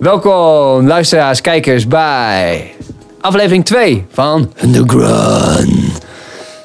Welkom, 0.00 0.86
luisteraars, 0.86 1.40
kijkers, 1.40 1.86
bij 1.86 2.74
aflevering 3.20 3.64
2 3.64 4.06
van 4.10 4.52
The 4.72 4.82
Grunt. 4.86 5.98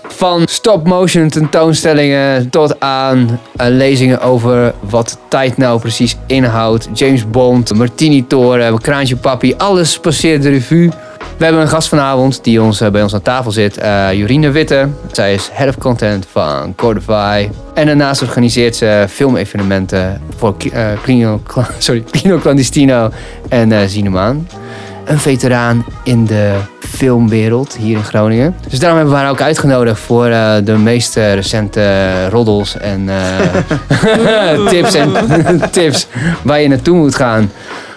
Van 0.07 0.47
stop-motion 0.47 1.29
tentoonstellingen 1.29 2.49
tot 2.49 2.79
aan 2.79 3.39
eh, 3.55 3.67
lezingen 3.69 4.21
over 4.21 4.73
wat 4.89 5.17
tijd 5.29 5.57
nou 5.57 5.79
precies 5.79 6.17
inhoudt. 6.27 6.89
James 6.93 7.29
Bond, 7.29 7.73
Martini 7.73 8.27
Toren, 8.27 8.81
Kraantje 8.81 9.15
Papi, 9.15 9.53
alles 9.57 9.99
passeert 9.99 10.41
de 10.41 10.49
revue. 10.49 10.89
We 11.37 11.43
hebben 11.43 11.61
een 11.61 11.67
gast 11.67 11.87
vanavond 11.87 12.43
die 12.43 12.61
ons, 12.61 12.81
eh, 12.81 12.89
bij 12.89 13.01
ons 13.03 13.13
aan 13.13 13.21
tafel 13.21 13.51
zit, 13.51 13.77
eh 13.77 14.13
Jorine 14.13 14.49
Witte. 14.51 14.87
Zij 15.11 15.33
is 15.33 15.49
head 15.51 15.69
of 15.69 15.77
content 15.77 16.25
van 16.31 16.73
Cordify. 16.75 17.49
En 17.73 17.85
daarnaast 17.85 18.21
organiseert 18.21 18.75
ze 18.75 19.05
filmevenementen 19.09 20.21
voor 20.37 20.55
eh, 20.73 20.87
Cla- 21.43 21.67
sorry, 21.77 22.03
Clandestino 22.41 23.09
en 23.49 23.89
Cinemaan. 23.89 24.47
Een 25.05 25.19
veteraan 25.19 25.85
in 26.03 26.25
de 26.25 26.53
filmwereld 26.79 27.75
hier 27.77 27.97
in 27.97 28.03
Groningen. 28.03 28.55
Dus 28.69 28.79
daarom 28.79 28.97
hebben 28.97 29.15
we 29.15 29.21
haar 29.21 29.31
ook 29.31 29.41
uitgenodigd 29.41 29.99
voor 29.99 30.25
de 30.63 30.75
meest 30.83 31.15
recente 31.15 32.27
roddels 32.29 32.77
en 32.77 33.09
tips 34.69 34.93
en 34.93 35.61
tips 35.71 36.07
waar 36.41 36.61
je 36.61 36.67
naartoe 36.67 36.97
moet 36.97 37.15
gaan. 37.15 37.51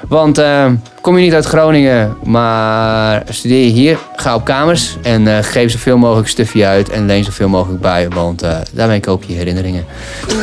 Want 0.08 0.38
eh, 0.38 0.64
kom 1.00 1.16
je 1.18 1.24
niet 1.24 1.34
uit 1.34 1.44
Groningen, 1.44 2.16
maar 2.24 3.22
studeer 3.28 3.64
je 3.64 3.70
hier, 3.70 3.98
ga 4.16 4.34
op 4.34 4.44
kamers 4.44 4.96
en 5.02 5.28
eh, 5.36 5.44
geef 5.44 5.70
zoveel 5.70 5.96
mogelijk 5.98 6.28
stuffie 6.28 6.66
uit 6.66 6.90
en 6.90 7.06
leen 7.06 7.24
zoveel 7.24 7.48
mogelijk 7.48 7.80
bij, 7.80 8.08
want 8.08 8.42
eh, 8.42 8.50
daarmee 8.72 9.00
koop 9.00 9.22
je 9.26 9.34
herinneringen. 9.34 9.84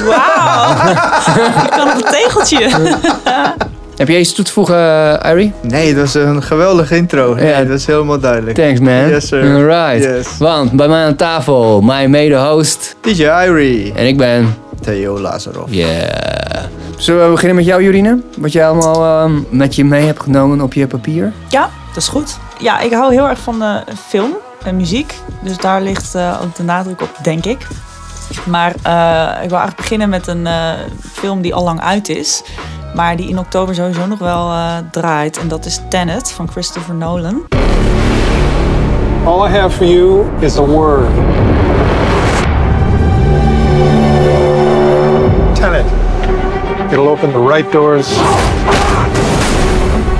Wauw. 0.05 0.91
Ik 1.65 1.69
kan 1.71 1.87
op 1.89 1.95
een 1.95 2.11
tegeltje. 2.11 2.69
Heb 3.95 4.07
jij 4.07 4.19
iets 4.19 4.33
toe 4.33 4.45
te 4.45 4.51
voegen, 4.51 4.75
uh, 4.75 5.29
Irie? 5.31 5.53
Nee, 5.61 5.95
dat 5.95 6.05
is 6.05 6.13
een 6.13 6.43
geweldige 6.43 6.95
intro. 6.95 7.33
Nee, 7.33 7.47
Ja. 7.47 7.63
dat 7.63 7.79
is 7.79 7.85
helemaal 7.85 8.19
duidelijk. 8.19 8.57
Thanks 8.57 8.79
man. 8.79 9.07
Yes, 9.09 9.27
sir. 9.27 9.41
Alright. 9.55 10.03
Yes. 10.03 10.37
Want 10.37 10.71
bij 10.71 10.87
mij 10.87 11.05
aan 11.05 11.15
tafel, 11.15 11.81
mijn 11.81 12.09
mede-host 12.09 12.95
DJ 13.01 13.23
Irie. 13.45 13.93
en 13.93 14.07
ik 14.07 14.17
ben 14.17 14.55
Theo 14.81 15.19
Lazarov. 15.19 15.67
Yeah. 15.71 16.63
Zullen 16.97 17.25
we 17.25 17.31
beginnen 17.31 17.55
met 17.55 17.65
jou, 17.65 17.83
Jorine? 17.83 18.21
Wat 18.37 18.51
jij 18.51 18.67
allemaal 18.67 19.23
ehm, 19.23 19.41
met 19.49 19.75
je 19.75 19.85
mee 19.85 20.05
hebt 20.05 20.21
genomen 20.21 20.61
op 20.61 20.73
je 20.73 20.87
papier? 20.87 21.33
Ja, 21.49 21.69
dat 21.87 21.97
is 21.97 22.07
goed. 22.07 22.37
Ja, 22.59 22.79
ik 22.79 22.93
hou 22.93 23.13
heel 23.13 23.27
erg 23.29 23.39
van 23.39 23.59
de 23.59 23.83
film 24.07 24.33
en 24.63 24.75
muziek. 24.75 25.13
Dus 25.41 25.57
daar 25.57 25.81
ligt 25.81 26.15
eh, 26.15 26.39
ook 26.43 26.55
de 26.55 26.63
nadruk 26.63 27.01
op, 27.01 27.17
denk 27.21 27.45
ik. 27.45 27.67
Maar 28.45 28.75
eh, 28.83 29.43
ik 29.43 29.49
wil 29.49 29.57
eigenlijk 29.57 29.75
beginnen 29.75 30.09
met 30.09 30.27
een 30.27 30.47
eh, 30.47 30.71
film 31.11 31.41
die 31.41 31.53
al 31.53 31.63
lang 31.63 31.81
uit 31.81 32.09
is. 32.09 32.43
Maar 32.95 33.15
die 33.15 33.29
in 33.29 33.39
oktober 33.39 33.75
sowieso 33.75 34.05
nog 34.05 34.19
wel 34.19 34.49
eh, 34.51 34.77
draait. 34.91 35.37
En 35.37 35.47
dat 35.47 35.65
is 35.65 35.81
Tenet 35.89 36.31
van 36.31 36.49
Christopher 36.51 36.95
Nolan. 36.95 37.41
All 39.25 39.47
I 39.47 39.51
have 39.51 39.75
for 39.75 39.85
you 39.85 40.25
is 40.39 40.57
a 40.57 40.65
word. 40.65 41.07
It'll 46.91 47.07
open 47.07 47.31
the 47.31 47.39
right 47.39 47.71
doors, 47.71 48.07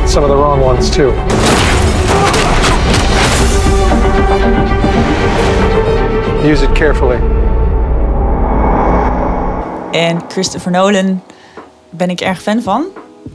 some 0.05 0.23
of 0.23 0.29
the 0.29 0.35
wrong 0.35 0.61
ones 0.61 0.89
too. 0.89 1.11
Use 6.43 6.63
it 6.63 6.71
carefully. 6.71 7.19
En 9.91 10.21
Christopher 10.27 10.71
Nolan 10.71 11.21
ben 11.89 12.09
ik 12.09 12.21
erg 12.21 12.41
fan 12.41 12.61
van. 12.61 12.85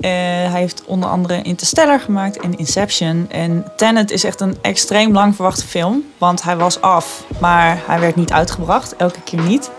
Eh, 0.00 0.10
hij 0.50 0.60
heeft 0.60 0.84
onder 0.86 1.08
andere 1.08 1.42
Interstellar 1.42 2.00
gemaakt 2.00 2.36
en 2.36 2.58
Inception. 2.58 3.26
En 3.30 3.72
Tenet 3.76 4.10
is 4.10 4.24
echt 4.24 4.40
een 4.40 4.58
extreem 4.60 5.12
lang 5.12 5.34
verwachte 5.34 5.66
film. 5.66 6.02
Want 6.18 6.42
hij 6.42 6.56
was 6.56 6.80
af, 6.80 7.24
maar 7.40 7.82
hij 7.86 8.00
werd 8.00 8.16
niet 8.16 8.32
uitgebracht. 8.32 8.96
Elke 8.96 9.20
keer 9.20 9.40
niet. 9.40 9.70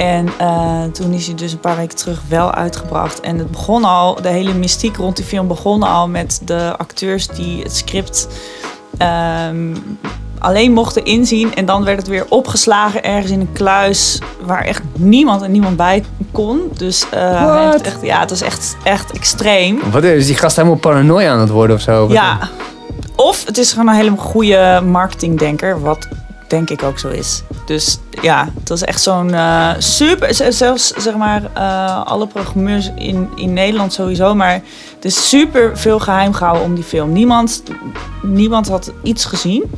En 0.00 0.28
eh, 0.38 0.82
toen 0.92 1.12
is 1.12 1.26
hij 1.26 1.34
dus 1.34 1.52
een 1.52 1.60
paar 1.60 1.76
weken 1.76 1.96
terug 1.96 2.20
wel 2.28 2.52
uitgebracht. 2.52 3.20
En 3.20 3.38
het 3.38 3.50
begon 3.50 3.84
al, 3.84 4.22
de 4.22 4.28
hele 4.28 4.54
mystiek 4.54 4.96
rond 4.96 5.16
die 5.16 5.24
film 5.24 5.48
begon 5.48 5.82
al 5.82 6.08
met 6.08 6.40
de 6.44 6.74
acteurs 6.76 7.26
die 7.26 7.62
het 7.62 7.76
script 7.76 8.28
ehm, 8.98 9.76
alleen 10.38 10.72
mochten 10.72 11.04
inzien. 11.04 11.54
En 11.54 11.64
dan 11.64 11.84
werd 11.84 11.98
het 11.98 12.08
weer 12.08 12.26
opgeslagen 12.28 13.04
ergens 13.04 13.32
in 13.32 13.40
een 13.40 13.52
kluis 13.52 14.18
waar 14.44 14.64
echt 14.64 14.82
niemand 14.96 15.42
en 15.42 15.50
niemand 15.50 15.76
bij 15.76 16.04
kon. 16.32 16.70
Dus 16.76 17.06
eh, 17.10 17.20
hij 17.20 17.46
What? 17.46 17.72
heeft 17.72 17.86
echt, 17.86 18.02
ja, 18.02 18.20
het 18.20 18.30
is 18.30 18.42
echt, 18.42 18.76
echt 18.82 19.12
extreem. 19.12 19.80
Wat 19.90 20.04
is 20.04 20.26
die 20.26 20.36
gast 20.36 20.56
helemaal 20.56 20.78
paranoia 20.78 21.32
aan 21.32 21.40
het 21.40 21.50
worden 21.50 21.76
of 21.76 21.82
zo? 21.82 22.08
Ja. 22.08 22.38
Of 23.16 23.46
het 23.46 23.58
is 23.58 23.72
gewoon 23.72 23.88
een 23.88 23.94
hele 23.94 24.16
goede 24.16 24.80
marketingdenker, 24.84 25.80
wat 25.80 26.08
denk 26.50 26.70
ik 26.70 26.82
ook 26.82 26.98
zo 26.98 27.08
is. 27.08 27.42
Dus 27.66 27.98
ja, 28.22 28.48
het 28.58 28.68
was 28.68 28.82
echt 28.82 29.02
zo'n 29.02 29.34
eh, 29.34 29.70
super. 29.78 30.52
Zelfs 30.52 30.92
zeg 30.96 31.16
maar 31.16 31.42
eh, 31.54 32.06
alle 32.06 32.26
programmeurs 32.26 32.90
in, 32.96 33.28
in 33.36 33.52
Nederland 33.52 33.92
sowieso, 33.92 34.34
maar 34.34 34.52
het 34.94 35.04
is 35.04 35.28
super 35.28 35.78
veel 35.78 35.98
geheim 35.98 36.32
gehouden 36.32 36.64
om 36.64 36.74
die 36.74 36.84
film. 36.84 37.12
Niemand, 37.12 37.62
niemand 38.22 38.68
had 38.68 38.92
iets 39.02 39.24
gezien. 39.24 39.70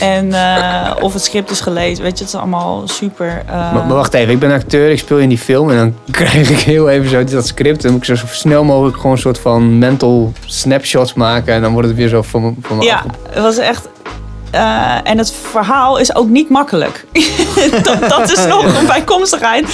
En 0.00 0.32
eh, 0.32 0.92
of 1.00 1.12
het 1.12 1.24
script 1.24 1.50
is 1.50 1.60
gelezen, 1.60 2.02
weet 2.02 2.18
je, 2.18 2.24
het 2.24 2.34
is 2.34 2.40
allemaal 2.40 2.88
super. 2.88 3.42
Maar, 3.46 3.72
maar 3.72 3.88
wacht 3.88 4.14
even, 4.14 4.32
ik 4.32 4.38
ben 4.38 4.50
acteur, 4.50 4.90
ik 4.90 4.98
speel 4.98 5.18
in 5.18 5.28
die 5.28 5.38
film 5.38 5.70
en 5.70 5.76
dan 5.76 5.94
krijg 6.10 6.50
ik 6.50 6.58
heel 6.58 6.88
even 6.88 7.08
zo 7.08 7.24
dat 7.24 7.46
script. 7.46 7.76
En 7.76 7.82
dan 7.82 7.92
moet 7.92 8.08
ik 8.08 8.16
zo 8.16 8.26
snel 8.26 8.64
mogelijk 8.64 8.96
gewoon 8.96 9.12
een 9.12 9.18
soort 9.18 9.38
van 9.38 9.78
mental 9.78 10.32
snapshots 10.46 11.14
maken 11.14 11.54
en 11.54 11.62
dan 11.62 11.72
wordt 11.72 11.88
het 11.88 11.96
weer 11.96 12.08
zo 12.08 12.22
van, 12.22 12.56
van 12.60 12.76
me 12.76 12.84
Ja, 12.84 13.04
het 13.28 13.42
was 13.42 13.58
echt. 13.58 13.88
Eh, 14.56 15.10
en 15.10 15.18
het 15.18 15.32
verhaal 15.32 15.98
is 15.98 16.14
ook 16.14 16.28
niet 16.28 16.48
makkelijk. 16.48 17.04
dat, 17.82 18.08
dat 18.08 18.30
is 18.30 18.46
nog 18.54 18.78
een 18.78 18.86
bijkomstigheid. 18.86 19.66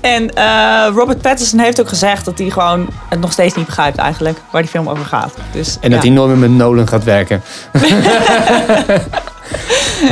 En 0.00 0.34
eh, 0.34 0.86
Robert 0.94 1.20
Pattinson 1.20 1.58
heeft 1.58 1.80
ook 1.80 1.88
gezegd 1.88 2.24
dat 2.24 2.38
hij 2.38 2.50
gewoon 2.50 2.88
het 3.08 3.20
nog 3.20 3.32
steeds 3.32 3.54
niet 3.54 3.66
begrijpt 3.66 3.98
eigenlijk 3.98 4.38
waar 4.50 4.62
die 4.62 4.70
film 4.70 4.88
over 4.88 5.04
gaat. 5.04 5.34
Dus, 5.52 5.78
En 5.80 5.90
dat 5.90 6.02
ja, 6.02 6.06
hij 6.06 6.16
nooit 6.16 6.28
meer 6.28 6.38
met 6.38 6.50
Nolan 6.50 6.88
gaat 6.88 7.04
werken. 7.04 7.42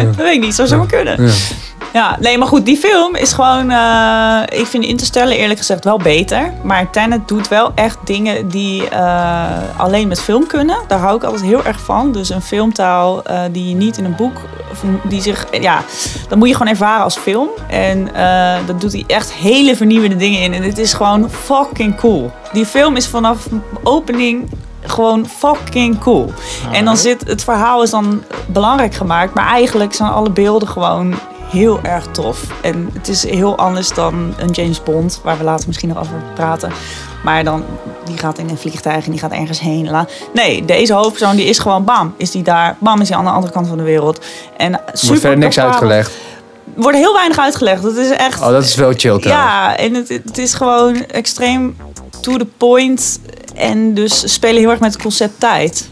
dat 0.04 0.16
weet 0.16 0.34
ik 0.34 0.40
niet, 0.40 0.54
zou 0.54 0.68
zomaar 0.68 0.86
kunnen. 0.86 1.26
Ja. 1.26 1.32
Ja, 1.92 2.16
nee, 2.20 2.38
maar 2.38 2.48
goed, 2.48 2.64
die 2.64 2.76
film 2.76 3.14
is 3.14 3.32
gewoon. 3.32 3.70
eh, 3.70 4.60
ik 4.60 4.66
vind 4.66 4.84
Interstellar 4.84 5.32
eerlijk 5.32 5.58
gezegd 5.58 5.84
wel 5.84 5.98
beter. 5.98 6.52
Maar 6.62 6.90
Tenet 6.90 7.28
doet 7.28 7.48
wel 7.48 7.72
echt 7.74 7.98
dingen 8.04 8.48
die 8.48 8.88
eh, 8.88 9.46
alleen 9.76 10.08
met 10.08 10.20
film 10.20 10.46
kunnen. 10.46 10.76
Daar 10.88 10.98
hou 10.98 11.16
ik 11.16 11.22
altijd 11.24 11.42
heel 11.42 11.64
erg 11.64 11.80
van. 11.80 12.12
Dus 12.12 12.28
een 12.28 12.42
filmtaal 12.42 13.22
eh, 13.22 13.40
die 13.52 13.68
je 13.68 13.74
niet 13.74 13.96
in 13.98 14.04
een 14.04 14.16
boek. 14.16 14.36
Die 15.04 15.22
zich. 15.22 15.46
Ja, 15.60 15.82
dat 16.28 16.38
moet 16.38 16.48
je 16.48 16.54
gewoon 16.54 16.72
ervaren 16.72 17.04
als 17.04 17.16
film. 17.16 17.48
En 17.68 18.08
dat 18.66 18.80
doet 18.80 18.92
hij 18.92 19.04
echt 19.06 19.32
hele 19.32 19.76
vernieuwende 19.76 20.16
dingen 20.16 20.40
in. 20.40 20.52
En 20.54 20.62
het 20.62 20.78
is 20.78 20.92
gewoon 20.92 21.30
fucking 21.30 21.96
cool. 21.96 22.32
Die 22.52 22.66
film 22.66 22.96
is 22.96 23.06
vanaf 23.06 23.46
opening 23.82 24.50
gewoon 24.80 25.26
fucking 25.26 25.98
cool. 25.98 26.32
En 26.72 26.84
dan 26.84 26.96
zit 26.96 27.28
het 27.28 27.44
verhaal 27.44 27.82
is 27.82 27.90
dan 27.90 28.22
belangrijk 28.46 28.94
gemaakt, 28.94 29.34
maar 29.34 29.46
eigenlijk 29.46 29.94
zijn 29.94 30.10
alle 30.10 30.30
beelden 30.30 30.68
gewoon 30.68 31.14
heel 31.50 31.80
erg 31.82 32.06
tof. 32.06 32.44
En 32.62 32.90
het 32.92 33.08
is 33.08 33.26
heel 33.26 33.56
anders 33.56 33.88
dan 33.88 34.34
een 34.38 34.50
James 34.50 34.82
Bond, 34.82 35.20
waar 35.22 35.38
we 35.38 35.44
later 35.44 35.66
misschien 35.66 35.88
nog 35.88 35.98
over 35.98 36.22
praten. 36.34 36.72
Maar 37.24 37.44
dan, 37.44 37.64
die 38.04 38.18
gaat 38.18 38.38
in 38.38 38.48
een 38.48 38.58
vliegtuig 38.58 39.04
en 39.04 39.10
die 39.10 39.20
gaat 39.20 39.32
ergens 39.32 39.60
heen. 39.60 40.06
Nee, 40.34 40.64
deze 40.64 40.92
hoofdpersoon 40.92 41.36
die 41.36 41.46
is 41.46 41.58
gewoon 41.58 41.84
bam, 41.84 42.14
is 42.16 42.30
die 42.30 42.42
daar. 42.42 42.76
Bam, 42.78 43.00
is 43.00 43.08
hij 43.08 43.18
aan 43.18 43.24
de 43.24 43.30
andere 43.30 43.52
kant 43.52 43.68
van 43.68 43.76
de 43.76 43.82
wereld. 43.82 44.24
En 44.56 44.72
Er 44.72 44.80
super 44.84 45.06
wordt 45.06 45.20
verder 45.20 45.38
niks 45.38 45.58
uitgelegd. 45.58 46.10
Er 46.76 46.82
wordt 46.82 46.98
heel 46.98 47.14
weinig 47.14 47.38
uitgelegd. 47.38 47.82
Dat 47.82 47.96
is 47.96 48.10
echt... 48.10 48.40
Oh, 48.40 48.48
dat 48.48 48.64
is 48.64 48.74
wel 48.74 48.92
chill 48.92 49.18
trouwens. 49.18 49.26
Ja, 49.26 49.76
en 49.76 49.94
het, 49.94 50.08
het 50.08 50.38
is 50.38 50.54
gewoon 50.54 51.04
extreem 51.04 51.76
to 52.20 52.36
the 52.36 52.46
point. 52.56 53.20
En 53.54 53.94
dus 53.94 54.32
spelen 54.32 54.60
heel 54.60 54.70
erg 54.70 54.80
met 54.80 54.92
het 54.92 55.02
concept 55.02 55.40
tijd. 55.40 55.88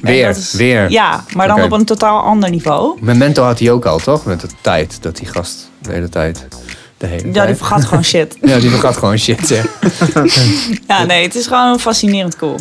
Weer, 0.00 0.28
is- 0.28 0.52
weer. 0.52 0.90
Ja, 0.90 1.24
maar 1.34 1.48
dan 1.48 1.62
op 1.62 1.72
een 1.72 1.84
totaal 1.84 2.20
ander 2.22 2.50
niveau. 2.50 2.98
Memento 3.00 3.42
had 3.42 3.58
hij 3.58 3.70
ook 3.70 3.84
al, 3.84 3.98
toch? 3.98 4.24
Met 4.24 4.40
de 4.40 4.48
tijd, 4.60 4.98
dat 5.02 5.16
die 5.16 5.26
gast 5.26 5.70
de 5.82 5.92
hele 5.92 6.08
tijd... 6.08 6.46
De 6.96 7.06
hele 7.06 7.26
Ja, 7.26 7.32
tijd. 7.32 7.46
die 7.46 7.56
vergat 7.56 7.84
gewoon 7.84 8.04
shit. 8.14 8.36
Ja, 8.42 8.58
die 8.58 8.70
vergat 8.70 8.96
gewoon 8.96 9.18
shit, 9.18 9.48
ja. 9.48 9.62
Ja, 10.86 11.04
nee, 11.04 11.22
het 11.22 11.34
is 11.34 11.46
gewoon 11.46 11.80
fascinerend 11.80 12.36
cool. 12.36 12.56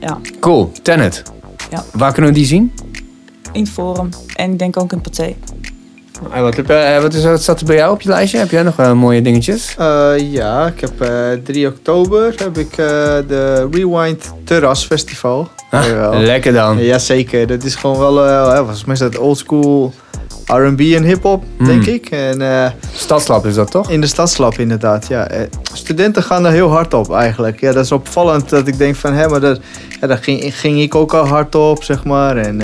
Ja, 0.00 0.18
Cool, 0.40 0.72
Tenet. 0.82 1.22
Ja. 1.70 1.84
Waar 1.92 2.12
kunnen 2.12 2.30
we 2.32 2.36
die 2.38 2.46
zien? 2.46 2.72
in 3.52 3.60
het 3.62 3.70
forum. 3.70 4.08
En 4.36 4.52
ik 4.52 4.58
denk 4.58 4.76
ook 4.76 4.92
in 4.92 4.98
het 5.02 5.10
paté. 5.16 5.34
Eh, 6.32 6.40
Wat, 6.40 6.56
heb, 6.56 6.66
wat, 7.02 7.14
is, 7.14 7.24
wat 7.24 7.42
staat 7.42 7.60
er 7.60 7.66
bij 7.66 7.76
jou 7.76 7.92
op 7.92 8.00
je 8.00 8.08
lijstje? 8.08 8.38
Heb 8.38 8.50
jij 8.50 8.62
nog 8.62 8.78
eh, 8.78 8.92
mooie 8.92 9.22
dingetjes? 9.22 9.74
Eh, 9.78 10.12
ja, 10.32 10.66
ik 10.66 10.80
heb 10.80 11.00
eh 11.00 11.30
3 11.44 11.66
oktober 11.66 12.34
heb 12.36 12.58
ik 12.58 12.70
eh, 12.70 12.76
de 13.28 13.68
Rewind 13.70 14.32
Terras 14.44 14.84
Festival. 14.86 15.48
Ah, 15.70 16.18
lekker 16.20 16.52
dan. 16.52 16.78
Ja, 16.78 16.84
Jazeker, 16.84 17.46
dat 17.46 17.64
is 17.64 17.74
gewoon 17.74 17.98
wel, 17.98 18.26
ja, 18.26 18.56
volgens 18.56 18.84
mij 18.84 18.94
is 18.94 19.00
dat 19.00 19.18
oldschool 19.18 19.92
R&B 20.46 20.80
en 20.80 21.02
hip-hop, 21.04 21.44
Hmm. 21.56 21.66
denk 21.66 21.86
ik. 21.86 22.10
En 22.10 22.42
eh, 22.42 22.70
Stadslab 22.94 23.46
is 23.46 23.54
dat 23.54 23.70
toch? 23.70 23.90
in 23.90 24.00
de 24.00 24.06
stadslab 24.06 24.58
inderdaad, 24.58 25.06
ja. 25.08 25.28
Eh, 25.28 25.40
studenten 25.72 26.22
gaan 26.22 26.46
er 26.46 26.52
heel 26.52 26.68
hard 26.70 26.94
op 26.94 27.12
eigenlijk. 27.12 27.60
Ja, 27.60 27.72
dat 27.72 27.84
is 27.84 27.92
opvallend 27.92 28.48
dat 28.48 28.66
ik 28.66 28.78
denk 28.78 28.96
van, 28.96 29.12
hé, 29.12 29.28
maar 29.28 29.40
dat, 29.40 29.60
ja, 30.00 30.06
daar 30.06 30.18
ging, 30.18 30.58
ging 30.58 30.80
ik 30.80 30.94
ook 30.94 31.14
al 31.14 31.26
hard 31.26 31.54
op, 31.54 31.84
zeg 31.84 32.04
maar. 32.04 32.36
En, 32.36 32.60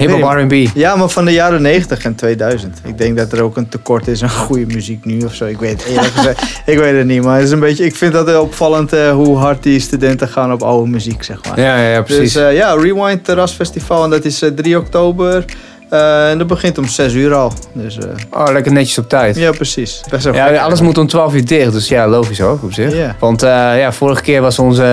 Hip-hop 0.00 0.32
weet 0.32 0.52
R&B. 0.52 0.76
ja, 0.76 0.96
maar 0.96 1.08
van 1.08 1.24
de 1.24 1.32
jaren 1.32 1.62
90 1.62 2.04
en 2.04 2.14
2000. 2.14 2.80
Ik 2.84 2.98
denk 2.98 3.16
dat 3.16 3.32
er 3.32 3.42
ook 3.42 3.56
een 3.56 3.68
tekort 3.68 4.08
is 4.08 4.22
aan 4.22 4.28
goede 4.30 4.66
muziek 4.66 5.04
nu 5.04 5.20
of 5.24 5.34
zo. 5.34 5.44
Ik 5.44 5.58
weet, 5.58 5.82
gezegd, 6.14 6.42
ik 6.66 6.78
weet 6.78 6.96
het 6.96 7.06
niet. 7.06 7.22
Maar 7.22 7.34
het 7.36 7.44
is 7.44 7.50
een 7.50 7.60
beetje, 7.60 7.84
ik 7.84 7.96
vind 7.96 8.12
dat 8.12 8.26
heel 8.26 8.42
opvallend 8.42 8.92
eh, 8.92 9.10
hoe 9.10 9.36
hard 9.36 9.62
die 9.62 9.80
studenten 9.80 10.28
gaan 10.28 10.52
op 10.52 10.62
oude 10.62 10.90
muziek, 10.90 11.22
zeg 11.22 11.38
maar. 11.48 11.60
Ja, 11.60 11.76
ja, 11.76 11.88
ja, 11.92 12.02
precies. 12.02 12.32
Dus 12.32 12.52
ja, 12.54 12.74
Rewind 12.74 13.24
Terrasfestival. 13.24 14.04
En 14.04 14.10
dat 14.10 14.24
is 14.24 14.42
eh, 14.42 14.50
3 14.50 14.78
oktober. 14.78 15.44
Eh, 15.90 16.30
en 16.30 16.38
dat 16.38 16.46
begint 16.46 16.78
om 16.78 16.86
6 16.86 17.12
uur 17.12 17.34
al. 17.34 17.52
Dus 17.72 17.98
eh, 17.98 18.04
oh, 18.30 18.52
lekker 18.52 18.72
netjes 18.72 18.98
op 18.98 19.08
tijd. 19.08 19.36
ja, 19.36 19.50
precies. 19.50 20.00
Best 20.10 20.24
wel 20.24 20.34
Ja, 20.34 20.46
gek. 20.46 20.58
alles 20.58 20.80
moet 20.80 20.98
om 20.98 21.06
12 21.06 21.34
uur 21.34 21.44
dicht, 21.44 21.72
dus 21.72 21.88
ja, 21.88 22.08
logisch 22.08 22.40
ook 22.40 22.62
op 22.62 22.72
zich. 22.72 22.94
Want 23.18 23.40
ja, 23.40 23.92
vorige 23.92 24.22
keer 24.22 24.40
was 24.40 24.58
onze 24.58 24.84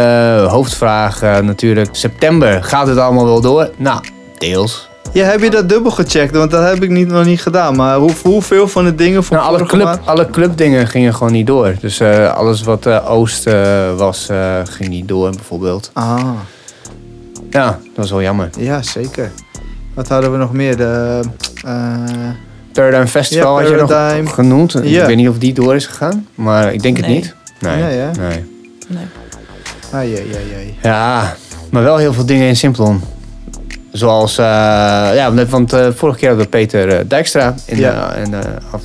hoofdvraag 0.49 1.21
natuurlijk 1.21 1.89
september. 1.91 2.63
Gaat 2.63 2.87
het 2.87 2.97
allemaal 2.97 3.25
wel 3.25 3.41
door? 3.41 3.69
Nou, 3.77 4.01
deels. 4.37 4.89
Ja, 5.13 5.25
heb 5.25 5.41
je 5.41 5.49
dat 5.49 5.69
dubbel 5.69 5.91
gecheckt? 5.91 6.35
Want 6.35 6.51
dat 6.51 6.63
heb 6.69 6.83
ik 6.83 6.89
niet, 6.89 7.07
nog 7.07 7.25
niet 7.25 7.41
gedaan. 7.41 7.75
Maar 7.75 7.97
hoe, 7.97 8.11
hoeveel 8.23 8.67
van 8.67 8.85
de 8.85 8.95
dingen 8.95 9.23
van 9.23 9.37
Nou, 9.37 9.49
alle, 9.49 9.65
club, 9.65 9.83
maand? 9.83 9.99
alle 10.05 10.29
clubdingen 10.29 10.87
gingen 10.87 11.13
gewoon 11.13 11.31
niet 11.33 11.47
door. 11.47 11.75
Dus 11.81 11.99
eh, 11.99 12.33
alles 12.33 12.61
wat 12.61 12.85
eh, 12.85 13.11
Oost 13.11 13.47
eh, 13.47 13.95
was, 13.95 14.29
eh, 14.29 14.55
ging 14.63 14.89
niet 14.89 15.07
door 15.07 15.29
bijvoorbeeld. 15.31 15.89
Ah, 15.93 16.29
Ja, 17.49 17.65
dat 17.65 17.95
was 17.95 18.09
wel 18.11 18.21
jammer. 18.21 18.49
ja, 18.59 18.81
zeker. 18.81 19.31
Wat 19.93 20.07
hadden 20.07 20.31
we 20.31 20.37
nog 20.37 20.53
meer? 20.53 20.77
De, 20.77 21.19
eh, 21.65 21.93
Paradigm 22.73 23.05
Festival 23.05 23.57
Ja, 23.61 23.67
had 23.77 24.15
je 24.15 24.21
nog 24.21 24.33
genoemd. 24.33 24.71
Ja. 24.83 25.01
Ik 25.01 25.07
weet 25.07 25.15
niet 25.15 25.29
of 25.29 25.37
die 25.37 25.53
door 25.53 25.75
is 25.75 25.85
gegaan, 25.85 26.27
maar 26.35 26.73
ik 26.73 26.81
denk 26.81 26.97
het 26.97 27.05
Nee. 27.05 27.15
niet. 27.15 27.35
Nee. 27.59 27.77
Ja, 27.79 27.87
ja. 27.87 28.11
nee. 28.19 28.45
Nee. 28.87 29.05
ai, 29.91 30.15
ai, 30.15 30.25
ai, 30.35 30.53
ai. 30.55 30.75
Ja, 30.81 31.35
maar 31.71 31.83
wel 31.83 31.97
heel 31.97 32.13
veel 32.13 32.25
dingen 32.25 32.47
in 32.47 32.55
Simplon. 32.55 33.01
Zoals, 33.97 34.37
eh, 34.37 34.45
ja, 35.15 35.29
net- 35.29 35.49
want 35.49 35.73
eh, 35.73 35.87
vorige 35.95 36.17
keer 36.19 36.27
hadden 36.27 36.45
we 36.45 36.51
Peter 36.57 36.89
eh, 36.89 36.99
Dijkstra 37.07 37.55
in, 37.65 37.77
Ja. 37.77 38.13
in, 38.13 38.33
af, 38.71 38.81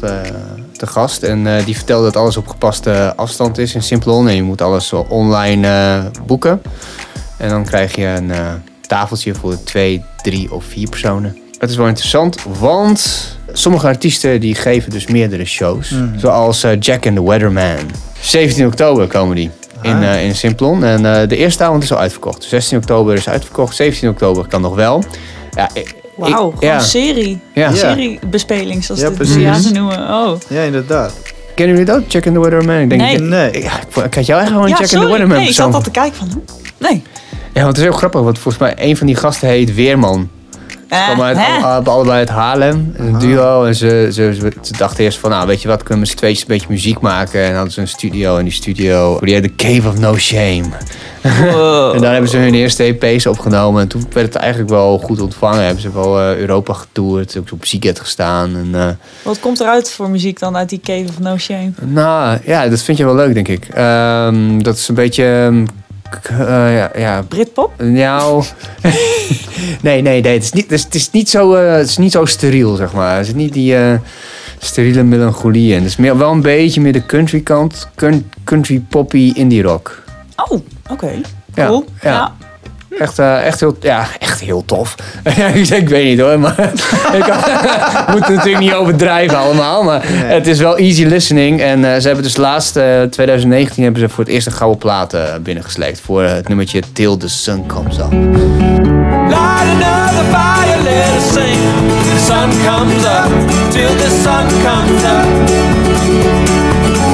te 0.73 0.87
gast. 0.87 1.23
En 1.23 1.47
die 1.65 1.77
vertelde 1.77 2.05
dat 2.05 2.17
alles 2.17 2.37
op 2.37 2.49
gepaste 2.49 3.13
afstand 3.17 3.59
is 3.59 3.75
in 3.75 3.83
Simplon. 3.83 4.29
En 4.29 4.35
je 4.35 4.43
moet 4.43 4.63
alles 4.63 4.87
zo 4.87 5.07
online 5.09 6.11
boeken. 6.27 6.63
En 7.39 7.49
dan 7.49 7.65
krijg 7.65 7.97
je 7.97 8.07
een 8.07 8.33
tafeltje 8.87 9.35
voor 9.35 9.63
twee, 9.65 10.05
drie 10.23 10.53
of 10.53 10.65
vier 10.65 10.89
personen. 10.89 11.37
Het 11.59 11.71
is 11.71 11.77
wel 11.77 11.87
interessant, 11.87 12.37
want 12.59 13.27
sommige 13.53 13.87
artiesten 13.87 14.41
die 14.41 14.55
geven 14.55 14.91
dus 14.91 15.07
meerdere 15.07 15.45
shows. 15.45 15.91
Mhm. 15.91 16.19
Zoals 16.19 16.61
Jack 16.79 17.07
and 17.07 17.17
the 17.17 17.23
Weatherman. 17.25 17.79
17 18.21 18.67
oktober 18.67 19.07
komen 19.07 19.37
die 19.37 19.51
in, 19.83 20.03
eh, 20.03 20.25
in 20.25 20.35
Simplon. 20.35 20.85
En 20.85 21.15
eh, 21.21 21.29
de 21.29 21.37
eerste 21.37 21.65
avond 21.65 21.83
is 21.83 21.93
al 21.93 21.99
uitverkocht. 21.99 22.45
16 22.45 22.79
oktober 22.79 23.15
is 23.15 23.29
uitverkocht. 23.29 23.77
17 23.77 24.09
oktober 24.09 24.47
kan 24.47 24.61
nog 24.61 24.75
wel. 24.75 25.05
Ja, 25.51 25.69
ik- 25.75 25.95
Wauw, 26.17 26.31
gewoon 26.33 26.55
ja. 26.61 26.81
serie. 26.81 27.41
Ja. 27.55 27.69
Ja. 27.69 27.75
Seriebespeling, 27.77 28.85
zoals 28.85 29.01
Ja, 29.01 29.09
de 29.09 29.15
precies. 29.15 29.37
Italianen 29.37 29.73
noemen. 29.73 29.99
Oh. 29.99 30.33
Ja, 30.49 30.63
inderdaad. 30.63 31.13
Kennen 31.55 31.77
jullie 31.77 31.93
dat? 31.93 32.13
Jack 32.13 32.27
and 32.27 32.35
the 32.35 32.41
Weatherman? 32.41 32.77
Ik 32.81 32.89
denk 32.89 33.01
Nee. 33.03 33.19
Nee. 33.19 33.63
Ja, 33.63 33.71
ik, 33.81 34.05
ik 34.05 34.15
had 34.15 34.27
jou 34.27 34.41
echt 34.41 34.51
gewoon 34.51 34.69
ja, 34.69 34.77
Jack 34.79 34.81
and 34.81 34.91
the. 34.91 34.99
Weatherman 34.99 35.37
Nee, 35.37 35.49
ik 35.49 35.55
zat 35.55 35.75
al 35.75 35.83
te 35.83 35.91
kijken 35.91 36.17
van... 36.17 36.43
Nee. 36.79 37.03
Ja, 37.53 37.63
want 37.63 37.67
het 37.67 37.77
is 37.77 37.83
heel 37.83 37.93
grappig. 37.93 38.21
Want 38.21 38.39
volgens 38.39 38.63
mij 38.63 38.75
een 38.77 38.97
van 38.97 39.07
die 39.07 39.17
gasten 39.17 39.49
heet 39.49 39.75
Weerman. 39.75 40.29
Ze 40.93 40.99
Eh, 40.99 41.05
kwamen 41.05 41.25
uit, 41.25 41.87
al- 41.87 41.95
allebei 41.95 42.19
uit 42.19 42.29
Haarlem, 42.29 42.93
een 42.97 43.15
Ah. 43.15 43.21
duo. 43.21 43.65
En 43.65 43.75
ze, 43.75 44.09
ze, 44.13 44.35
ze, 44.35 44.53
ze 44.63 44.73
dachten 44.79 45.05
eerst 45.05 45.19
van, 45.19 45.31
nou 45.31 45.47
weet 45.47 45.63
je 45.63 45.69
wat, 45.69 45.77
kunnen 45.83 45.95
we 45.95 46.01
met 46.01 46.09
z'n 46.09 46.17
tweetjes 46.17 46.41
een 46.41 46.49
beetje 46.49 46.67
muziek 46.71 47.01
maken. 47.01 47.43
En 47.43 47.55
hadden 47.55 47.73
ze 47.73 47.81
een 47.81 47.89
studio. 47.89 48.37
En 48.37 48.45
die 48.45 48.53
studio, 48.53 49.19
die 49.21 49.35
heette 49.35 49.55
Cave 49.55 49.89
of 49.89 49.99
No 49.99 50.17
Shame. 50.19 50.63
Wow. 51.53 51.93
En 51.95 52.01
daar 52.01 52.13
hebben 52.13 52.31
ze 52.31 52.37
hun 52.37 52.55
eerste 52.55 52.83
EP's 52.99 53.27
opgenomen. 53.27 53.83
En 53.83 53.89
toen 53.89 54.07
werd 54.13 54.27
het 54.27 54.37
eigenlijk 54.43 54.71
wel 54.71 54.99
goed 54.99 55.21
ontvangen. 55.21 55.65
Hebben 55.65 55.83
ze 55.83 55.93
wel 55.93 56.21
eh, 56.21 56.37
Europa 56.37 56.73
getoerd, 56.73 57.37
ook 57.39 57.49
op 57.53 57.65
Ziget 57.65 58.01
gestaan. 58.01 58.57
En, 58.57 58.69
eh, 58.81 58.89
Wat 59.23 59.41
komt 59.41 59.61
eruit 59.61 59.91
voor 59.93 60.11
muziek 60.11 60.39
dan 60.39 60.57
uit 60.57 60.69
die 60.69 60.81
Cave 60.85 61.05
of 61.09 61.19
No 61.19 61.37
Shame? 61.39 61.71
nou, 61.81 62.39
ja, 62.45 62.69
dat 62.69 62.83
vind 62.83 62.99
je 62.99 63.05
wel 63.05 63.15
leuk, 63.15 63.35
denk 63.35 63.49
ik. 63.49 63.69
Ehm, 63.69 64.59
dat 64.63 64.77
is 64.77 64.89
een 64.89 64.95
beetje... 64.95 65.25
ehm, 65.25 65.67
eh, 66.15 66.77
ja, 66.77 66.91
ja, 66.95 67.23
Britpop? 67.29 67.83
nou... 67.83 68.45
nee, 69.83 70.03
nee, 70.03 70.23
nee. 70.23 70.33
Het 70.33 70.43
is 70.43 70.53
niet, 70.53 70.71
het 70.71 70.95
is, 70.95 71.11
niet, 71.11 71.31
zo, 71.31 71.55
eh, 71.55 71.73
het 71.73 71.89
is 71.89 71.97
niet 71.97 72.13
zo 72.13 72.25
steriel, 72.25 72.75
zeg 72.75 72.93
maar. 72.93 73.17
Het 73.17 73.27
is 73.27 73.35
niet 73.35 73.53
die 73.53 73.77
eh, 73.77 73.95
steriele 74.59 75.03
melancholie. 75.03 75.75
En 75.75 75.79
het 75.79 75.91
is 75.91 75.97
meer, 75.97 76.19
wel 76.19 76.31
een 76.31 76.43
beetje 76.43 76.81
meer 76.81 76.93
de 76.93 77.07
country 77.07 77.41
kant. 77.41 77.89
Country 78.45 78.85
poppy 78.89 79.33
indie 79.35 79.63
rock. 79.63 80.03
Oh, 80.37 80.61
oké. 80.91 81.21
Cool. 81.55 81.85
ja. 82.03 82.11
Ja. 82.11 82.33
Echt, 82.99 83.19
eh, 83.19 83.47
echt, 83.47 83.61
heel, 83.61 83.77
ja, 83.81 84.07
echt 84.19 84.41
heel 84.41 84.65
tof. 84.65 84.95
ik, 85.55 85.69
ik 85.69 85.89
weet 85.89 86.05
niet 86.05 86.21
hoor, 86.21 86.39
maar 86.39 86.55
ik 87.19 87.25
moet 88.13 88.27
het 88.27 88.35
natuurlijk 88.35 88.59
niet 88.59 88.73
overdrijven 88.75 89.39
allemaal. 89.39 89.83
Maar 89.83 90.01
Nee. 90.13 90.25
het 90.33 90.47
is 90.47 90.59
wel 90.59 90.77
easy 90.77 91.05
listening. 91.05 91.61
En 91.61 91.85
eh, 91.95 92.01
ze 92.01 92.07
hebben 92.07 92.25
dus 92.25 92.37
laatst, 92.37 92.77
eh 92.77 93.03
2019, 93.03 93.83
hebben 93.83 94.01
ze 94.03 94.09
voor 94.09 94.25
het 94.25 94.33
eerst 94.33 94.47
een 94.47 94.53
gouden 94.53 94.79
plaat 94.79 95.15
eh, 95.15 95.23
binnengesleept. 95.43 96.01
Voor 96.05 96.23
het 96.23 96.49
nummertje 96.49 96.83
Till 96.93 97.17
the 97.17 97.29
Sun 97.29 97.67
Comes 97.67 97.99
Up. 97.99 98.13
Light 98.13 99.69
another 99.75 100.25
fire, 100.31 100.83
let 100.83 101.07
us 101.17 101.33
sing. 101.33 101.59
Till 102.03 102.13
the 102.17 102.25
sun 102.27 102.51
comes 102.67 103.05
up, 103.05 103.31
till 103.71 103.95
the 103.97 104.21
sun 104.23 104.47
comes 104.67 105.03
up. 105.05 105.27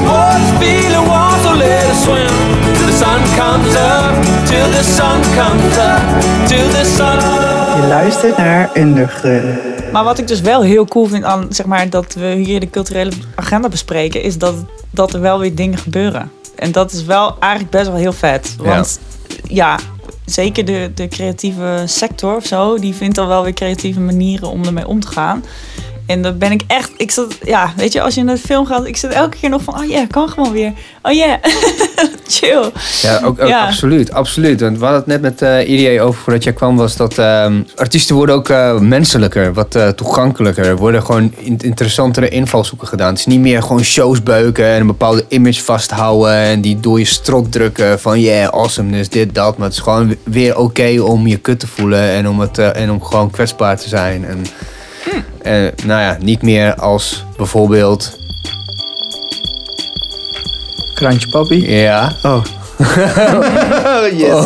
Water's 0.05 0.51
feeling 0.59 1.07
warm, 1.07 1.35
so 1.43 1.53
let 1.55 1.83
us 1.91 2.03
swim. 2.03 2.33
Till 2.77 2.87
the 2.87 2.97
sun 2.97 3.19
comes 3.37 3.75
up, 3.75 4.13
till 4.49 4.71
the 4.71 4.83
sun 4.83 5.21
comes 5.37 5.77
up, 5.77 6.01
till 6.47 6.69
the 6.69 6.83
sun. 6.95 7.19
Je 7.81 7.87
luistert 7.87 8.37
naar 8.37 8.69
Underground. 8.77 9.91
Maar 9.91 10.03
wat 10.03 10.19
ik 10.19 10.27
dus 10.27 10.41
wel 10.41 10.61
heel 10.61 10.85
cool 10.85 11.05
vind 11.05 11.23
aan 11.23 11.45
zeg 11.49 11.65
maar, 11.65 11.89
dat 11.89 12.13
we 12.13 12.25
hier 12.25 12.59
de 12.59 12.69
culturele 12.69 13.11
agenda 13.35 13.69
bespreken, 13.69 14.21
is 14.21 14.37
dat, 14.37 14.55
dat 14.91 15.13
er 15.13 15.21
wel 15.21 15.39
weer 15.39 15.55
dingen 15.55 15.77
gebeuren. 15.77 16.31
En 16.55 16.71
dat 16.71 16.91
is 16.91 17.03
wel 17.05 17.35
eigenlijk 17.39 17.71
best 17.71 17.87
wel 17.87 17.95
heel 17.95 18.13
vet. 18.13 18.55
Ja. 18.57 18.63
Want 18.63 18.99
ja, 19.43 19.79
zeker 20.25 20.65
de, 20.65 20.91
de 20.95 21.07
creatieve 21.07 21.83
sector 21.85 22.35
of 22.35 22.45
zo, 22.45 22.79
die 22.79 22.95
vindt 22.95 23.15
dan 23.15 23.27
wel 23.27 23.43
weer 23.43 23.53
creatieve 23.53 23.99
manieren 23.99 24.49
om 24.49 24.65
ermee 24.65 24.87
om 24.87 24.99
te 24.99 25.07
gaan. 25.07 25.43
En 26.09 26.21
dan 26.21 26.37
ben 26.37 26.51
ik 26.51 26.61
echt, 26.67 26.91
ik 26.97 27.11
zat, 27.11 27.37
ja, 27.43 27.73
weet 27.75 27.93
je, 27.93 28.01
als 28.01 28.15
je 28.15 28.23
naar 28.23 28.35
de 28.35 28.41
film 28.41 28.65
gaat, 28.65 28.85
ik 28.85 28.97
zit 28.97 29.11
elke 29.11 29.37
keer 29.37 29.49
nog 29.49 29.61
van, 29.63 29.77
oh 29.79 29.85
ja, 29.89 30.05
kan 30.11 30.29
gewoon 30.29 30.51
weer. 30.51 30.73
Oh 31.01 31.11
ja, 31.11 31.39
chill. 32.27 32.71
Ja, 33.01 33.21
ook, 33.23 33.41
ook 33.41 33.47
Ja. 33.47 33.65
absoluut, 33.65 34.11
absoluut. 34.11 34.61
Want 34.61 34.77
we 34.77 34.83
hadden 34.85 34.99
het 35.01 35.09
net 35.09 35.21
met 35.21 35.41
eh 35.41 35.69
IDA 35.69 36.01
over 36.03 36.21
voordat 36.21 36.43
jij 36.43 36.53
kwam, 36.53 36.75
was 36.77 36.95
dat 36.95 37.17
ehm, 37.17 37.61
artiesten 37.75 38.15
worden 38.15 38.35
ook 38.35 38.49
eh, 38.49 38.77
menselijker, 38.79 39.53
wat 39.53 39.75
eh, 39.75 39.87
toegankelijker. 39.87 40.65
Er 40.65 40.75
worden 40.77 41.03
gewoon 41.03 41.33
in- 41.37 41.57
interessantere 41.59 42.29
invalshoeken 42.29 42.87
gedaan. 42.87 43.09
Het 43.09 43.19
is 43.19 43.25
niet 43.25 43.39
meer 43.39 43.61
gewoon 43.61 43.83
shows 43.83 44.23
beuken 44.23 44.65
en 44.65 44.79
een 44.81 44.87
bepaalde 44.87 45.25
image 45.27 45.63
vasthouden 45.63 46.33
en 46.33 46.61
die 46.61 46.79
door 46.79 46.99
je 46.99 47.05
strot 47.05 47.51
drukken 47.51 47.99
van 47.99 48.19
yeah, 48.21 48.47
awesomeness, 48.53 49.09
dit, 49.09 49.35
dat. 49.35 49.57
Maar 49.57 49.67
het 49.67 49.75
is 49.77 49.83
gewoon 49.83 50.15
weer 50.23 50.57
oké 50.57 51.01
om 51.01 51.27
je 51.27 51.37
kut 51.37 51.59
te 51.59 51.67
voelen 51.67 52.01
en 52.09 52.27
om, 52.29 52.39
het, 52.39 52.57
en 52.57 52.91
om 52.91 53.03
gewoon 53.03 53.29
kwetsbaar 53.31 53.77
te 53.79 53.87
zijn. 53.89 54.25
En, 54.25 54.45
en 55.41 55.71
nou 55.85 56.01
ja, 56.01 56.17
niet 56.21 56.41
meer 56.41 56.75
als 56.75 57.25
bijvoorbeeld, 57.37 58.17
Krantje 60.95 61.29
papi. 61.29 61.71
ja, 61.71 62.11
Oh. 62.23 62.43
oh, 62.79 64.07
yes. 64.11 64.45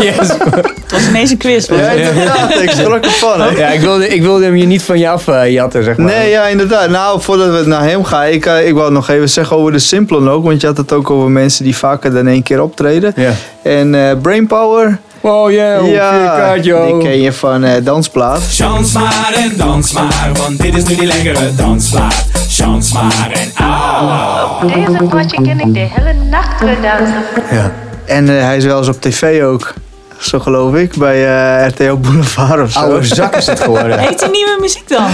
yes. 0.06 0.28
Het 0.28 0.92
was 0.92 1.08
ineens 1.08 1.30
een 1.30 1.36
quiz. 1.36 1.68
was 1.68 1.78
Ja, 1.78 1.90
inderdaad. 1.90 2.60
Ik 2.62 2.70
schrok 2.70 3.04
ervan, 3.04 3.40
hè. 3.40 3.48
Ja, 3.48 3.68
ik 3.68 3.80
wilde, 3.80 4.08
ik 4.08 4.22
wilde 4.22 4.44
hem 4.44 4.54
hier 4.54 4.66
niet 4.66 4.82
van 4.82 4.98
je 4.98 5.08
af 5.08 5.28
eh, 5.28 5.50
jatten, 5.52 5.84
zeg 5.84 5.96
maar. 5.96 6.06
Nee, 6.06 6.30
ja, 6.30 6.46
inderdaad. 6.46 6.90
Nou, 6.90 7.20
voordat 7.20 7.60
we 7.60 7.66
naar 7.66 7.84
hem 7.84 8.04
gaan, 8.04 8.26
ik, 8.26 8.46
eh, 8.46 8.66
ik 8.66 8.74
wou 8.74 8.92
nog 8.92 9.08
even 9.08 9.28
zeggen 9.28 9.56
over 9.56 9.72
de 9.72 9.78
Simplon 9.78 10.30
ook. 10.30 10.44
Want 10.44 10.60
je 10.60 10.66
had 10.66 10.76
het 10.76 10.92
ook 10.92 11.10
over 11.10 11.30
mensen 11.30 11.64
die 11.64 11.76
vaker 11.76 12.12
dan 12.12 12.26
één 12.26 12.42
keer 12.42 12.62
optreden. 12.62 13.12
Ja. 13.16 13.32
En 13.62 13.94
eh, 13.94 14.16
Brainpower, 14.22 14.98
Oh 15.20 15.50
yeah, 15.50 15.90
ja, 15.92 16.10
kaart, 16.36 16.62
die 16.62 16.72
joh. 16.72 17.00
ken 17.00 17.20
je 17.20 17.32
van 17.32 17.64
eh, 17.64 17.84
Dansplaat. 17.84 18.42
Chans 18.50 18.92
maar 18.92 19.32
en 19.36 19.56
dans 19.56 19.92
maar, 19.92 20.30
want 20.36 20.60
dit 20.62 20.76
is 20.76 20.84
nu 20.84 20.96
die 20.96 21.06
lekkere 21.06 21.54
dansplaat. 21.54 22.24
Chans 22.48 22.92
maar 22.92 23.30
en 23.32 23.64
au. 23.64 24.64
Op 24.64 24.72
deze 24.74 25.04
potje 25.04 25.42
ken 25.42 25.60
ik 25.60 25.74
de 25.74 25.86
hele 25.90 26.12
nacht 26.30 26.60
weer 26.60 26.76
dansen. 26.82 27.22
Ja. 27.50 27.72
En 28.04 28.28
eh, 28.38 28.42
hij 28.44 28.56
is 28.56 28.64
wel 28.64 28.78
eens 28.78 28.88
op 28.88 29.00
tv 29.00 29.42
ook, 29.42 29.74
zo 30.18 30.38
geloof 30.38 30.74
ik, 30.74 30.96
bij 30.96 31.26
eh, 31.26 31.66
RTL 31.68 31.94
Boulevard 31.94 32.62
of 32.62 32.70
zo. 32.72 32.78
Oude 32.78 33.06
zak 33.06 33.36
is 33.36 33.46
het 33.46 33.60
geworden. 33.60 33.98
Heet 34.08 34.18
die 34.18 34.30
nieuwe 34.30 34.56
muziek 34.60 34.88
dan? 34.88 35.10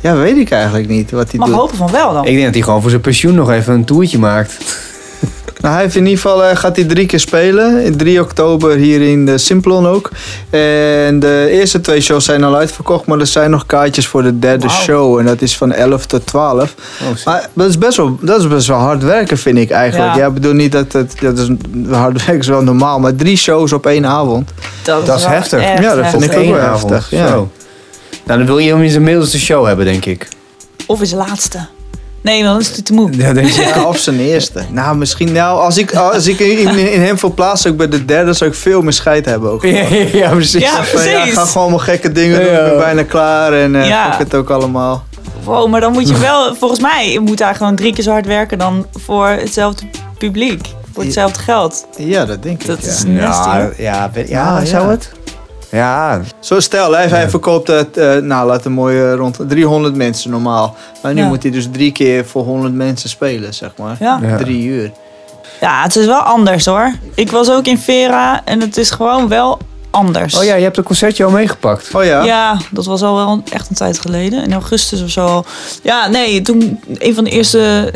Ja, 0.00 0.14
weet 0.16 0.36
ik 0.36 0.50
eigenlijk 0.50 0.88
niet 0.88 1.10
wat 1.10 1.30
hij 1.30 1.38
Mag 1.38 1.48
doet. 1.48 1.56
hopen 1.56 1.76
van 1.76 1.90
wel 1.90 2.12
dan. 2.12 2.24
Ik 2.24 2.32
denk 2.32 2.44
dat 2.44 2.54
hij 2.54 2.62
gewoon 2.62 2.80
voor 2.80 2.90
zijn 2.90 3.02
pensioen 3.02 3.34
nog 3.34 3.50
even 3.50 3.74
een 3.74 3.84
toertje 3.84 4.18
maakt. 4.18 4.56
Nou, 5.62 5.74
hij 5.74 5.82
heeft 5.82 5.96
in 5.96 6.06
ieder 6.06 6.20
geval 6.20 6.44
eh, 6.44 6.56
gaat 6.56 6.76
hij 6.76 6.84
drie 6.84 7.06
keer 7.06 7.20
spelen. 7.20 7.84
In 7.84 7.96
3 7.96 8.20
oktober 8.20 8.76
hier 8.76 9.00
in 9.00 9.26
de 9.26 9.38
Simplon 9.38 9.86
ook. 9.86 10.10
En 10.50 11.20
de 11.20 11.48
eerste 11.50 11.80
twee 11.80 12.00
shows 12.00 12.24
zijn 12.24 12.44
al 12.44 12.56
uitverkocht, 12.56 13.06
maar 13.06 13.18
er 13.18 13.26
zijn 13.26 13.50
nog 13.50 13.66
kaartjes 13.66 14.06
voor 14.06 14.22
de 14.22 14.38
derde 14.38 14.68
show. 14.68 15.18
En 15.18 15.24
dat 15.24 15.42
is 15.42 15.56
van 15.56 15.72
11 15.72 16.06
tot 16.06 16.26
12. 16.26 16.74
Oh, 17.02 17.06
shit. 17.08 17.24
Maar 17.24 17.48
dat 17.52 17.68
is 17.68 17.78
best 17.78 17.96
wel, 17.96 18.18
dat 18.20 18.40
is 18.40 18.48
best 18.48 18.66
wel 18.66 18.78
hard 18.78 19.02
werken, 19.02 19.38
vind 19.38 19.58
ik 19.58 19.70
eigenlijk. 19.70 20.14
Ja. 20.14 20.18
Ja, 20.20 20.26
ik 20.26 20.34
bedoel 20.34 20.52
niet 20.52 20.72
dat 20.72 20.92
het, 20.92 21.14
dat 21.20 21.38
is 21.38 21.48
hard 21.90 22.16
werken 22.16 22.38
is 22.38 22.46
wel 22.46 22.62
normaal, 22.62 23.00
maar 23.00 23.14
drie 23.14 23.36
shows 23.36 23.72
op 23.72 23.86
één 23.86 24.06
avond. 24.06 24.50
Dat 24.82 25.16
is 25.16 25.24
heftig. 25.24 25.62
Ja, 25.62 25.94
dat 25.94 26.06
vind 26.06 26.22
heftig. 26.24 26.42
ik 26.42 26.48
ook 26.48 26.54
wel 26.54 26.70
heftig, 26.70 27.10
ja. 27.10 27.28
Zo. 27.28 27.50
Nou, 28.24 28.38
dan 28.38 28.46
wil 28.46 28.58
je 28.58 28.72
hem 28.72 28.82
in 28.82 28.90
zijn 28.90 29.02
middelste 29.02 29.38
show 29.38 29.66
hebben, 29.66 29.84
denk 29.84 30.04
ik. 30.04 30.28
Of 30.86 31.00
is 31.00 31.10
de 31.10 31.16
laatste. 31.16 31.66
Nee, 32.22 32.42
want 32.44 32.52
dan 32.52 32.60
is 32.60 32.76
het 32.76 32.86
te 32.86 32.92
moe. 32.92 33.08
Ja, 33.16 33.32
denk 33.32 33.48
je. 33.48 33.60
Ja, 33.62 33.84
of 33.84 33.98
zijn 33.98 34.20
eerste. 34.20 34.60
Nou, 34.70 34.96
misschien 34.96 35.32
nou, 35.32 35.60
als 35.60 35.78
ik, 35.78 35.94
als 35.94 36.26
ik 36.26 36.38
in, 36.38 36.78
in, 36.92 37.00
hem 37.00 37.18
verplaats 37.18 37.66
ook 37.66 37.76
bij 37.76 37.88
de 37.88 38.04
derde, 38.04 38.32
zou 38.32 38.50
ik 38.50 38.56
veel 38.56 38.82
meer 38.82 38.92
scheid 38.92 39.24
hebben 39.24 39.50
ook. 39.50 39.62
Ja, 39.62 39.84
ja, 40.12 40.30
precies. 40.30 40.62
Ja, 40.62 40.80
precies. 40.92 41.32
ga 41.34 41.44
gewoon 41.44 41.68
mijn 41.68 41.80
gekke 41.80 42.12
dingen 42.12 42.40
doen, 42.40 42.52
Ja. 42.52 42.58
ik 42.58 42.68
ben 42.70 42.78
bijna 42.78 43.02
klaar 43.02 43.52
en 43.52 43.74
eh 43.74 43.88
Ja. 43.88 44.10
fuck 44.10 44.18
het 44.18 44.34
ook 44.34 44.50
allemaal. 44.50 45.04
Wow, 45.44 45.68
maar 45.70 45.80
dan 45.80 45.92
moet 45.92 46.08
je 46.08 46.18
wel, 46.28 46.54
volgens 46.54 46.80
mij, 46.80 47.18
moet 47.22 47.38
hij 47.38 47.54
gewoon 47.54 47.76
drie 47.76 47.92
keer 47.94 48.04
zo 48.04 48.10
hard 48.10 48.26
werken 48.26 48.58
dan 48.58 48.86
voor 48.92 49.26
hetzelfde 49.28 49.84
publiek. 50.18 50.68
Voor 50.92 51.04
hetzelfde 51.04 51.38
geld. 51.42 51.86
Ja, 51.96 52.24
dat 52.24 52.42
denk 52.42 52.60
ik. 52.60 52.66
Dat 52.66 52.84
ja. 52.84 52.90
is 52.90 53.04
nasty. 53.04 53.48
Ja, 53.48 53.70
ja, 53.76 54.10
ja, 54.14 54.22
Ja, 54.26 54.58
ja. 54.58 54.64
zou 54.64 54.90
het? 54.90 55.12
Ja, 55.72 56.20
Zo 56.40 56.60
stel, 56.60 56.92
hij, 56.92 57.06
hij 57.06 57.28
verkoopt 57.30 57.68
het, 57.68 57.96
eh, 57.96 58.16
nou 58.16 58.46
laten 58.46 58.64
we 58.64 58.70
mooi 58.70 59.00
eh, 59.02 59.14
rond 59.14 59.38
300 59.48 59.94
mensen 59.96 60.30
normaal. 60.30 60.76
Maar 61.02 61.14
nu 61.14 61.20
Ja. 61.20 61.26
moet 61.28 61.42
hij 61.42 61.52
dus 61.52 61.68
drie 61.72 61.92
keer 61.92 62.24
voor 62.26 62.44
100 62.44 62.74
mensen 62.74 63.08
spelen, 63.08 63.54
zeg 63.54 63.70
maar. 63.78 63.96
Ja. 64.00 64.18
Ja. 64.22 64.36
Drie 64.36 64.64
uur. 64.64 64.90
ja, 65.60 65.82
het 65.82 65.96
is 65.96 66.06
wel 66.06 66.20
anders 66.20 66.64
hoor. 66.64 66.92
Ik 67.14 67.30
was 67.30 67.50
ook 67.50 67.66
in 67.66 67.78
Vera 67.78 68.42
en 68.44 68.60
het 68.60 68.76
is 68.76 68.90
gewoon 68.90 69.28
wel 69.28 69.58
anders. 69.90 70.38
Oh 70.38 70.44
ja, 70.44 70.54
je 70.54 70.62
hebt 70.62 70.76
een 70.76 70.84
concertje 70.84 71.24
al 71.24 71.30
meegepakt. 71.30 71.94
Oh 71.94 72.04
ja? 72.04 72.22
Ja, 72.24 72.56
dat 72.70 72.86
was 72.86 73.02
al 73.02 73.14
wel 73.14 73.42
echt 73.52 73.68
een 73.68 73.76
tijd 73.76 73.98
geleden. 73.98 74.42
In 74.44 74.52
augustus 74.52 75.02
of 75.02 75.10
zo. 75.10 75.44
Ja, 75.82 76.08
nee, 76.08 76.42
toen 76.42 76.80
een 76.98 77.14
van 77.14 77.24
de 77.24 77.30
eerste 77.30 77.92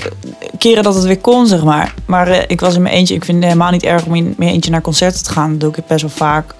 keren 0.59 0.83
dat 0.83 0.95
het 0.95 1.04
weer 1.04 1.18
kon, 1.21 1.47
zeg 1.47 1.64
maar. 1.64 1.95
Maar 2.06 2.28
eh, 2.28 2.42
ik 2.47 2.61
was 2.61 2.75
in 2.75 2.83
mijn 2.83 2.95
eentje. 2.95 3.14
Ik 3.14 3.25
vind 3.25 3.37
het 3.37 3.47
helemaal 3.47 3.71
niet 3.71 3.83
erg 3.83 4.04
om 4.04 4.14
in 4.14 4.35
mijn 4.37 4.50
eentje 4.50 4.71
naar 4.71 4.80
concerten 4.80 5.25
te 5.25 5.30
gaan. 5.33 5.50
Dat 5.50 5.61
doe 5.61 5.71
ik 5.76 5.87
best 5.87 6.00
wel 6.00 6.11
vaak. 6.11 6.54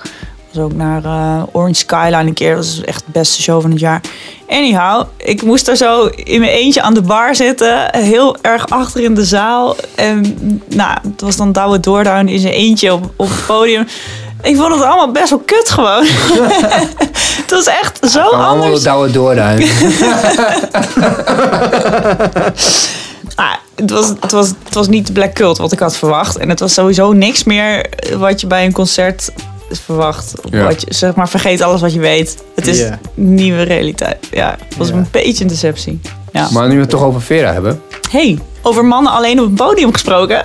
Was 0.57 0.65
ook 0.65 0.75
naar 0.75 1.05
eh, 1.05 1.43
Orange 1.53 1.75
Skyline 1.75 2.19
een 2.19 2.35
keer. 2.35 2.55
Dat 2.55 2.65
is 2.65 2.81
echt 2.85 3.03
de 3.07 3.13
beste 3.13 3.43
show 3.43 3.61
van 3.61 3.71
het 3.71 3.81
jaar. 3.81 4.01
Anyhow, 4.49 5.07
ik 5.17 5.43
moest 5.43 5.67
daar 5.67 5.77
zo 5.77 6.07
in 6.07 6.41
mijn 6.41 6.53
eentje 6.53 6.83
aan 6.83 6.95
de 6.95 7.03
bar 7.03 7.35
zitten. 7.35 7.97
Heel 7.97 8.37
erg 8.43 8.69
achter 8.69 9.03
in 9.03 9.15
de 9.15 9.25
zaal. 9.25 9.77
En 9.95 10.39
nou, 10.69 10.99
het 11.03 11.21
was 11.21 11.37
dan 11.37 11.53
Douwe 11.53 11.81
Doordown 11.81 12.27
in 12.27 12.39
zijn 12.39 12.53
eentje 12.53 12.93
op, 12.93 13.11
op 13.17 13.29
het 13.29 13.47
podium. 13.47 13.87
Ik 14.43 14.57
vond 14.57 14.73
het 14.73 14.83
allemaal 14.83 15.11
best 15.13 15.31
wel 15.31 15.39
kut 15.39 15.71
gewoon. 15.71 16.05
het 17.43 17.51
was 17.51 17.67
echt 17.67 18.11
zo 18.11 18.21
Allemaal 18.21 18.63
anders. 18.63 18.83
douwe 18.83 19.11
doorduin. 19.11 19.67
Ah, 23.35 23.55
het, 23.75 23.91
was, 23.91 24.13
het, 24.21 24.33
was, 24.33 24.49
het 24.65 24.75
was 24.75 24.89
niet 24.89 25.07
de 25.07 25.13
Black 25.13 25.33
Cult 25.33 25.59
wat 25.59 25.73
ik 25.73 25.79
had 25.79 25.97
verwacht. 25.97 26.37
En 26.37 26.49
het 26.49 26.61
was 26.61 26.75
sowieso 26.75 27.13
niks 27.13 27.45
meer 27.45 27.87
wat 28.19 28.41
je 28.41 28.47
bij 28.47 28.65
een 28.65 28.73
concert 28.73 29.31
verwacht. 29.71 30.33
Ja. 30.51 30.65
Wat 30.65 30.81
je, 30.81 30.87
zeg 30.95 31.15
maar, 31.15 31.29
vergeet 31.29 31.61
alles 31.61 31.81
wat 31.81 31.93
je 31.93 32.01
weet. 32.01 32.45
Het 32.55 32.67
is 32.67 32.89
nieuwe 33.15 33.63
realiteit. 33.63 34.27
Ja, 34.31 34.57
het 34.69 34.77
was 34.77 34.89
een 34.89 35.09
beetje 35.11 35.45
een 35.45 35.51
deceptie. 35.51 36.01
Ja. 36.33 36.49
Maar 36.53 36.69
nu 36.69 36.75
we 36.75 36.81
het 36.81 36.91
toch 36.91 37.03
over 37.03 37.23
Vera 37.23 37.53
hebben. 37.53 37.83
hey, 38.11 38.39
over 38.63 38.85
mannen 38.85 39.13
alleen 39.13 39.41
op 39.41 39.47
een 39.47 39.55
podium 39.55 39.93
gesproken. 39.93 40.45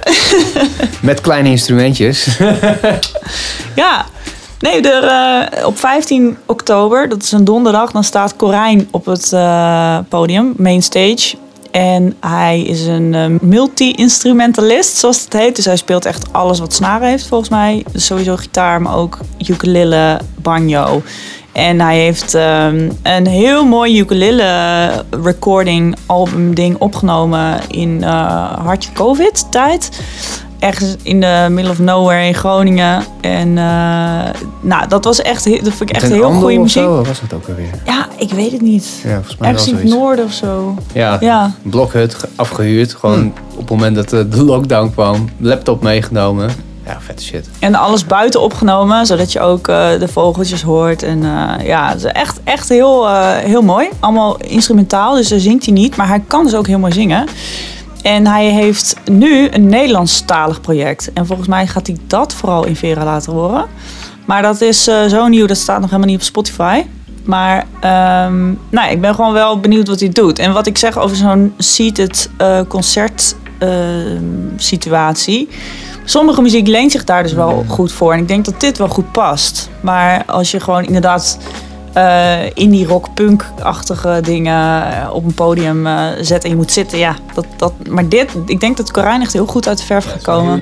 Met 1.02 1.22
kleine 1.22 1.50
instrumentjes. 1.50 2.38
ja, 3.76 4.06
nee, 4.60 4.82
er, 4.82 5.04
eh, 5.04 5.66
op 5.66 5.80
15 5.80 6.38
oktober, 6.46 7.10
dat 7.10 7.24
is 7.24 7.32
een 7.32 7.46
donderdag, 7.46 7.92
dan 7.92 8.04
staat 8.04 8.36
Corijn 8.36 8.88
op 8.92 9.06
het 9.06 9.34
eh, 9.34 9.98
podium, 10.10 10.54
main 10.58 10.84
stage. 10.84 11.36
En 11.72 12.16
hij 12.20 12.62
is 12.62 12.86
een 12.86 13.14
eh, 13.14 13.26
multi-instrumentalist, 13.42 14.98
zoals 14.98 15.24
het 15.24 15.34
heet. 15.34 15.56
Dus 15.56 15.66
hij 15.66 15.76
speelt 15.76 16.06
echt 16.06 16.34
alles 16.34 16.60
wat 16.60 16.74
snaren 16.74 17.08
heeft, 17.08 17.28
volgens 17.28 17.50
mij. 17.50 17.86
Dus 17.92 18.06
sowieso 18.06 18.36
gitaar, 18.36 18.82
maar 18.82 18.96
ook 18.96 19.20
ukulele, 19.48 20.20
banjo. 20.36 21.02
En 21.52 21.80
hij 21.82 21.98
heeft 21.98 22.34
ehm, 22.34 22.92
een 23.04 23.28
heel 23.28 23.66
mooi 23.66 24.00
ukulele 24.00 25.06
recording 25.10 25.96
album 26.06 26.56
ding 26.56 26.78
opgenomen 26.78 27.60
in 27.68 28.04
eh 28.04 28.54
hartje 28.66 28.92
covid 28.92 29.52
tijd. 29.52 29.90
Ergens 30.62 30.96
in 31.04 31.20
de 31.20 31.48
middle 31.50 31.72
of 31.72 31.80
nowhere 31.80 32.26
in 32.26 32.34
Groningen. 32.36 33.04
En 33.22 33.58
eh, 33.58 33.64
nou, 34.62 34.88
dat 34.88 35.04
was 35.04 35.22
echt, 35.22 35.44
dat 35.64 35.74
vond 35.74 35.90
ik 35.90 35.96
echt 35.96 36.08
heel 36.12 36.32
goede 36.32 36.56
of 36.56 36.62
muziek. 36.62 36.84
zo 36.84 37.04
was 37.04 37.22
dat 37.22 37.34
ook 37.34 37.48
alweer. 37.48 37.70
Ja, 37.86 38.08
ik 38.18 38.30
weet 38.32 38.52
het 38.52 38.62
niet. 38.62 39.00
Ja, 39.04 39.14
volgens 39.14 39.38
mij 39.38 39.50
Ergens 39.50 39.68
in 39.68 39.76
het 39.76 39.84
noorden 39.84 40.26
of 40.26 40.32
zo. 40.34 40.76
Ja, 40.94 41.18
Ja. 41.20 41.52
blokhut 41.62 42.16
ge- 42.16 42.28
afgehuurd. 42.36 42.94
Gewoon 42.94 43.34
op 43.52 43.58
het 43.60 43.70
moment 43.70 43.96
dat 43.96 44.14
eh, 44.14 44.20
de 44.30 44.44
lockdown 44.44 44.92
kwam. 44.94 45.30
Laptop 45.38 45.82
meegenomen. 45.84 46.50
Ja, 46.86 46.98
vette 47.00 47.24
shit. 47.24 47.50
En 47.60 47.76
alles 47.76 48.06
buiten 48.06 48.42
opgenomen, 48.42 49.06
zodat 49.06 49.32
je 49.32 49.40
ook 49.40 49.68
eh, 49.68 49.90
de 50.00 50.08
vogeltjes 50.08 50.62
hoort. 50.62 51.04
En 51.04 51.24
eh, 51.24 51.66
ja, 51.68 51.90
het 51.90 51.98
is 51.98 52.04
echt, 52.12 52.40
echt 52.44 52.70
heel, 52.70 53.10
heel 53.34 53.62
mooi. 53.62 53.90
Allemaal 54.00 54.38
instrumentaal, 54.38 55.16
dus 55.16 55.28
daar 55.28 55.40
zingt 55.40 55.66
hij 55.66 55.74
niet. 55.74 55.96
Maar 55.96 56.08
hij 56.08 56.24
kan 56.28 56.44
dus 56.44 56.56
ook 56.56 56.68
heel 56.68 56.80
mooi 56.80 56.94
zingen. 56.94 57.26
En 58.02 58.28
hij 58.28 58.46
heeft 58.46 58.96
nu 59.06 59.48
een 59.52 59.70
Nederlandstalig 59.70 60.62
project. 60.62 61.14
En 61.14 61.26
volgens 61.26 61.48
mij 61.48 61.68
gaat 61.68 61.88
hij 61.88 61.98
dat 62.08 62.34
vooral 62.34 62.66
in 62.66 62.76
Vera 62.76 63.04
laten 63.04 63.34
horen. 63.34 63.66
Maar 64.26 64.42
dat 64.42 64.62
is 64.62 64.88
eh, 64.88 65.06
zo 65.06 65.28
nieuw, 65.28 65.46
dat 65.46 65.58
staat 65.58 65.80
nog 65.82 65.90
helemaal 65.90 66.10
niet 66.10 66.20
op 66.20 66.26
Spotify. 66.26 66.84
Maar 67.24 67.66
ehm, 67.80 68.54
nou, 68.70 68.92
ik 68.92 69.02
ben 69.02 69.16
gewoon 69.16 69.34
wel 69.34 69.60
benieuwd 69.60 69.88
wat 69.88 70.00
hij 70.00 70.10
doet. 70.10 70.40
En 70.40 70.54
wat 70.54 70.68
ik 70.68 70.78
zeg 70.78 70.98
over 70.98 71.16
zo'n 71.16 71.54
seated 71.58 72.30
eh, 72.38 72.60
concert 72.68 73.36
ehm, 73.58 74.24
situatie. 74.56 75.50
Sommige 76.06 76.42
muziek 76.42 76.68
leent 76.68 76.92
zich 76.92 77.04
daar 77.04 77.24
dus 77.24 77.34
wel 77.34 77.66
goed 77.68 77.92
voor. 77.92 78.14
En 78.14 78.20
ik 78.20 78.28
denk 78.28 78.46
dat 78.46 78.60
dit 78.60 78.78
wel 78.78 78.88
goed 78.88 79.12
past. 79.12 79.70
Maar 79.82 80.26
als 80.26 80.52
je 80.52 80.60
gewoon 80.60 80.84
inderdaad 80.84 81.38
eh 81.94 82.50
indie 82.54 82.88
rock 82.88 83.14
punk-achtige 83.14 84.20
dingen 84.24 84.84
eh, 84.92 85.14
op 85.14 85.24
een 85.24 85.34
podium 85.34 85.88
eh, 85.88 86.08
zet 86.22 86.44
en 86.44 86.50
je 86.50 86.56
moet 86.56 86.72
zitten, 86.72 86.98
ja. 86.98 87.16
Dat, 87.34 87.46
dat, 87.58 87.74
maar 87.90 88.10
dit, 88.10 88.36
ik 88.46 88.60
denk 88.60 88.78
dat 88.78 88.92
Corijn 88.92 89.22
echt 89.22 89.34
heel 89.34 89.46
goed 89.46 89.68
uit 89.68 89.78
de 89.78 89.84
verf 89.84 90.06
gaat 90.06 90.22
komen. 90.22 90.60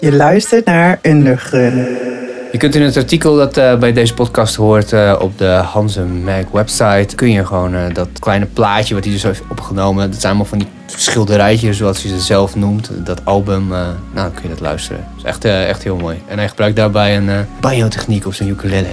Je 0.00 0.12
luistert 0.12 0.64
naar 0.64 0.98
Undergun. 1.02 2.07
Je 2.52 2.58
kunt 2.58 2.74
in 2.74 2.82
het 2.82 2.96
artikel 2.96 3.36
dat 3.36 3.56
eh, 3.56 3.76
bij 3.76 3.92
deze 3.92 4.14
podcast 4.14 4.54
hoort 4.54 4.92
eh, 4.92 5.16
op 5.18 5.38
de 5.38 5.44
Hansen 5.44 6.24
Mag 6.24 6.44
website... 6.52 7.14
kun 7.14 7.30
je 7.30 7.46
gewoon 7.46 7.74
eh, 7.74 7.94
dat 7.94 8.08
kleine 8.18 8.46
plaatje 8.46 8.94
wat 8.94 9.04
hij 9.04 9.12
dus 9.12 9.22
heeft 9.22 9.42
opgenomen... 9.48 10.10
dat 10.10 10.20
zijn 10.20 10.32
allemaal 10.32 10.50
van 10.50 10.58
die 10.58 10.68
schilderijtjes 10.86 11.76
zoals 11.76 12.02
hij 12.02 12.10
ze 12.10 12.20
zelf 12.20 12.56
noemt. 12.56 12.90
Dat 13.04 13.24
album, 13.24 13.68
nou 13.68 13.94
dan 14.14 14.32
kun 14.32 14.42
je 14.42 14.48
dat 14.48 14.60
luisteren. 14.60 15.04
Dat 15.16 15.24
is 15.24 15.30
echt, 15.30 15.44
echt 15.44 15.82
heel 15.82 15.96
mooi. 15.96 16.22
En 16.26 16.38
hij 16.38 16.48
gebruikt 16.48 16.76
daarbij 16.76 17.16
een 17.16 17.46
banjo-techniek 17.60 18.26
op 18.26 18.34
zijn 18.34 18.48
ukulele. 18.48 18.88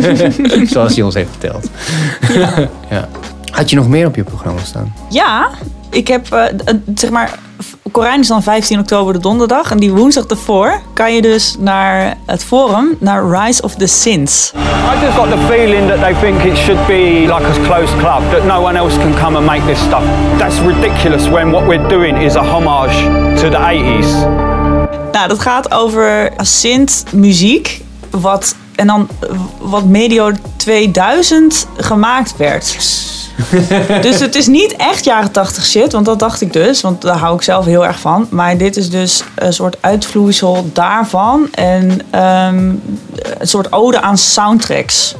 zoals 0.72 0.94
hij 0.94 1.04
ons 1.04 1.14
heeft 1.14 1.30
verteld. 1.30 1.70
ja. 2.90 3.08
Had 3.50 3.70
je 3.70 3.76
nog 3.76 3.88
meer 3.88 4.06
op 4.06 4.14
je 4.14 4.24
programma 4.24 4.60
staan? 4.64 4.94
Ja, 5.10 5.50
ik 5.90 6.08
heb, 6.08 6.50
zeg 6.94 7.10
maar, 7.10 7.38
Corijn 7.92 8.20
is 8.20 8.28
dan 8.28 8.42
15 8.42 8.78
oktober 8.78 9.12
de 9.12 9.18
donderdag. 9.18 9.70
En 9.70 9.78
die 9.78 9.92
woensdag 9.92 10.24
ervoor 10.24 10.80
kan 10.92 11.14
je 11.14 11.22
dus 11.22 11.56
naar 11.58 12.16
het 12.26 12.44
forum, 12.44 12.96
naar 12.98 13.30
Rise 13.30 13.62
of 13.62 13.74
the 13.74 13.86
Sins. 13.86 14.52
I 14.54 15.04
just 15.04 15.16
got 15.16 15.30
the 15.30 15.46
feeling 15.48 15.88
that 15.88 16.00
they 16.00 16.14
think 16.20 16.42
it 16.42 16.56
should 16.56 16.86
be 16.86 17.24
like 17.26 17.44
a 17.44 17.66
closed 17.66 17.96
club, 17.98 18.30
that 18.30 18.44
no 18.44 18.62
one 18.62 18.78
else 18.78 18.96
can 18.98 19.14
come 19.14 19.36
and 19.36 19.46
make 19.46 19.66
this 19.66 19.78
stuff. 19.78 20.02
That's 20.38 20.58
ridiculous 20.60 21.28
when 21.28 21.50
what 21.50 21.66
we're 21.66 21.88
doing 21.88 22.22
is 22.22 22.34
a 22.34 22.42
homage 22.42 22.96
to 23.40 23.48
the 23.48 23.58
80s. 23.58 24.08
Nou, 25.12 25.28
dat 25.28 25.38
gaat 25.38 25.70
over 25.72 26.32
synth 26.36 27.04
muziek, 27.12 27.80
wat, 28.10 28.54
en 28.74 28.86
dan 28.86 29.08
wat 29.60 29.84
medio 29.84 30.32
2000 30.56 31.66
gemaakt 31.76 32.36
werd. 32.36 32.76
dus 34.02 34.20
het 34.20 34.34
is 34.34 34.46
niet 34.46 34.74
echt 34.76 35.04
jaren 35.04 35.30
80 35.30 35.64
shit, 35.66 35.92
want 35.92 36.06
dat 36.06 36.18
dacht 36.18 36.40
ik 36.40 36.52
dus, 36.52 36.80
want 36.80 37.02
daar 37.02 37.16
hou 37.16 37.34
ik 37.36 37.42
zelf 37.42 37.64
heel 37.64 37.86
erg 37.86 37.98
van. 38.00 38.26
Maar 38.30 38.56
dit 38.56 38.76
is 38.76 38.90
dus 38.90 39.22
een 39.34 39.52
soort 39.52 39.76
uitvloeisel 39.80 40.70
daarvan 40.72 41.48
en 41.52 42.00
ehm, 42.10 42.56
een 43.38 43.46
soort 43.48 43.72
ode 43.72 44.00
aan 44.00 44.18
soundtracks. 44.18 45.14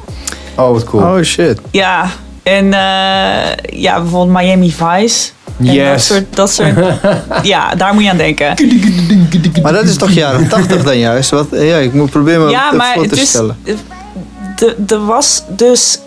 Oh, 0.56 0.70
wat 0.70 0.84
cool. 0.84 1.02
Oh 1.02 1.22
shit. 1.22 1.60
Ja, 1.70 2.10
en 2.42 2.72
eh, 2.72 3.80
ja, 3.80 4.00
bijvoorbeeld 4.00 4.38
Miami 4.38 4.72
Vice. 4.72 5.30
En 5.58 5.64
Dat 5.64 5.74
Yes. 5.74 6.06
soort, 6.06 6.24
dat 6.36 6.50
soort, 6.52 6.74
ja, 7.42 7.74
daar 7.74 7.94
moet 7.94 8.02
je 8.02 8.10
aan 8.10 8.16
denken. 8.16 8.54
Maar 9.62 9.72
dat 9.72 9.84
is 9.84 9.96
toch 9.96 10.10
jaren 10.10 10.48
80 10.58 10.82
dan 10.84 10.98
juist? 10.98 11.30
Wat, 11.30 11.46
ja, 11.50 11.76
ik 11.76 11.92
moet 11.92 12.10
proberen 12.10 12.44
me 12.44 12.50
Ja, 12.50 12.72
maar 12.72 12.94
voor 12.94 13.02
te 13.02 13.08
het 13.08 13.18
is, 13.22 13.28
stellen. 13.28 13.56
de- 14.56 14.76
er 14.88 15.04
was 15.06 15.42
dus 15.48 15.98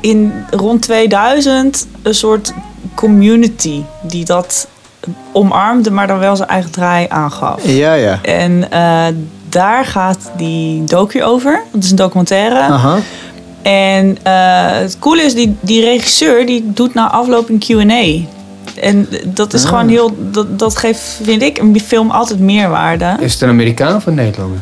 in 0.00 0.32
rond 0.50 0.82
2000 0.82 1.86
een 2.02 2.14
soort 2.14 2.52
community 2.94 3.82
die 4.02 4.24
dat 4.24 4.68
omarmde, 5.32 5.90
maar 5.90 6.06
dan 6.06 6.18
wel 6.18 6.36
zijn 6.36 6.48
eigen 6.48 6.70
draai 6.70 7.06
aangaf. 7.08 7.60
Ja, 7.66 7.92
ja. 7.94 8.18
En 8.22 8.70
eh, 8.70 9.04
daar 9.48 9.84
gaat 9.84 10.30
die 10.36 10.84
docu 10.84 11.22
over. 11.24 11.62
Dat 11.72 11.82
is 11.82 11.90
een 11.90 11.96
documentaire. 11.96 12.60
Aha. 12.60 12.98
En 13.62 14.16
eh, 14.22 14.32
het 14.70 14.98
coole 14.98 15.22
is, 15.22 15.34
die, 15.34 15.56
die 15.60 15.84
regisseur 15.84 16.46
die 16.46 16.72
doet 16.72 16.94
na 16.94 17.10
afloop 17.10 17.48
een 17.48 17.58
Q&A. 17.58 18.34
En 18.80 19.08
dat 19.24 19.52
is 19.54 19.62
Ah. 19.62 19.68
gewoon 19.68 19.88
heel... 19.88 20.16
Dat, 20.30 20.58
dat 20.58 20.76
geeft, 20.76 21.20
vind 21.22 21.42
ik, 21.42 21.58
een 21.58 21.80
film 21.80 22.10
altijd 22.10 22.38
meerwaarde. 22.40 23.16
Is 23.20 23.32
het 23.32 23.42
een 23.42 23.48
Amerikaan 23.48 23.96
of 23.96 24.06
een 24.06 24.14
Nederlander? 24.14 24.58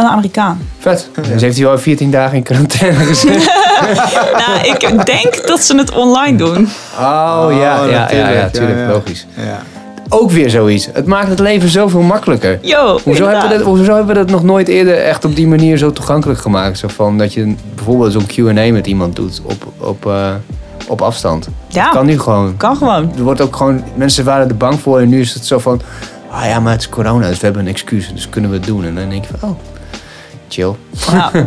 Een 0.00 0.06
Amerikaan. 0.06 0.58
Vet. 0.78 1.08
Dus 1.32 1.42
heeft 1.42 1.56
hij 1.58 1.66
al 1.66 1.78
14 1.78 2.10
dagen 2.10 2.36
in 2.36 2.42
quarantaine 2.42 2.98
gezeten. 3.04 3.36
nou, 4.46 4.60
ik 4.62 5.06
denk 5.06 5.46
dat 5.46 5.60
ze 5.60 5.76
het 5.76 5.90
online 5.94 6.36
doen. 6.36 6.68
Oh, 6.98 7.46
ja, 7.48 7.54
ja, 7.56 7.84
ja, 7.84 7.98
natuurlijk. 8.00 8.34
ja, 8.34 8.48
tuurlijk, 8.48 8.78
Ja, 8.78 8.84
ja. 8.84 8.90
logisch. 8.90 9.26
Ja. 9.36 9.62
Ook 10.08 10.30
weer 10.30 10.50
zoiets. 10.50 10.88
Het 10.92 11.06
maakt 11.06 11.28
het 11.28 11.38
leven 11.38 11.68
zoveel 11.68 12.00
makkelijker. 12.00 12.58
Yo, 12.62 12.98
Hoezo 13.04 13.26
hebben, 13.26 13.48
we 13.48 13.56
dat, 13.56 13.66
hoezo 13.66 13.94
hebben 13.94 14.06
we 14.06 14.20
dat 14.20 14.30
nog 14.30 14.42
nooit 14.42 14.68
eerder 14.68 14.98
echt 14.98 15.24
op 15.24 15.36
die 15.36 15.46
manier 15.46 15.76
zo 15.76 15.92
toegankelijk 15.92 16.40
gemaakt? 16.40 16.78
Zo 16.78 16.88
van 16.88 17.18
dat 17.18 17.32
je 17.34 17.54
bijvoorbeeld 17.74 18.12
zo'n 18.12 18.26
Q&A 18.26 18.72
met 18.72 18.86
iemand 18.86 19.16
doet 19.16 19.40
op, 19.44 19.66
op, 19.78 20.06
eh, 20.06 20.28
op 20.88 21.02
afstand. 21.02 21.48
Ja, 21.68 21.88
Kan 21.90 22.06
nu 22.06 22.18
gewoon. 22.18 22.56
kan 22.56 22.76
gewoon. 22.76 23.12
Er 23.16 23.22
wordt 23.22 23.40
ook 23.40 23.56
gewoon, 23.56 23.82
mensen 23.94 24.24
waren 24.24 24.48
er 24.48 24.56
bang 24.56 24.80
voor 24.80 25.00
en 25.00 25.08
nu 25.08 25.20
is 25.20 25.34
het 25.34 25.46
zo 25.46 25.58
van, 25.58 25.80
ah 26.30 26.44
ja, 26.44 26.60
maar 26.60 26.72
het 26.72 26.80
is 26.80 26.88
corona, 26.88 27.28
dus 27.28 27.38
we 27.38 27.44
hebben 27.44 27.62
een 27.62 27.68
excuus, 27.68 28.10
dus 28.14 28.28
kunnen 28.28 28.50
we 28.50 28.56
het 28.56 28.66
doen. 28.66 28.84
En 28.84 28.94
dan 28.94 29.08
denk 29.08 29.24
je 29.24 29.30
van, 29.38 29.48
oh, 29.50 29.58
chill. 30.52 30.74
Ja. 31.12 31.30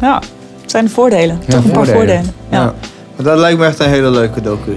ja, 0.00 0.20
het 0.62 0.70
zijn 0.70 0.84
de 0.84 0.90
voordelen. 0.90 1.38
Ja, 1.46 1.54
Toch 1.54 1.64
een 1.64 1.70
paar 1.70 1.86
voordelen. 1.86 2.34
Ja, 2.50 2.58
ja. 2.58 2.74
Maar 3.16 3.26
dat 3.26 3.38
lijkt 3.38 3.58
me 3.58 3.66
echt 3.66 3.78
een 3.78 3.88
hele 3.88 4.10
leuke 4.10 4.40
docu. 4.40 4.76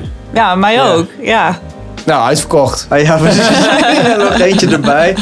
mij 0.57 0.74
Ja. 0.74 0.91
ook. 0.91 1.07
Ja. 1.21 1.60
Nou, 2.05 2.24
uitverkocht. 2.27 2.86
Ah, 2.89 3.01
ja, 3.01 3.17
precies. 3.17 3.50
Nog 4.17 4.39
eentje 4.39 4.67
erbij. 4.67 5.15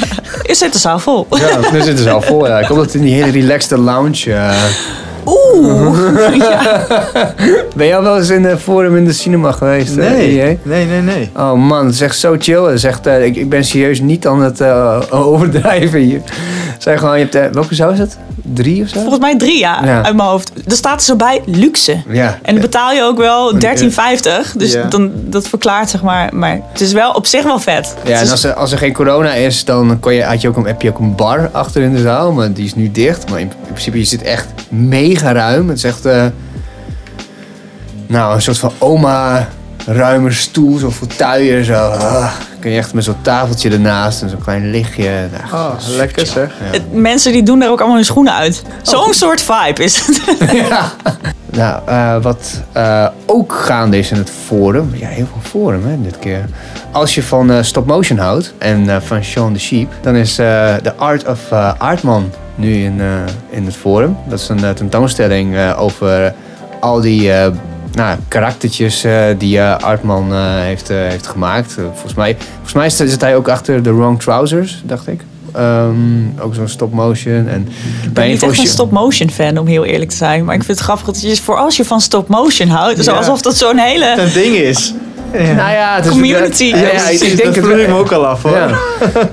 Is 0.43 0.57
zit 0.57 0.73
de 0.73 0.79
zaal 0.79 0.99
vol? 0.99 1.27
Ja, 1.29 1.57
nu 1.71 1.81
zitten 1.81 2.03
ze 2.03 2.09
al 2.09 2.21
vol. 2.21 2.47
Ja. 2.47 2.59
Ik 2.59 2.65
hoop 2.65 2.77
dat 2.77 2.85
het 2.85 2.95
in 2.95 3.01
die 3.01 3.13
hele 3.23 3.31
relaxed 3.31 3.77
lounge. 3.79 4.33
eh, 4.33 4.51
Oeh. 5.25 6.35
ja. 6.38 6.85
Ben 7.75 7.88
jij 7.88 7.97
al 7.97 8.03
wel 8.03 8.17
eens 8.17 8.29
in 8.29 8.41
de 8.43 8.57
forum 8.57 8.95
in 8.97 9.05
de 9.05 9.13
cinema 9.13 9.51
geweest? 9.51 9.97
eh, 9.97 10.09
Nee, 10.09 10.59
nee, 10.63 10.85
nee, 10.85 11.01
nee. 11.01 11.31
Oh 11.38 11.53
man, 11.53 11.85
het 11.85 11.93
is 11.93 12.01
echt 12.01 12.17
zo 12.19 12.35
chill. 12.39 12.63
Het 12.63 12.73
is 12.73 12.83
echt, 12.83 13.07
eh, 13.07 13.25
ik, 13.25 13.35
ik 13.35 13.49
ben 13.49 13.63
serieus 13.63 13.99
niet 13.99 14.27
aan 14.27 14.41
het 14.41 14.61
eh, 14.61 14.99
overdrijven 15.09 15.99
hier. 15.99 16.21
Zijn 16.79 16.98
gewoon, 17.00 17.17
je 17.17 17.24
hebt, 17.24 17.36
eh, 17.36 17.45
welke 17.51 17.75
zou 17.75 17.93
is 17.93 18.00
het? 18.00 18.17
Drie 18.53 18.83
of 18.83 18.89
zo? 18.89 19.00
Volgens 19.00 19.19
mij 19.19 19.38
drie, 19.38 19.59
ja, 19.59 19.81
Ja. 19.86 20.03
uit 20.03 20.15
mijn 20.15 20.27
hoofd. 20.29 20.51
Er 20.65 20.75
staat 20.75 20.95
er 21.00 21.05
zo 21.05 21.15
bij 21.15 21.41
luxe. 21.45 22.01
Ja. 22.07 22.39
En 22.41 22.53
dan 22.53 22.62
betaal 22.62 22.91
je 22.91 23.03
ook 23.03 23.17
wel 23.17 23.59
13,50. 23.59 24.53
Dus 24.57 24.71
Ja. 24.74 24.83
dan, 24.83 25.12
dat 25.15 25.48
verklaart 25.48 25.89
zeg 25.89 26.01
maar. 26.01 26.36
Maar 26.36 26.59
het 26.71 26.81
is 26.81 26.91
wel 26.93 27.12
op 27.12 27.25
zich 27.27 27.43
wel 27.43 27.59
vet. 27.59 27.95
Ja, 28.05 28.19
en 28.19 28.29
als 28.29 28.43
er, 28.43 28.53
als 28.53 28.71
er 28.71 28.77
geen 28.77 28.93
corona 28.93 29.33
is, 29.33 29.65
dan 29.65 30.00
kon 30.00 30.13
je, 30.13 30.24
had 30.24 30.41
je 30.41 30.48
ook 30.48 30.57
een, 30.57 30.65
heb 30.65 30.81
je 30.81 30.89
ook 30.89 31.00
een 31.00 31.15
bar 31.15 31.50
achter 31.51 31.81
in 31.81 31.91
de 31.93 32.01
zaal. 32.01 32.31
Maar 32.31 32.53
die 32.53 32.65
is 32.65 32.75
nu 32.75 32.91
dicht. 32.91 33.29
Maar 33.29 33.39
in, 33.39 33.51
in 33.65 33.71
principe, 33.74 33.98
je 33.98 34.03
zit 34.03 34.21
echt 34.21 34.48
mega 34.69 35.31
ruim. 35.31 35.67
Het 35.69 35.77
is 35.77 35.83
echt, 35.83 36.05
eh, 36.05 36.25
nou, 38.07 38.36
een 38.36 38.41
soort 38.41 38.57
van 38.57 38.71
oma 38.77 39.48
ruime 39.91 40.31
stoel, 40.31 40.77
zo'n 40.77 40.91
fauteuil, 40.91 41.63
zo. 41.63 41.74
Ah, 41.74 42.31
kun 42.60 42.72
je 42.72 42.77
echt 42.77 42.93
met 42.93 43.03
zo'n 43.03 43.22
tafeltje 43.22 43.69
ernaast 43.69 44.22
en 44.22 44.29
zo'n 44.29 44.41
klein 44.43 44.69
lichtje. 44.72 45.27
Nou, 45.51 45.53
Oh, 45.65 45.75
lekker 45.98 46.25
zeg. 46.25 46.51
Ja. 46.63 46.72
het- 46.72 46.93
mensen 46.93 47.31
die 47.31 47.43
doen 47.43 47.60
daar 47.60 47.69
ook 47.69 47.77
allemaal 47.79 47.96
hun 47.96 48.05
schoenen 48.05 48.34
uit. 48.34 48.63
Zo'n 48.81 49.13
soort 49.13 49.41
vibe 49.41 49.84
is 49.84 50.05
het. 50.05 50.22
ja. 50.69 50.91
Nou, 51.51 51.81
eh, 51.86 52.22
wat 52.22 52.62
eh, 52.72 53.08
ook 53.25 53.53
gaande 53.53 53.98
is 53.98 54.12
in 54.12 54.17
het 54.17 54.31
forum. 54.46 54.89
Ja, 54.93 55.08
heel 55.08 55.27
veel 55.31 55.50
forum 55.62 55.86
hè, 55.88 56.01
dit 56.01 56.19
keer. 56.19 56.46
Als 56.91 57.15
je 57.15 57.24
van 57.24 57.51
eh, 57.51 57.58
stop 57.62 57.86
motion 57.86 58.17
houdt 58.17 58.53
en 58.58 58.89
eh, 58.89 58.98
van 59.01 59.24
Shaun 59.24 59.53
the 59.53 59.60
Sheep, 59.60 59.91
dan 60.01 60.15
is 60.15 60.38
eh 60.39 60.74
The 60.75 60.96
Art 60.96 61.27
of 61.27 61.51
Artman 61.77 62.31
nu 62.55 62.74
in, 62.84 63.01
eh, 63.01 63.08
in 63.50 63.65
het 63.65 63.75
forum. 63.75 64.17
Dat 64.27 64.39
is 64.39 64.50
een 64.50 64.63
eh, 64.63 64.69
tentoonstelling 64.69 65.55
eh, 65.55 65.81
over 65.81 66.34
al 66.80 67.02
die 67.02 67.32
eh, 67.34 67.52
nou, 67.93 68.17
karaktertjes 68.28 69.04
eh, 69.04 69.23
die 69.38 69.60
eh, 69.60 69.78
Artman 69.78 70.34
eh, 70.34 70.39
heeft, 70.41 70.89
eh, 70.89 70.97
heeft 70.97 71.28
gemaakt. 71.28 71.73
Volgens, 71.73 72.13
mij, 72.13 72.38
volgens 72.54 72.73
mij 72.73 72.89
zit 72.89 73.21
hij 73.21 73.36
ook 73.36 73.47
achter 73.47 73.82
The 73.82 73.95
Wrong 73.95 74.21
Trousers, 74.21 74.82
dacht 74.86 75.08
ik. 75.08 75.21
Ehm, 75.54 76.39
ook 76.39 76.56
zo'n 76.56 76.67
stop 76.67 76.93
motion. 76.93 77.47
En 77.47 77.67
Ik 78.04 78.13
ben 78.13 78.28
niet 78.28 78.43
echt 78.43 78.60
een 78.60 78.67
stop-motion 78.67 79.30
fan, 79.30 79.58
om 79.58 79.67
heel 79.67 79.86
eerlijk 79.86 80.10
te 80.10 80.15
zijn. 80.17 80.45
Maar 80.45 80.56
ik 80.56 80.63
vind 80.63 80.78
het 80.78 80.86
grappig 80.88 81.06
dat 81.06 81.21
je 81.21 81.41
voor 81.41 81.58
als 81.58 81.78
je 81.78 81.86
van 81.86 82.02
stop-motion 82.02 82.67
houdt... 82.67 83.08
alsof 83.08 83.41
dat 83.41 83.58
zo'n 83.58 83.78
hele... 83.78 84.15
Een 84.17 84.34
ding 84.34 84.56
is. 84.56 84.93
Ja. 85.34 85.54
Nou 85.54 85.71
ja, 85.71 85.95
het 85.95 86.06
is 86.06 86.12
Community. 86.12 86.63
Ja, 86.63 86.78
Ja, 86.78 86.91
ja, 86.91 87.08
ik, 87.10 87.19
denk 87.19 87.38
dat 87.38 87.56
het 87.56 87.65
vroeg 87.65 87.78
ik 87.78 87.88
me 87.88 87.93
ook 87.93 88.12
al 88.12 88.25
af 88.25 88.41
hoor. 88.41 88.58
Ja. 88.58 88.69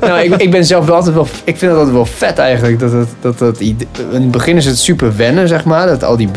nou, 0.01 0.21
ik, 0.21 0.35
ik 0.35 0.51
ben 0.51 0.64
zelf 0.64 0.87
wel 0.87 0.95
altijd 0.95 1.14
wel. 1.14 1.27
Ik 1.45 1.57
vind 1.57 1.61
het 1.71 1.71
altijd 1.71 1.97
wel 1.97 2.07
vet 2.07 2.38
eigenlijk. 2.38 2.79
Dat 2.79 2.92
dat 3.21 3.38
dat 3.38 3.61
idee- 3.61 3.88
in 4.12 4.23
het 4.23 4.31
begin 4.31 4.57
is 4.57 4.64
het 4.64 4.79
super 4.79 5.16
wennen, 5.16 5.49
zeg 5.49 5.64
maar. 5.64 5.87
Dat 5.87 6.05
al 6.05 6.16
die 6.16 6.29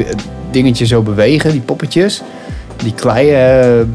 dingetjes 0.51 0.89
zo 0.89 1.01
bewegen, 1.01 1.51
die 1.51 1.61
poppetjes. 1.61 2.21
Die 2.83 2.93
kleie 2.93 3.31
eh, 3.31 3.79
eh, 3.79 3.85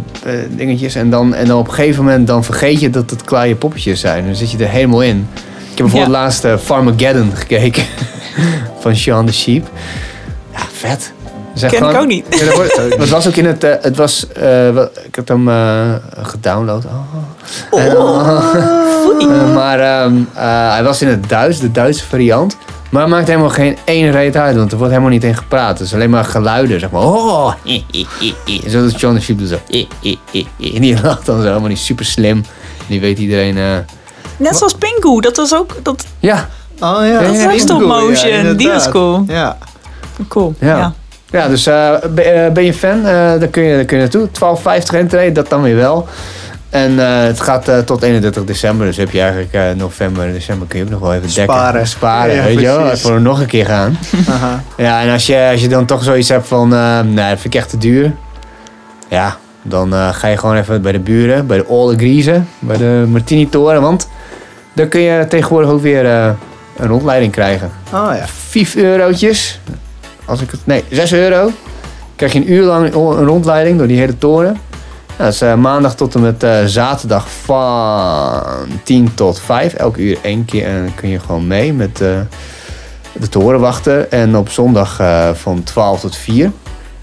dingetjes. 0.50 0.94
En 0.94 1.10
dan, 1.10 1.34
en 1.34 1.46
dan 1.46 1.58
op 1.58 1.68
een 1.68 1.74
gegeven 1.74 2.04
moment 2.04 2.26
dan 2.26 2.44
vergeet 2.44 2.80
je 2.80 2.90
dat 2.90 3.10
het 3.10 3.24
kleine 3.24 3.54
poppetjes 3.56 4.00
zijn. 4.00 4.24
Dan 4.26 4.34
zit 4.34 4.50
je 4.50 4.58
er 4.58 4.68
helemaal 4.68 5.02
in. 5.02 5.28
Ik 5.34 5.36
heb 5.68 5.76
bijvoorbeeld 5.76 6.12
Ja. 6.12 6.18
laatst 6.22 6.44
eh, 6.44 6.56
Farmageddon 6.56 7.30
gekeken. 7.44 7.84
van 8.78 8.96
Shaun 8.96 9.26
the 9.26 9.32
Sheep. 9.32 9.66
Ja, 10.52 10.58
vet. 10.72 11.12
Ken 11.60 11.70
ik 11.70 11.76
gewoon- 11.76 11.96
ook 11.96 12.06
niet. 12.06 12.26
Ja, 12.30 12.44
dat 12.44 12.54
wordt- 12.54 12.76
het 13.02 13.08
was 13.10 13.26
ook 13.28 13.36
in 13.36 13.44
het. 13.46 13.62
het 13.62 13.96
was, 13.96 14.26
ik 15.06 15.14
heb 15.14 15.28
hem 15.28 15.48
gedownload. 16.22 16.84
Oh. 17.70 18.54
Eh, 19.20 19.54
maar 19.54 19.80
ehm, 19.80 20.14
eh, 20.34 20.72
hij 20.72 20.82
was 20.84 21.02
in 21.02 21.08
het 21.08 21.28
Duits, 21.28 21.60
de 21.60 21.70
Duitse 21.72 22.04
variant. 22.04 22.56
Maar 22.94 23.02
het 23.02 23.12
maakt 23.12 23.26
helemaal 23.28 23.50
geen 23.50 23.76
ene 23.84 24.10
reet 24.10 24.36
uit, 24.36 24.56
want 24.56 24.70
er 24.72 24.76
wordt 24.78 24.92
helemaal 24.92 25.12
niet 25.12 25.24
in 25.24 25.36
gepraat. 25.36 25.78
Het 25.78 25.86
is 25.86 25.94
alleen 25.94 26.10
maar 26.10 26.24
geluiden, 26.24 26.80
zeg 26.80 26.90
maar. 26.90 27.02
Oh. 27.02 27.52
Zo 28.68 28.82
dat 28.82 29.00
John 29.00 29.14
de 29.14 29.20
Sheep 29.20 29.38
doet 29.38 29.48
zo. 29.48 29.58
En 30.74 30.80
die 30.80 31.00
lacht 31.02 31.26
dan 31.26 31.40
zo, 31.40 31.46
helemaal 31.46 31.68
niet 31.68 31.78
super 31.78 32.04
slim. 32.04 32.44
Die 32.86 33.00
weet 33.00 33.18
iedereen. 33.18 33.56
eh, 33.56 33.76
Net 34.36 34.56
zoals 34.56 34.74
Pingu, 34.74 35.20
dat 35.20 35.36
was 35.36 35.54
ook... 35.54 35.76
Dat, 35.82 36.06
ja, 36.18 36.48
Oh 36.80 36.98
ja, 37.06 37.20
Dat 37.20 37.30
is 37.34 37.38
ja, 37.38 37.44
ook 37.44 37.50
die 37.50 37.60
stop 37.60 37.80
ja, 37.80 37.86
motion. 37.86 38.56
Die 38.56 38.70
is 38.72 38.88
cool. 38.88 39.24
Ja. 39.26 39.58
cool. 40.28 40.54
Ja. 40.58 40.76
Ja. 40.78 40.92
Ja, 41.30 41.48
dus 41.48 41.66
eh, 41.66 41.94
ben, 42.10 42.44
eh, 42.46 42.52
ben 42.52 42.64
je 42.64 42.74
fan, 42.74 43.06
eh 43.06 43.40
dan, 43.40 43.50
kun 43.50 43.62
je, 43.62 43.76
dan 43.76 43.84
kun 43.86 43.96
je 43.98 44.02
naartoe. 44.02 44.28
12,50 44.90 44.94
entree, 44.94 45.32
dat 45.32 45.48
dan 45.48 45.62
weer 45.62 45.76
wel. 45.76 46.08
En 46.74 46.98
eh, 46.98 47.22
het 47.22 47.40
gaat 47.40 47.68
eh, 47.68 47.78
tot 47.78 48.02
31 48.02 48.44
december, 48.44 48.86
dus 48.86 48.96
heb 48.96 49.10
je 49.10 49.20
eigenlijk 49.20 49.52
eh, 49.52 49.62
november, 49.76 50.32
december 50.32 50.66
kun 50.68 50.78
je 50.78 50.84
ook 50.84 50.90
nog 50.90 51.00
wel 51.00 51.14
even 51.14 51.26
dekken. 51.26 51.42
Sparen. 51.42 51.86
Sparen, 51.86 52.34
Ja, 52.34 52.42
weet 52.42 52.60
je 52.60 52.66
wel, 52.66 52.96
voor 52.96 53.20
nog 53.20 53.40
een 53.40 53.46
keer 53.46 53.66
gaan. 53.66 53.98
Aha. 54.28 54.62
Ja, 54.76 55.02
en 55.02 55.12
als 55.12 55.26
je, 55.26 55.48
als 55.50 55.60
je 55.60 55.68
dan 55.68 55.84
toch 55.84 56.02
zoiets 56.02 56.28
hebt 56.28 56.46
van, 56.46 56.68
nee, 57.14 57.30
dat 57.30 57.40
vind 57.40 57.54
ik 57.54 57.54
echt 57.54 57.68
te 57.68 57.78
duur. 57.78 58.12
Ja, 59.08 59.36
dan 59.62 59.92
ga 59.92 60.28
je 60.28 60.36
gewoon 60.36 60.56
even 60.56 60.82
bij 60.82 60.92
de 60.92 60.98
buren, 60.98 61.46
bij 61.46 61.56
de 61.56 61.66
Olle 61.66 61.96
Griezen, 61.96 62.48
bij 62.58 62.76
de 62.76 63.04
Martini 63.08 63.48
Toren. 63.48 63.80
Want 63.80 64.08
dan 64.72 64.88
kun 64.88 65.00
je 65.00 65.26
tegenwoordig 65.28 65.70
ook 65.70 65.82
weer 65.82 66.04
een 66.04 66.36
rondleiding 66.86 67.32
krijgen. 67.32 67.70
Oh 67.92 68.10
ja. 68.16 68.26
5 68.26 68.76
eurotjes. 68.76 69.60
Als 70.24 70.40
ik 70.40 70.50
het, 70.50 70.60
nee, 70.64 70.84
6 70.90 71.12
euro. 71.12 71.50
Krijg 72.16 72.32
je 72.32 72.38
een 72.38 72.52
uur 72.52 72.64
lang 72.64 72.94
een 72.94 73.24
rondleiding 73.24 73.78
door 73.78 73.86
die 73.86 73.98
hele 73.98 74.18
toren. 74.18 74.56
Ja, 75.18 75.24
dat 75.24 75.32
is 75.32 75.40
eh, 75.40 75.54
maandag 75.54 75.94
tot 75.96 76.14
en 76.14 76.20
met 76.20 76.42
eh, 76.42 76.64
zaterdag 76.64 77.26
van 77.44 78.42
10 78.82 79.14
tot 79.14 79.40
5. 79.40 79.72
Elke 79.72 80.00
uur 80.00 80.18
één 80.22 80.44
keer 80.44 80.66
en 80.66 80.82
dan 80.84 80.94
kun 80.94 81.08
je 81.08 81.20
gewoon 81.20 81.46
mee 81.46 81.72
met 81.72 82.00
eh, 82.00 82.08
de 83.12 83.28
torenwachter. 83.28 84.08
En 84.08 84.36
op 84.36 84.48
zondag 84.50 85.00
eh, 85.00 85.28
van 85.34 85.62
12 85.62 86.00
tot 86.00 86.16
4. 86.16 86.50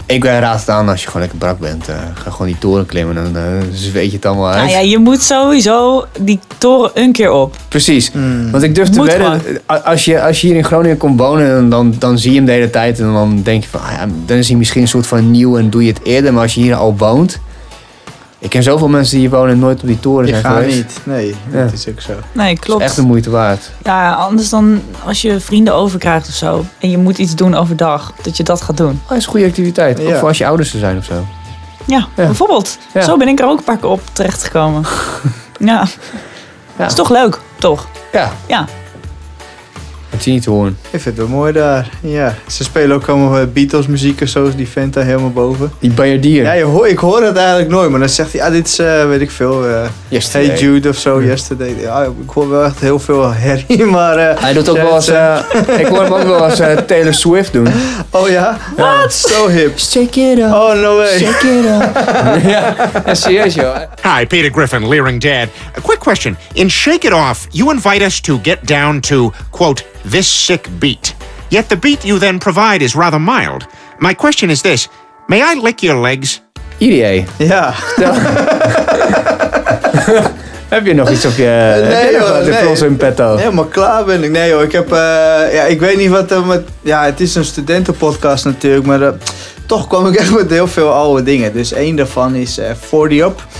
Ik 0.06 0.24
eh, 0.24 0.38
raad 0.38 0.60
het 0.60 0.68
aan 0.68 0.88
als 0.88 1.00
je 1.00 1.06
gewoon 1.06 1.20
lekker 1.22 1.38
brak 1.38 1.58
bent. 1.58 1.88
eh, 1.88 1.94
ga 2.14 2.30
gewoon 2.30 2.46
die 2.46 2.58
toren 2.58 2.86
klimmen, 2.86 3.14
dan 3.14 3.36
eh, 3.36 3.42
zweet 3.72 4.10
je 4.10 4.16
het 4.16 4.26
allemaal 4.26 4.46
uit. 4.48 4.56
Nou 4.56 4.70
ja, 4.70 4.78
je 4.78 4.98
moet 4.98 5.22
sowieso 5.22 6.04
die 6.20 6.40
toren 6.58 6.90
een 6.94 7.12
keer 7.12 7.30
op. 7.30 7.56
Precies. 7.68 8.10
Hmm. 8.10 8.50
Want 8.50 8.62
ik 8.62 8.74
durf 8.74 8.88
te 8.88 8.98
Moet 8.98 9.06
wedden, 9.06 9.42
als 9.84 10.04
je, 10.04 10.22
als 10.22 10.40
je 10.40 10.46
hier 10.46 10.56
in 10.56 10.64
Groningen 10.64 10.96
komt 10.96 11.18
wonen, 11.20 11.48
dan, 11.54 11.70
dan, 11.70 11.94
dan 11.98 12.18
zie 12.18 12.30
je 12.30 12.36
hem 12.36 12.46
de 12.46 12.52
hele 12.52 12.70
tijd. 12.70 13.00
En 13.00 13.12
dan 13.12 13.40
denk 13.42 13.62
je 13.62 13.68
van, 13.68 13.80
ah 13.80 13.92
ja, 13.92 14.06
dan 14.26 14.36
is 14.36 14.48
hij 14.48 14.56
misschien 14.56 14.82
een 14.82 14.88
soort 14.88 15.06
van 15.06 15.30
nieuw 15.30 15.58
en 15.58 15.70
doe 15.70 15.84
je 15.84 15.92
het 15.92 16.02
eerder. 16.02 16.32
Maar 16.32 16.42
als 16.42 16.54
je 16.54 16.60
hier 16.60 16.74
al 16.74 16.96
woont. 16.96 17.38
Ik 18.42 18.50
ken 18.50 18.62
zoveel 18.62 18.88
mensen 18.88 19.18
die 19.18 19.28
hier 19.28 19.36
wonen 19.36 19.52
en 19.52 19.58
nooit 19.58 19.80
op 19.80 19.86
die 19.86 20.00
toren 20.00 20.28
zijn 20.28 20.42
gaan 20.42 20.54
geweest. 20.56 20.76
niet. 20.76 21.00
Nee, 21.04 21.34
Ja. 21.50 21.62
dat 21.64 21.72
is 21.72 21.88
ook 21.88 22.00
zo. 22.00 22.12
Nee, 22.32 22.58
klopt. 22.58 22.82
Echt 22.82 22.96
de 22.96 23.02
moeite 23.02 23.30
waard. 23.30 23.70
Ja, 23.82 24.12
anders 24.12 24.48
dan 24.48 24.82
als 25.04 25.22
je 25.22 25.40
vrienden 25.40 25.74
overkrijgt 25.74 26.28
of 26.28 26.34
zo. 26.34 26.64
En 26.78 26.90
je 26.90 26.98
moet 26.98 27.18
iets 27.18 27.34
doen 27.34 27.54
overdag. 27.54 28.12
Dat 28.22 28.36
je 28.36 28.42
dat 28.42 28.60
gaat 28.62 28.76
doen. 28.76 29.00
Oh, 29.02 29.08
dat 29.08 29.18
is 29.18 29.24
een 29.24 29.30
goede 29.30 29.46
activiteit. 29.46 30.00
Ook 30.00 30.08
Ja. 30.08 30.18
voor 30.18 30.28
als 30.28 30.38
je 30.38 30.46
ouders 30.46 30.72
er 30.72 30.78
zijn 30.78 30.96
of 30.98 31.04
zo. 31.04 31.26
Ja, 31.86 32.06
bijvoorbeeld. 32.14 32.78
Ja. 32.94 33.00
Zo 33.02 33.16
ben 33.16 33.28
ik 33.28 33.40
er 33.40 33.46
ook 33.46 33.58
een 33.58 33.64
paar 33.64 33.76
keer 33.78 33.88
op 33.88 34.00
terechtgekomen. 34.12 34.84
ja. 35.58 35.84
Ja. 36.78 36.86
Is 36.86 36.94
toch 36.94 37.10
leuk, 37.10 37.38
toch? 37.58 37.86
Ja, 38.12 38.32
Ja. 38.46 38.64
Het 40.12 40.22
zie 40.22 40.32
je 40.32 40.38
niet 40.38 40.46
horen. 40.48 40.78
Ik 40.90 41.00
vind 41.00 41.04
het 41.04 41.16
wel 41.16 41.36
mooi 41.36 41.52
daar. 41.52 41.88
Ja, 42.00 42.34
ze 42.46 42.64
spelen 42.64 42.96
ook 42.96 43.08
allemaal 43.08 43.38
eh, 43.38 43.44
Beatles 43.52 43.86
muziek 43.86 44.20
en 44.20 44.28
zo, 44.28 44.44
is 44.44 44.54
die 44.56 44.68
vent 44.68 44.94
daar 44.94 45.04
helemaal 45.04 45.30
boven. 45.30 45.72
Die 45.78 45.90
Bayardier. 45.92 46.42
Ja, 46.42 46.52
je 46.52 46.62
hoor, 46.64 46.88
ik 46.88 46.98
hoor 46.98 47.22
het 47.22 47.36
eigenlijk 47.36 47.68
nooit, 47.68 47.90
maar 47.90 48.00
dan 48.00 48.08
zegt 48.08 48.32
hij, 48.32 48.42
ah, 48.42 48.50
dit 48.52 48.66
is, 48.66 48.78
eh, 48.78 49.06
weet 49.06 49.20
ik 49.20 49.30
veel, 49.30 49.66
eh, 49.68 49.80
Yesterday. 50.08 50.48
Hey 50.50 50.58
Jude 50.58 50.88
of 50.88 50.96
zo, 50.96 51.22
Yesterday. 51.22 51.74
Ja, 51.80 52.02
ik 52.02 52.30
hoor 52.30 52.50
wel 52.50 52.64
echt 52.64 52.80
heel 52.80 52.98
veel 52.98 53.32
herrie, 53.44 53.84
maar... 53.84 54.16
eh, 54.16 54.40
Hij 54.42 54.52
doet 54.52 54.68
ook 54.68 54.76
wel 54.76 54.94
eens... 54.94 55.08
eh, 55.08 55.38
ik 55.78 55.86
hoor 55.86 56.02
hem 56.02 56.12
ook 56.12 56.22
wel 56.22 56.44
eens 56.50 56.60
Taylor 56.86 57.14
Swift 57.14 57.52
doen. 57.52 57.66
Oh 58.14 58.28
ja? 58.28 58.58
Wat? 58.76 59.14
Zo 59.14 59.48
hip. 59.48 59.78
Shake 59.78 60.20
it 60.20 60.38
up. 60.38 60.44
Oh, 60.44 60.74
no 60.80 60.96
way. 60.96 61.18
Shake 61.18 61.46
it 61.48 61.64
up. 61.64 61.96
ja, 62.50 62.74
ja, 63.06 63.14
serieus 63.14 63.54
joh. 63.54 63.76
Hi, 64.02 64.26
Peter 64.26 64.50
Griffin, 64.50 64.88
Leering 64.88 65.20
Dad. 65.20 65.48
A 65.78 65.80
quick 65.82 65.98
question. 65.98 66.36
In 66.52 66.68
Shake 66.70 67.06
It 67.06 67.12
Off, 67.12 67.46
you 67.50 67.70
invite 67.72 68.04
us 68.04 68.20
to 68.20 68.38
get 68.42 68.58
down 68.68 69.00
to, 69.00 69.32
quote, 69.50 69.84
this 70.10 70.44
sick 70.44 70.68
beat. 70.78 71.14
Yet 71.48 71.68
the 71.68 71.76
beat 71.76 72.04
you 72.04 72.18
then 72.18 72.38
provide 72.38 72.82
is 72.82 72.94
rather 72.94 73.20
mild. 73.20 73.66
My 73.98 74.14
question 74.14 74.50
is 74.50 74.62
this 74.62 74.88
May 75.28 75.42
I 75.42 75.54
lick 75.54 75.82
your 75.82 76.00
legs? 76.00 76.40
IDA. 76.78 77.24
Ja. 77.38 77.74
Heb 80.72 80.86
je 80.86 80.94
nog 80.94 81.10
iets 81.10 81.24
op 81.24 81.36
je... 81.36 81.42
heb 81.42 82.12
joh, 82.12 82.78
nee. 82.78 82.88
In 82.88 82.96
petto? 82.96 83.36
Helemaal 83.36 83.64
klaar 83.64 84.04
ben 84.04 84.24
ik. 84.24 84.30
Nee 84.30 84.48
joh, 84.48 84.62
ik 84.62 84.72
heb... 84.72 84.92
eh, 84.92 84.98
ja, 85.52 85.62
ik 85.62 85.80
weet 85.80 85.96
niet 85.96 86.10
wat 86.10 86.30
er 86.30 86.46
met... 86.46 86.62
Ja, 86.80 87.04
het 87.04 87.20
is 87.20 87.34
een 87.34 87.44
studentenpodcast 87.44 88.44
natuurlijk, 88.44 88.86
maar... 88.86 89.02
eh, 89.02 89.08
toch 89.66 89.86
kwam 89.86 90.06
ik 90.06 90.14
echt 90.14 90.34
met 90.34 90.50
heel 90.50 90.66
veel 90.66 90.92
oude 90.92 91.22
dingen. 91.22 91.52
Dus 91.52 91.72
één 91.72 91.96
daarvan 91.96 92.34
is 92.34 92.58
eh 92.58 92.70
40 92.80 93.26
Up. 93.26 93.46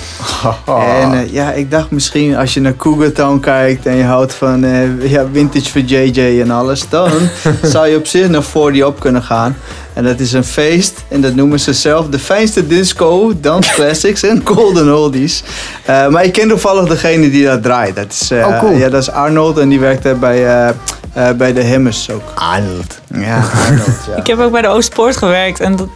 En 1.03 1.13
eh, 1.13 1.33
ja, 1.33 1.53
ik 1.53 1.71
dacht 1.71 1.91
misschien 1.91 2.37
als 2.37 2.55
je 2.55 2.61
naar 2.61 2.77
Cougar 2.77 3.13
Town 3.13 3.41
kijkt 3.41 3.87
en 3.87 3.97
je 3.97 4.05
houdt 4.05 4.35
van 4.35 4.65
eh, 4.65 5.11
ja, 5.11 5.25
vintage 5.33 5.71
voor 5.71 5.81
JJ 5.81 6.41
en 6.41 6.51
alles, 6.51 6.89
dan 6.89 7.11
zou 7.63 7.89
je 7.89 7.97
op 7.97 8.07
zich 8.07 8.29
naar 8.29 8.43
40 8.43 8.87
Up 8.87 9.01
kunnen 9.01 9.23
gaan. 9.23 9.57
En 9.93 10.05
dat 10.05 10.21
is 10.21 10.33
een 10.33 10.45
feest 10.45 10.95
en 11.09 11.21
dat 11.21 11.35
noemen 11.35 11.61
ze 11.61 11.73
zelf 11.73 12.09
de 12.09 12.19
fijnste 12.19 12.67
disco, 12.67 13.33
dance 13.41 13.73
classics 13.81 14.23
en 14.23 14.41
golden 14.45 14.97
oldies. 14.97 15.43
Maar 15.87 16.25
ik 16.25 16.33
ken 16.33 16.49
toevallig 16.49 16.89
degene 16.89 17.31
die 17.31 17.45
dat 17.45 17.63
draait. 17.63 17.97
Dat 17.97 18.07
is, 18.21 18.31
Oh, 18.33 18.59
cool. 18.59 18.77
Ja, 18.77 18.89
dat 18.89 19.03
is 19.03 19.11
Arnold 19.11 19.59
en 19.59 19.69
die 19.69 19.81
werkt 19.81 20.03
daar 20.03 20.19
bij, 20.19 20.75
eh, 21.13 21.31
bij 21.31 21.53
de 21.53 21.69
Hammers 21.69 22.11
ook. 22.11 22.23
Arnold. 22.35 23.01
Ja, 23.15 23.37
Arnold, 23.67 23.87
ja. 24.11 24.17
Ik 24.17 24.27
heb 24.27 24.39
ook 24.41 24.53
bij 24.53 24.63
de 24.63 24.69
Oostpoort 24.69 25.17
gewerkt. 25.17 25.61
En 25.61 25.77
dat, 25.77 25.89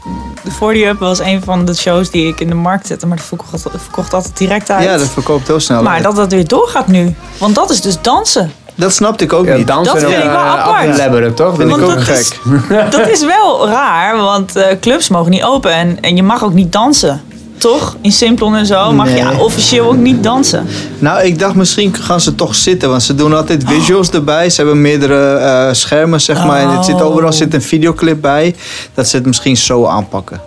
de 0.45 0.51
40 0.51 0.89
Up 0.89 0.99
was 0.99 1.19
een 1.19 1.43
van 1.45 1.65
de 1.65 1.75
shows 1.75 2.11
die 2.11 2.29
ik 2.29 2.41
in 2.41 2.49
de 2.49 2.55
markt 2.55 2.87
zette. 2.87 3.07
Maar 3.07 3.17
dat 3.17 3.27
verkocht, 3.27 3.63
verkocht 3.77 4.15
altijd 4.15 4.37
direct 4.37 4.71
uit. 4.71 4.85
Ja, 4.85 4.97
dat 4.97 5.09
verkoopt 5.09 5.47
heel 5.47 5.61
snel. 5.61 5.83
maar 5.83 6.03
dat 6.03 6.17
dat 6.17 6.33
weer 6.33 6.47
doorgaat 6.47 6.87
nu. 6.87 7.15
Want 7.39 7.55
dat 7.55 7.71
is 7.71 7.81
dus 7.81 8.01
dansen. 8.01 8.53
Dat 8.75 8.93
snapte 8.95 9.25
ik 9.25 9.33
ook 9.33 9.47
Ja, 9.47 9.57
niet. 9.57 9.67
dansen 9.67 9.95
Dat 9.95 10.03
vind 10.11 10.25
ik 10.25 10.31
wel 10.31 10.39
eh, 10.39 10.53
apart. 10.61 10.89
aflebberen, 10.91 11.35
toch? 11.35 11.57
Vind 11.57 11.69
ik 11.71 11.83
ook 11.83 11.89
dat 11.97 12.09
is- 12.09 12.31
gek. 12.69 12.91
Dat 12.91 13.09
is 13.09 13.25
wel 13.25 13.69
raar, 13.69 14.17
want 14.17 14.57
eh, 14.57 14.79
clubs 14.81 15.09
mogen 15.09 15.31
niet 15.31 15.43
open. 15.43 15.73
En, 15.73 16.01
en 16.01 16.17
je 16.17 16.23
mag 16.23 16.45
ook 16.45 16.53
niet 16.53 16.73
dansen. 16.73 17.23
Toch? 17.59 17.97
In 18.01 18.13
Simplon 18.13 18.57
en 18.57 18.67
zo 18.67 18.93
mag 18.93 19.09
je 19.17 19.39
officieel 19.39 19.87
ook 19.87 19.97
niet 19.97 20.23
dansen. 20.23 20.67
Nou, 20.99 21.23
ik 21.23 21.39
dacht 21.39 21.55
misschien 21.55 21.95
gaan 21.95 22.21
ze 22.21 22.35
toch 22.35 22.55
zitten, 22.55 22.91
want 22.91 23.03
ze 23.03 23.15
doen 23.15 23.35
altijd 23.37 23.65
visuals 23.67 24.11
erbij. 24.11 24.51
Ze 24.51 24.57
hebben 24.61 24.81
meerdere 24.81 25.35
eh, 25.37 25.73
schermen, 25.73 26.21
zeg 26.21 26.45
maar. 26.47 26.61
En 26.61 26.69
het 26.71 26.85
zit, 26.85 26.95
Oh. 26.95 27.07
overal 27.07 27.33
zit 27.33 27.55
een 27.55 27.63
videoclip 27.63 28.21
bij. 28.21 28.55
Dat 28.95 29.09
ze 29.09 29.17
het 29.17 29.27
misschien 29.27 29.57
zo 29.57 29.87
aanpakken. 29.87 30.41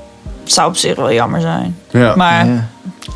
Zou 0.43 0.67
op 0.67 0.77
zich 0.77 0.95
wel 0.95 1.11
jammer 1.11 1.41
zijn. 1.41 1.77
Ja. 1.91 2.13
Maar 2.15 2.45
ja. 2.45 2.67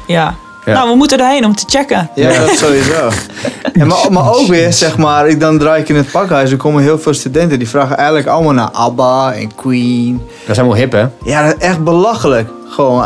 Ja. 0.08 0.36
Ja. 0.66 0.74
Nou, 0.74 0.90
we 0.90 0.96
moeten 0.96 1.20
erheen 1.20 1.46
om 1.46 1.56
te 1.56 1.64
checken. 1.68 2.10
Ja, 2.16 2.40
dat 2.40 2.50
sowieso. 2.66 3.10
En 3.74 3.88
maar, 3.88 3.98
maar 4.12 4.34
ook 4.34 4.48
weer, 4.48 4.74
zeg 4.74 4.98
maar, 4.98 5.28
ik, 5.28 5.40
dan 5.40 5.58
draai 5.58 5.82
ik 5.82 5.90
in 5.90 5.96
het 5.96 6.12
pakhuis. 6.12 6.52
Er 6.52 6.58
komen 6.58 6.82
heel 6.84 7.00
veel 7.00 7.14
studenten 7.14 7.60
die 7.60 7.70
vragen 7.70 7.98
eigenlijk 7.98 8.28
allemaal 8.28 8.54
naar 8.54 8.70
ABBA 8.72 9.34
en 9.34 9.56
Queen. 9.56 10.22
Dat 10.40 10.50
is 10.50 10.56
helemaal 10.56 10.78
hip, 10.78 10.92
hè? 10.92 11.06
Ja, 11.24 11.46
dat 11.48 11.56
is 11.58 11.68
echt 11.68 11.84
belachelijk. 11.84 12.50
Gewoon, 12.74 13.06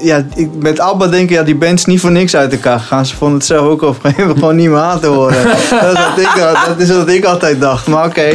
ja, 0.00 0.24
ik, 0.34 0.48
met 0.58 0.80
ABBA 0.80 1.06
denk 1.06 1.30
ik, 1.30 1.36
ja, 1.36 1.42
die 1.42 1.54
band 1.54 1.78
is 1.78 1.84
niet 1.84 2.00
voor 2.00 2.10
niks 2.10 2.36
uit 2.36 2.52
elkaar 2.52 2.78
gegaan. 2.80 3.06
Ze 3.06 3.16
vonden 3.16 3.36
het 3.38 3.46
zelf 3.46 3.66
ook 3.66 3.82
op 3.82 3.88
een 3.94 4.00
gegeven 4.00 4.20
moment 4.22 4.38
gewoon 4.38 4.56
niet 4.56 4.68
meer 4.68 4.78
aan 4.80 5.00
te 5.00 5.06
horen. 5.06 5.44
dat, 5.44 5.92
is 5.92 5.98
wat 5.98 6.18
ik, 6.18 6.30
dat 6.66 6.78
is 6.88 6.90
wat 6.96 7.08
ik 7.08 7.24
altijd 7.24 7.60
dacht. 7.60 7.86
Maar 7.86 8.04
oké, 8.06 8.28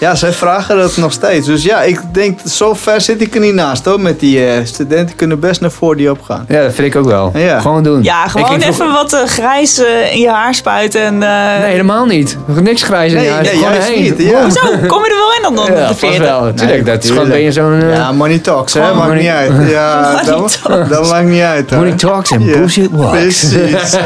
ja, 0.00 0.14
zij 0.14 0.32
vragen 0.32 0.76
dat 0.76 0.96
nog 0.96 1.12
steeds. 1.12 1.46
Dus 1.46 1.62
ja, 1.64 1.82
ik 1.82 2.00
denk, 2.12 2.38
zo 2.46 2.74
ver 2.74 3.00
zit 3.00 3.20
ik 3.20 3.34
er 3.34 3.40
niet 3.40 3.54
naast 3.54 3.84
hoor. 3.84 4.00
Met 4.00 4.20
die 4.20 4.46
eh, 4.46 4.64
studenten 4.64 5.16
kunnen 5.16 5.40
best 5.40 5.60
naar 5.60 5.70
voor 5.70 5.96
die 5.96 6.10
opgaan. 6.10 6.44
Ja, 6.48 6.62
dat 6.62 6.72
vind 6.74 6.94
ik 6.94 7.00
ook 7.00 7.06
wel. 7.06 7.30
Ja. 7.34 7.60
Gewoon 7.60 7.82
doen. 7.82 8.02
Ja, 8.02 8.24
Ik 8.24 8.30
gewoon 8.30 8.60
even 8.60 8.92
wat 8.92 9.12
eh, 9.12 9.20
grijs 9.26 9.78
eh, 9.78 10.12
in 10.14 10.20
je 10.20 10.30
haar 10.30 10.54
spuiten. 10.54 11.00
En, 11.02 11.22
eh, 11.22 11.60
Nee, 11.60 11.70
helemaal 11.70 12.06
niet. 12.06 12.36
Niks 12.46 12.82
grijs 12.82 13.10
in 13.12 13.16
Nee, 13.18 13.26
je 13.26 13.32
huis. 13.32 13.46
nee, 13.50 13.56
Gewoon 13.56 13.72
juist 13.74 13.96
niet, 13.96 14.14
ja. 14.30 14.42
Hoezo? 14.42 14.60
Kom 14.86 15.04
je 15.04 15.10
er 15.10 15.16
wel 15.16 15.32
in 15.36 15.42
dan, 15.42 15.54
dan 15.54 15.64
Ja, 15.64 15.80
de 15.80 15.86
vast 15.86 15.98
40? 15.98 16.18
wel. 16.18 16.40
Tuurlijk, 16.54 16.84
Nee, 16.84 16.94
dat 16.94 17.04
is 17.04 17.10
gewoon, 17.10 17.28
ben 17.28 17.40
je 17.40 17.52
zo'n... 17.52 17.80
Ja, 17.88 18.12
money 18.12 18.38
talks, 18.38 18.74
hè? 18.74 18.80
Maakt 18.80 18.94
money- 18.96 19.18
niet 19.20 19.28
uit. 19.30 19.70
Ja, 19.70 19.90
Money 20.00 20.24
dat, 20.24 20.24
talks. 20.24 20.62
dat 20.88 21.10
maakt 21.10 21.26
niet 21.26 21.42
uit. 21.42 21.70
hoor. 21.70 21.78
Money 21.78 21.96
talks 21.96 22.32
and 22.32 22.42
Ja, 22.44 22.52
bullshit 22.52 22.90
walks. 22.90 23.14
Precies. 23.18 23.96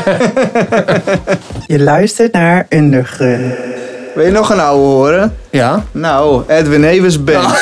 Je 1.66 1.80
luistert 1.82 2.32
naar 2.32 2.66
Undergrun. 2.68 3.52
Wil 4.14 4.24
je 4.24 4.30
nog 4.30 4.50
een 4.50 4.60
oude 4.60 4.82
horen? 4.82 5.34
Ja. 5.50 5.84
Nou, 5.92 6.42
Edwin 6.46 6.84
Evers 6.84 7.24
Band. 7.24 7.46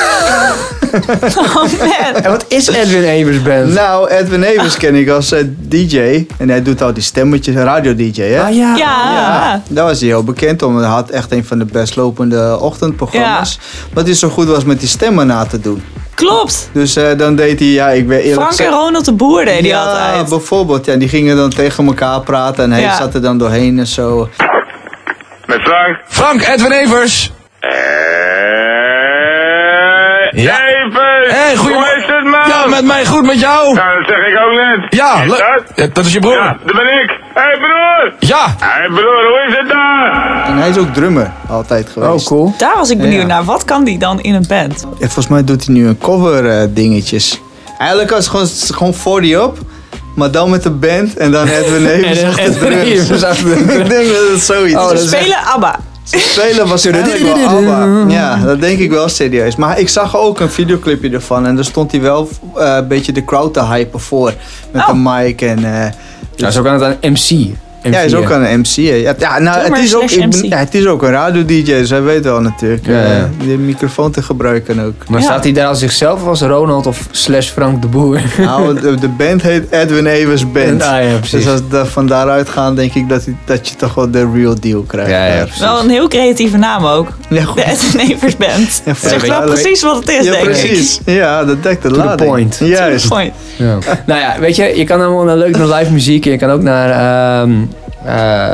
Oh 1.37 1.55
man. 1.55 2.23
En 2.23 2.31
wat 2.31 2.45
is 2.47 2.67
Edwin 2.67 3.03
Evers 3.03 3.41
Band? 3.41 3.73
Nou, 3.73 4.09
Edwin 4.09 4.43
Evers 4.43 4.77
ken 4.77 4.95
ik 4.95 5.09
als 5.09 5.31
eh, 5.31 5.43
DJ. 5.57 6.25
En 6.37 6.49
hij 6.49 6.61
doet 6.61 6.81
al 6.81 6.93
die 6.93 7.03
stemmetjes, 7.03 7.55
radio-DJ, 7.55 8.21
hè? 8.21 8.41
Ah 8.41 8.55
ja. 8.55 8.75
Ja. 8.75 9.61
Daar 9.69 9.85
was 9.85 9.99
hij 9.99 10.07
heel 10.09 10.23
bekend 10.23 10.61
om. 10.63 10.77
Hij 10.77 10.87
had 10.87 11.09
echt 11.09 11.31
een 11.31 11.45
van 11.45 11.57
de 11.59 11.65
best 11.65 11.95
lopende 11.95 12.59
ochtendprogramma's. 12.59 13.59
Wat 13.93 14.05
hij 14.05 14.13
zo 14.15 14.29
goed 14.29 14.47
was 14.47 14.63
met 14.63 14.79
die 14.79 14.89
stemmen 14.89 15.27
na 15.27 15.45
te 15.45 15.59
doen. 15.59 15.83
Klopt. 16.15 16.69
Dus 16.73 16.95
eh, 16.95 17.17
dan 17.17 17.35
deed 17.35 17.59
hij, 17.59 17.67
ja, 17.67 17.89
ik 17.89 18.07
weet 18.07 18.23
eerlijk 18.23 18.53
Frank 18.53 18.69
en 18.73 18.79
Ronald 18.79 19.05
de 19.05 19.13
Boer 19.13 19.45
deed 19.45 19.57
die 19.59 19.67
ja, 19.67 19.83
altijd. 19.83 20.29
bijvoorbeeld. 20.29 20.85
Ja, 20.85 20.95
die 20.95 21.09
gingen 21.09 21.35
dan 21.35 21.49
tegen 21.49 21.85
elkaar 21.87 22.19
praten 22.21 22.63
en 22.63 22.71
hij 22.71 22.81
Ja. 22.81 22.95
zat 22.95 23.13
er 23.13 23.21
dan 23.21 23.37
doorheen 23.37 23.79
en 23.79 23.87
zo. 23.87 24.29
Met 25.45 25.61
Frank. 25.61 25.97
Frank, 26.07 26.41
Edwin 26.47 26.71
Evers. 26.71 27.31
Eh, 27.59 27.69
Ja. 30.35 30.59
Even. 30.67 31.35
Hey, 31.35 31.55
goeie- 31.55 31.75
Hoe 31.75 31.95
is 31.97 32.03
het, 32.07 32.23
man? 32.23 32.47
Ja, 32.47 32.67
met 32.67 32.85
mij 32.85 33.05
goed, 33.05 33.25
met 33.25 33.39
jou. 33.39 33.73
Nou, 33.73 33.97
dat 33.99 34.07
zeg 34.07 34.17
ik 34.17 34.37
ook 34.45 34.53
net. 34.53 34.93
Ja, 34.99 35.21
Is 35.21 35.29
dat? 35.29 35.37
Ja, 35.75 35.87
dat 35.93 36.05
is 36.05 36.13
je 36.13 36.19
broer. 36.19 36.33
Ja, 36.33 36.57
dat 36.65 36.75
ben 36.75 37.01
ik. 37.01 37.09
Hé, 37.33 37.41
hey, 37.41 37.57
broer. 37.57 38.13
Ja. 38.19 38.55
Hé, 38.59 38.67
hey, 38.67 38.87
broer, 38.87 39.25
hoe 39.27 39.45
is 39.49 39.57
het 39.57 39.67
daar? 39.69 40.43
En 40.47 40.57
hij 40.57 40.69
is 40.69 40.77
ook 40.77 40.93
drummer 40.93 41.31
altijd 41.49 41.89
geweest. 41.93 42.11
Oh, 42.21 42.27
cool. 42.27 42.53
Daar 42.57 42.75
was 42.75 42.89
ik 42.89 42.97
benieuwd 42.97 43.21
Ja. 43.21 43.27
naar. 43.27 43.43
Wat 43.43 43.65
kan 43.65 43.83
die 43.83 43.97
dan 43.97 44.19
in 44.21 44.33
een 44.33 44.45
band? 44.47 44.79
Ja, 44.91 44.97
volgens 45.05 45.27
mij 45.27 45.43
doet 45.43 45.65
hij 45.65 45.73
nu 45.75 45.87
een 45.87 45.97
cover 45.97 46.49
eh, 46.49 46.67
dingetjes. 46.69 47.41
Eigenlijk 47.77 48.09
was 48.09 48.25
het 48.25 48.31
gewoon, 48.31 48.47
gewoon 48.93 48.93
40 48.93 49.39
op. 49.43 49.57
Maar 50.15 50.31
dan 50.31 50.49
met 50.49 50.63
de 50.63 50.71
band 50.71 51.17
en 51.17 51.31
dan 51.31 51.47
Edwin 51.47 51.85
Evers 51.87 52.21
En- 52.21 52.27
achter 52.29 52.45
de 52.53 52.59
drums. 52.59 53.09
Ik 53.79 53.89
denk 53.89 54.07
dat 54.07 54.27
het 54.31 54.41
zoiets 54.41 54.75
Oh, 54.75 54.93
is. 54.93 55.01
is 55.03 55.09
Spelen 55.09 55.37
ABBA. 55.53 55.75
Spelen 56.09 56.67
was 56.67 56.85
eigenlijk 56.85 57.23
wel 57.23 57.47
ABBA. 57.47 58.05
Ja, 58.13 58.37
dat 58.45 58.61
denk 58.61 58.79
ik 58.79 58.89
wel 58.89 59.09
serieus. 59.09 59.55
Maar 59.55 59.79
ik 59.79 59.89
zag 59.89 60.17
ook 60.17 60.39
een 60.39 60.49
videoclipje 60.49 61.09
ervan. 61.09 61.45
En 61.45 61.55
daar 61.55 61.65
stond 61.65 61.91
hij 61.91 62.01
wel 62.01 62.29
eh, 62.55 62.75
een 62.75 62.87
beetje 62.87 63.11
de 63.11 63.25
crowd 63.25 63.53
te 63.53 63.63
hypen 63.65 63.99
voor. 63.99 64.33
Met 64.71 64.81
Oh. 64.81 64.89
een 64.89 65.01
mic 65.03 65.41
en... 65.41 65.63
eh, 65.83 65.91
Ja, 66.35 66.51
zo 66.51 66.61
kan 66.61 66.73
het 66.73 66.83
aan 66.83 67.11
MC. 67.11 67.29
Ja, 67.91 67.97
hij 67.97 68.05
is 68.05 68.13
ook 68.15 68.29
een 68.29 68.51
een 68.51 68.59
MC. 68.59 68.65
Ja, 68.75 69.13
ja, 69.17 69.39
nou, 69.39 69.59
het, 69.73 69.77
is 69.83 69.95
ook, 69.95 70.03
ik 70.11 70.29
ben- 70.29 70.43
ja, 70.49 70.57
het 70.57 70.73
is 70.75 70.87
ook 70.87 71.03
een 71.03 71.09
radio-dj, 71.11 71.63
dus 71.63 71.89
hij 71.89 72.01
weet 72.01 72.23
wel 72.23 72.41
natuurlijk. 72.41 72.85
Ja, 72.85 73.01
ja. 73.01 73.07
eh, 73.07 73.23
die 73.39 73.57
microfoon 73.57 74.11
te 74.11 74.21
gebruiken 74.23 74.79
ook. 74.79 75.09
Maar 75.09 75.19
Ja. 75.19 75.25
staat 75.25 75.43
hij 75.43 75.53
daar 75.53 75.67
als 75.67 75.79
zichzelf 75.79 76.21
of 76.21 76.27
als 76.27 76.41
Ronald 76.41 76.85
of 76.87 77.07
slash 77.11 77.49
Frank 77.49 77.81
de 77.81 77.87
Boer? 77.87 78.21
Nou, 78.37 78.79
de, 78.81 78.95
de 78.95 79.07
band 79.07 79.41
heet 79.41 79.71
Edwin 79.71 80.05
Evers 80.05 80.51
Band. 80.51 80.83
Ah, 80.83 81.03
ja, 81.03 81.17
precies. 81.17 81.31
Dus 81.43 81.47
als 81.51 81.61
we 81.69 81.85
van 81.85 82.07
daaruit 82.07 82.49
gaan, 82.49 82.75
denk 82.75 82.93
ik 82.93 83.09
dat, 83.09 83.23
dat 83.45 83.67
je 83.69 83.75
toch 83.75 83.93
wel 83.93 84.11
de 84.11 84.29
real 84.33 84.55
deal 84.59 84.81
krijgt. 84.81 85.09
Ja, 85.11 85.25
ja, 85.25 85.41
precies. 85.43 85.59
Wel 85.61 85.79
een 85.79 85.89
heel 85.89 86.07
creatieve 86.07 86.57
naam 86.57 86.85
ook. 86.85 87.07
Ja, 87.29 87.43
goed. 87.43 87.55
De 87.55 87.63
Edwin 87.65 88.09
Evers 88.11 88.37
Band. 88.37 88.81
Ja, 88.85 88.93
Zegt 89.09 89.27
wel 89.27 89.41
precies 89.41 89.81
wat 89.81 89.95
het 89.95 90.09
is, 90.09 90.25
Ja, 90.25 90.31
denk 90.31 90.43
precies. 90.43 90.99
ik. 91.05 91.13
Ja, 91.13 91.43
dat 91.45 91.63
dekt 91.63 91.81
de 91.81 91.89
the 91.91 91.95
lading. 91.95 92.29
point. 92.29 92.57
Juist. 92.63 93.09
Mooi. 93.09 93.31
Ja. 93.57 93.77
nou 94.05 94.19
ja, 94.19 94.35
weet 94.39 94.55
je, 94.55 94.63
je 94.77 94.83
kan 94.83 95.01
allemaal 95.01 95.23
naar 95.23 95.37
leuk 95.37 95.57
naar 95.57 95.67
live 95.67 95.91
muziek. 95.91 96.25
en 96.25 96.31
Je 96.31 96.37
kan 96.37 96.49
ook 96.51 96.61
naar 96.61 96.89
ehm, 96.89 97.51
eh, 97.51 97.57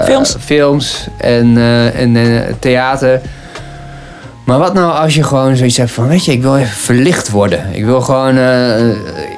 Films. 0.06 0.36
films 0.40 1.08
en, 1.18 1.58
eh, 1.58 2.00
en 2.02 2.16
eh, 2.16 2.54
theater. 2.60 3.22
Maar 4.46 4.60
wat 4.60 4.74
nou 4.74 4.92
als 4.94 5.16
je 5.16 5.24
gewoon 5.24 5.56
zoiets 5.56 5.78
hebt 5.78 5.92
van, 5.92 6.08
weet 6.08 6.26
je, 6.26 6.32
ik 6.32 6.42
wil 6.42 6.58
even 6.58 6.70
verlicht 6.78 7.30
worden. 7.30 7.66
Ik 7.72 7.86
wil 7.86 8.02
gewoon, 8.02 8.38
eh, 8.38 8.88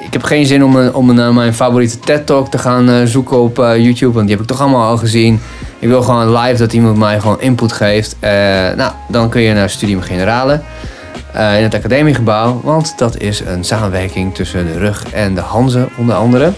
ik 0.04 0.12
heb 0.12 0.22
geen 0.22 0.46
zin 0.46 0.64
om, 0.64 0.76
een- 0.76 0.94
om 0.94 1.10
een, 1.10 1.20
eh, 1.20 1.28
mijn 1.30 1.54
favoriete 1.54 1.98
TED-talk 1.98 2.50
te 2.50 2.58
gaan 2.58 2.88
eh, 2.90 2.94
zoeken 3.04 3.40
op 3.42 3.58
eh, 3.58 3.76
YouTube. 3.76 4.12
Want 4.12 4.26
die 4.26 4.34
heb 4.36 4.44
ik 4.44 4.50
toch 4.50 4.60
allemaal 4.60 4.88
al 4.88 4.96
gezien. 4.96 5.40
Ik 5.78 5.88
wil 5.88 6.02
gewoon 6.02 6.36
live 6.36 6.58
dat 6.58 6.72
iemand 6.72 6.96
mij 6.96 7.20
gewoon 7.20 7.40
input 7.40 7.72
geeft. 7.72 8.16
Eh, 8.20 8.30
nou, 8.76 8.92
dan 9.08 9.28
kun 9.28 9.40
je 9.40 9.54
naar 9.54 9.70
Studium 9.70 10.00
Generale. 10.00 10.60
eh, 11.32 11.56
in 11.56 11.62
het 11.62 11.74
academiegebouw. 11.74 12.60
Want 12.64 12.94
dat 12.96 13.16
is 13.18 13.40
een 13.46 13.64
samenwerking 13.64 14.34
tussen 14.34 14.66
de 14.72 14.78
rug 14.78 15.04
en 15.12 15.34
de 15.34 15.40
Hanze 15.40 15.88
onder 15.98 16.14
andere. 16.14 16.52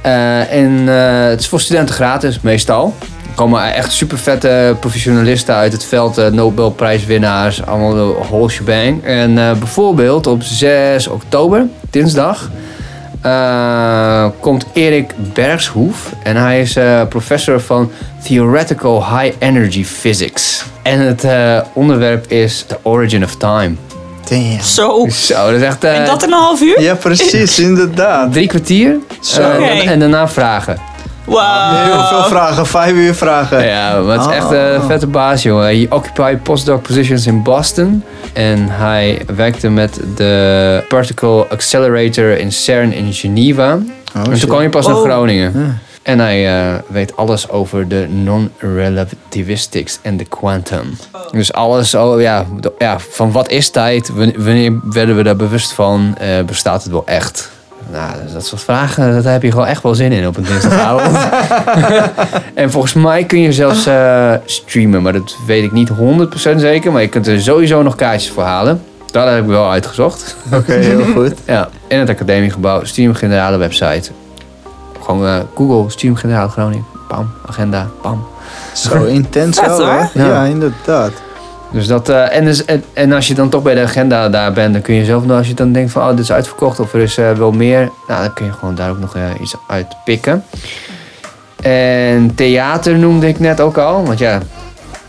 Eh, 0.00 0.52
en 0.52 0.88
eh, 0.88 1.28
het 1.28 1.40
is 1.40 1.48
voor 1.48 1.60
studenten 1.60 1.94
gratis, 1.94 2.40
meestal. 2.40 2.94
Er 3.00 3.34
komen 3.34 3.74
echt 3.74 3.92
super 3.92 4.18
vette 4.18 4.76
professionalisten 4.80 5.54
uit 5.54 5.72
het 5.72 5.84
veld, 5.84 6.18
eh, 6.18 6.26
Nobelprijswinnaars, 6.26 7.66
allemaal 7.66 7.94
de 7.94 8.16
whole 8.28 8.48
shebang. 8.48 9.04
En 9.04 9.34
bijvoorbeeld 9.34 10.26
op 10.26 10.42
6 10.42 11.06
oktober, 11.06 11.66
dinsdag, 11.90 12.50
komt 14.40 14.66
Erik 14.72 15.14
Bergshoef. 15.34 16.12
En 16.22 16.36
hij 16.36 16.60
is 16.60 16.78
professor 17.08 17.60
van 17.60 17.90
Theoretical 18.22 19.18
High 19.18 19.36
Energy 19.38 19.84
Physics. 19.84 20.64
En 20.82 21.00
het 21.00 21.26
onderwerp 21.72 22.26
is 22.26 22.64
The 22.68 22.76
Origin 22.82 23.24
of 23.24 23.36
Time. 23.36 23.76
Damn. 24.28 24.60
Zo. 24.62 25.06
Zo, 25.10 25.34
dat 25.50 25.60
is 25.60 25.62
echt... 25.62 25.84
eh, 25.84 25.98
En 25.98 26.06
dat 26.06 26.22
in 26.22 26.32
een 26.32 26.38
half 26.38 26.60
uur? 26.60 26.80
Ja, 26.80 26.94
precies, 26.94 27.58
inderdaad. 27.68 28.32
Drie 28.32 28.46
kwartier. 28.48 28.96
Zo. 29.20 29.40
Eh, 29.42 29.90
en 29.90 29.98
daarna 29.98 30.28
vragen. 30.28 30.78
Wauw. 31.24 31.74
Heel 31.84 32.04
veel 32.04 32.24
vragen, 32.24 32.66
vijf 32.66 32.92
uur 32.92 33.14
vragen. 33.14 33.66
Ja, 33.66 34.00
maar 34.00 34.18
het 34.18 34.26
is 34.30 34.36
echt 34.36 34.50
een 34.50 34.82
vette 34.86 35.06
baas, 35.06 35.42
jongen. 35.42 35.62
Hij 35.62 35.86
occupied 35.90 36.42
postdoc 36.42 36.82
positions 36.82 37.26
in 37.26 37.42
Boston. 37.42 38.04
En 38.32 38.66
hij 38.70 39.22
werkte 39.36 39.68
met 39.68 40.00
de 40.16 40.84
Particle 40.88 41.46
Accelerator 41.48 42.38
in 42.38 42.52
CERN 42.52 42.92
in 42.92 43.12
Geneva. 43.12 43.70
en 44.12 44.22
toen 44.38 44.48
kwam 44.48 44.62
je 44.62 44.68
pas 44.68 44.86
naar 44.86 44.96
Oh. 44.96 45.02
Groningen. 45.02 45.80
En 46.08 46.18
hij 46.18 46.48
eh, 46.58 46.74
weet 46.86 47.16
alles 47.16 47.48
over 47.50 47.88
de 47.88 48.06
non-relativistics 48.08 49.98
en 50.02 50.16
de 50.16 50.24
quantum. 50.24 50.96
Dus 51.30 51.52
alles, 51.52 51.94
oh, 51.94 52.20
ja, 52.20 52.44
de- 52.60 52.72
ja, 52.78 52.98
van 52.98 53.32
wat 53.32 53.50
is 53.50 53.70
tijd? 53.70 54.10
Wanneer- 54.36 54.80
werden 54.82 55.16
we 55.16 55.22
daar 55.22 55.36
bewust 55.36 55.72
van? 55.72 56.14
Eh, 56.18 56.42
bestaat 56.46 56.82
het 56.82 56.92
wel 56.92 57.02
echt? 57.06 57.50
Nou, 57.92 58.12
dat 58.32 58.46
soort 58.46 58.62
vragen, 58.62 59.22
daar 59.22 59.32
heb 59.32 59.42
je 59.42 59.50
gewoon 59.50 59.66
echt 59.66 59.82
wel 59.82 59.94
zin 59.94 60.12
in 60.12 60.26
op 60.26 60.36
een 60.36 60.44
dinsdagavond. 60.44 61.16
en 62.54 62.70
volgens 62.70 62.92
mij 62.92 63.24
kun 63.24 63.40
je 63.40 63.52
zelfs 63.52 63.86
eh, 63.86 64.32
streamen, 64.44 65.02
maar 65.02 65.12
dat 65.12 65.36
weet 65.46 65.64
ik 65.64 65.72
niet 65.72 65.90
100% 65.90 65.92
zeker. 66.56 66.92
Maar 66.92 67.02
je 67.02 67.08
kunt 67.08 67.26
er 67.26 67.40
sowieso 67.40 67.82
nog 67.82 67.94
kaartjes 67.94 68.30
voor 68.32 68.42
halen. 68.42 68.82
Dat 69.10 69.28
heb 69.28 69.38
ik 69.42 69.46
wel 69.48 69.70
uitgezocht. 69.70 70.36
Oké, 70.52 70.72
heel 70.72 71.04
goed. 71.14 71.34
Ja, 71.46 71.68
in 71.88 71.98
het 71.98 72.08
academiegebouw, 72.08 72.84
Stream 72.84 73.14
Generale 73.14 73.56
website. 73.56 74.10
Gewoon 75.08 75.26
eh, 75.26 75.36
Google, 75.54 76.48
Groningen. 76.48 76.84
Bam, 77.08 77.30
agenda, 77.46 77.86
bam. 78.02 78.26
Zo 78.74 79.04
intens 79.04 79.60
wel, 79.60 79.78
hè? 79.78 79.84
hoor. 79.84 80.08
Ja, 80.14 80.26
Ja. 80.26 80.44
inderdaad. 80.44 81.12
Dus 81.70 81.86
dat, 81.86 82.08
eh, 82.08 82.36
en, 82.36 82.44
dus, 82.44 82.64
en, 82.64 82.84
en 82.92 83.12
als 83.12 83.26
je 83.28 83.34
dan 83.34 83.48
toch 83.48 83.62
bij 83.62 83.74
de 83.74 83.80
agenda 83.80 84.28
daar 84.28 84.52
bent, 84.52 84.72
dan 84.72 84.82
kun 84.82 84.94
je 84.94 85.04
zelf, 85.04 85.30
als 85.30 85.48
je 85.48 85.54
dan 85.54 85.72
denkt 85.72 85.92
van, 85.92 86.02
oh, 86.02 86.08
dit 86.10 86.18
is 86.18 86.32
uitverkocht 86.32 86.80
of 86.80 86.94
er 86.94 87.00
is 87.00 87.18
eh, 87.18 87.30
wel 87.32 87.52
meer, 87.52 87.90
nou, 88.08 88.22
dan 88.22 88.32
kun 88.32 88.44
je 88.46 88.52
gewoon 88.52 88.74
daar 88.74 88.90
ook 88.90 88.98
nog 88.98 89.16
iets 89.40 89.54
uit 89.68 89.86
pikken. 90.04 90.44
En 91.62 92.34
theater 92.34 92.98
noemde 92.98 93.28
ik 93.28 93.38
net 93.40 93.60
ook 93.60 93.78
al, 93.78 94.04
want 94.04 94.18
ja, 94.18 94.38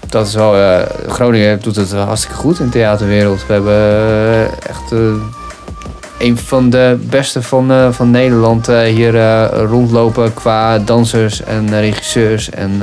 dat 0.09 0.27
is 0.27 0.33
wel, 0.33 0.55
eh, 0.55 0.85
Groningen 1.07 1.61
doet 1.61 1.75
het 1.75 1.91
hartstikke 1.91 2.37
goed 2.37 2.59
in 2.59 2.65
de 2.65 2.71
theaterwereld. 2.71 3.45
We 3.47 3.53
hebben 3.53 4.59
echt 4.69 4.91
eh, 4.91 4.99
een 6.19 6.37
van 6.37 6.69
de 6.69 6.97
beste 7.09 7.41
van, 7.41 7.71
eh, 7.71 7.91
van 7.91 8.11
Nederland 8.11 8.67
eh, 8.67 8.81
hier 8.81 9.15
eh, 9.15 9.45
rondlopen 9.69 10.33
qua 10.33 10.79
dansers 10.79 11.43
en 11.43 11.79
regisseurs 11.79 12.49
en... 12.49 12.81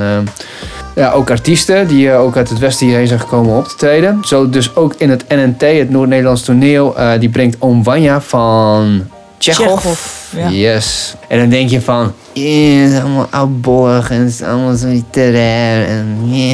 ja, 0.95 1.11
ook 1.11 1.29
artiesten 1.29 1.87
die 1.87 2.11
ook 2.11 2.37
uit 2.37 2.49
het 2.49 2.59
westen 2.59 2.87
hierheen 2.87 3.07
zijn 3.07 3.19
gekomen 3.19 3.57
op 3.57 3.67
te 3.67 3.75
treden. 3.75 4.19
Zo 4.21 4.49
dus 4.49 4.75
ook 4.75 4.93
in 4.97 5.09
het 5.09 5.25
NNT, 5.27 5.61
het 5.61 5.89
Noord-Nederlands 5.89 6.43
toneel, 6.43 6.95
die 7.19 7.29
brengt 7.29 7.55
Om 7.59 7.83
Vanya 7.83 8.21
van 8.21 9.07
Tsjechov. 9.37 9.85
Ja. 10.29 10.49
Yes. 10.49 11.15
En 11.27 11.39
dan 11.39 11.49
denk 11.49 11.69
je 11.69 11.81
van, 11.81 12.03
het 12.03 12.13
is 12.43 12.99
allemaal 12.99 13.27
oudbollig 13.29 14.09
en 14.09 14.19
het 14.19 14.29
is 14.29 14.41
allemaal 14.41 14.75
zo 14.75 14.87
literair 14.87 15.87
en 15.87 16.17
eh. 16.31 16.53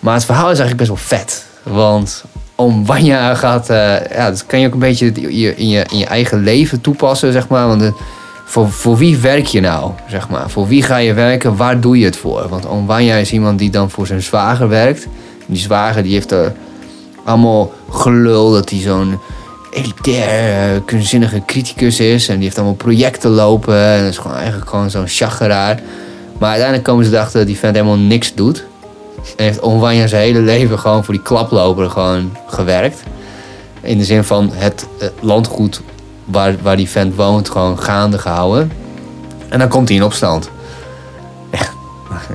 Maar 0.00 0.14
het 0.14 0.24
verhaal 0.24 0.50
is 0.50 0.58
eigenlijk 0.58 0.88
best 0.88 1.08
wel 1.08 1.18
vet. 1.18 1.44
Want 1.62 2.24
Om 2.56 2.86
Vanya 2.86 3.34
gaat, 3.34 3.70
eh, 3.70 4.06
ja, 4.16 4.30
dat 4.30 4.46
kan 4.46 4.60
je 4.60 4.66
ook 4.66 4.72
een 4.72 4.78
beetje 4.78 5.12
je- 5.38 5.56
in 5.56 5.68
je, 5.68 5.84
in 5.90 5.98
je 5.98 6.06
eigen 6.06 6.42
leven 6.42 6.80
toepassen, 6.80 7.32
zeg 7.32 7.48
maar. 7.48 7.66
Want 7.66 7.80
de, 7.80 7.92
voor, 8.44 8.70
voor 8.70 8.96
wie 8.96 9.16
werk 9.16 9.46
je 9.46 9.60
nou, 9.60 9.90
zeg 10.08 10.28
maar? 10.28 10.50
Voor 10.50 10.68
wie 10.68 10.82
ga 10.82 10.96
je 10.96 11.12
werken? 11.14 11.56
Waar 11.56 11.80
doe 11.80 11.98
je 11.98 12.04
het 12.04 12.16
voor? 12.16 12.46
Want 12.48 12.66
Wanja 12.86 13.14
is 13.16 13.32
iemand 13.32 13.58
die 13.58 13.70
dan 13.70 13.90
voor 13.90 14.06
zijn 14.06 14.22
zwager 14.22 14.68
werkt. 14.68 15.06
Die 15.46 15.58
zwager 15.58 16.02
die 16.02 16.12
heeft 16.12 16.30
er 16.30 16.52
allemaal 17.24 17.72
gelul 17.90 18.52
dat 18.52 18.70
hij 18.70 18.78
zo'n 18.80 19.18
elitair, 19.70 20.74
eh, 20.74 20.80
kunstzinnige 20.84 21.42
criticus 21.46 22.00
is. 22.00 22.28
En 22.28 22.34
die 22.34 22.44
heeft 22.44 22.56
allemaal 22.56 22.74
projecten 22.74 23.30
lopen. 23.30 23.76
En 23.78 24.00
dat 24.02 24.10
is 24.10 24.18
gewoon 24.18 24.36
eigenlijk 24.36 24.68
gewoon 24.70 24.90
zo'n 24.90 25.06
chageraar. 25.08 25.80
Maar 26.38 26.48
uiteindelijk 26.48 26.88
komen 26.88 27.04
ze 27.04 27.10
erachter 27.12 27.38
dat 27.38 27.46
die 27.46 27.58
vent 27.58 27.74
helemaal 27.76 27.96
niks 27.98 28.34
doet. 28.34 28.64
En 29.36 29.44
heeft 29.44 29.62
Oom 29.62 29.78
Wanja 29.78 30.06
zijn 30.06 30.22
hele 30.22 30.40
leven 30.40 30.78
gewoon 30.78 31.04
voor 31.04 31.14
die 31.14 31.22
klaploper 31.22 31.90
gewoon 31.90 32.36
gewerkt. 32.46 33.02
In 33.80 33.98
de 33.98 34.04
zin 34.04 34.24
van 34.24 34.50
het 34.52 34.86
eh, 34.98 35.08
landgoed 35.20 35.82
waar, 36.24 36.56
waar 36.62 36.76
die 36.76 36.88
vent 36.88 37.14
woont 37.14 37.50
gewoon 37.50 37.78
gaande 37.78 38.18
gehouden. 38.18 38.72
En 39.48 39.58
dan 39.58 39.68
komt 39.68 39.88
hij 39.88 39.96
in 39.96 40.04
opstand. 40.04 40.50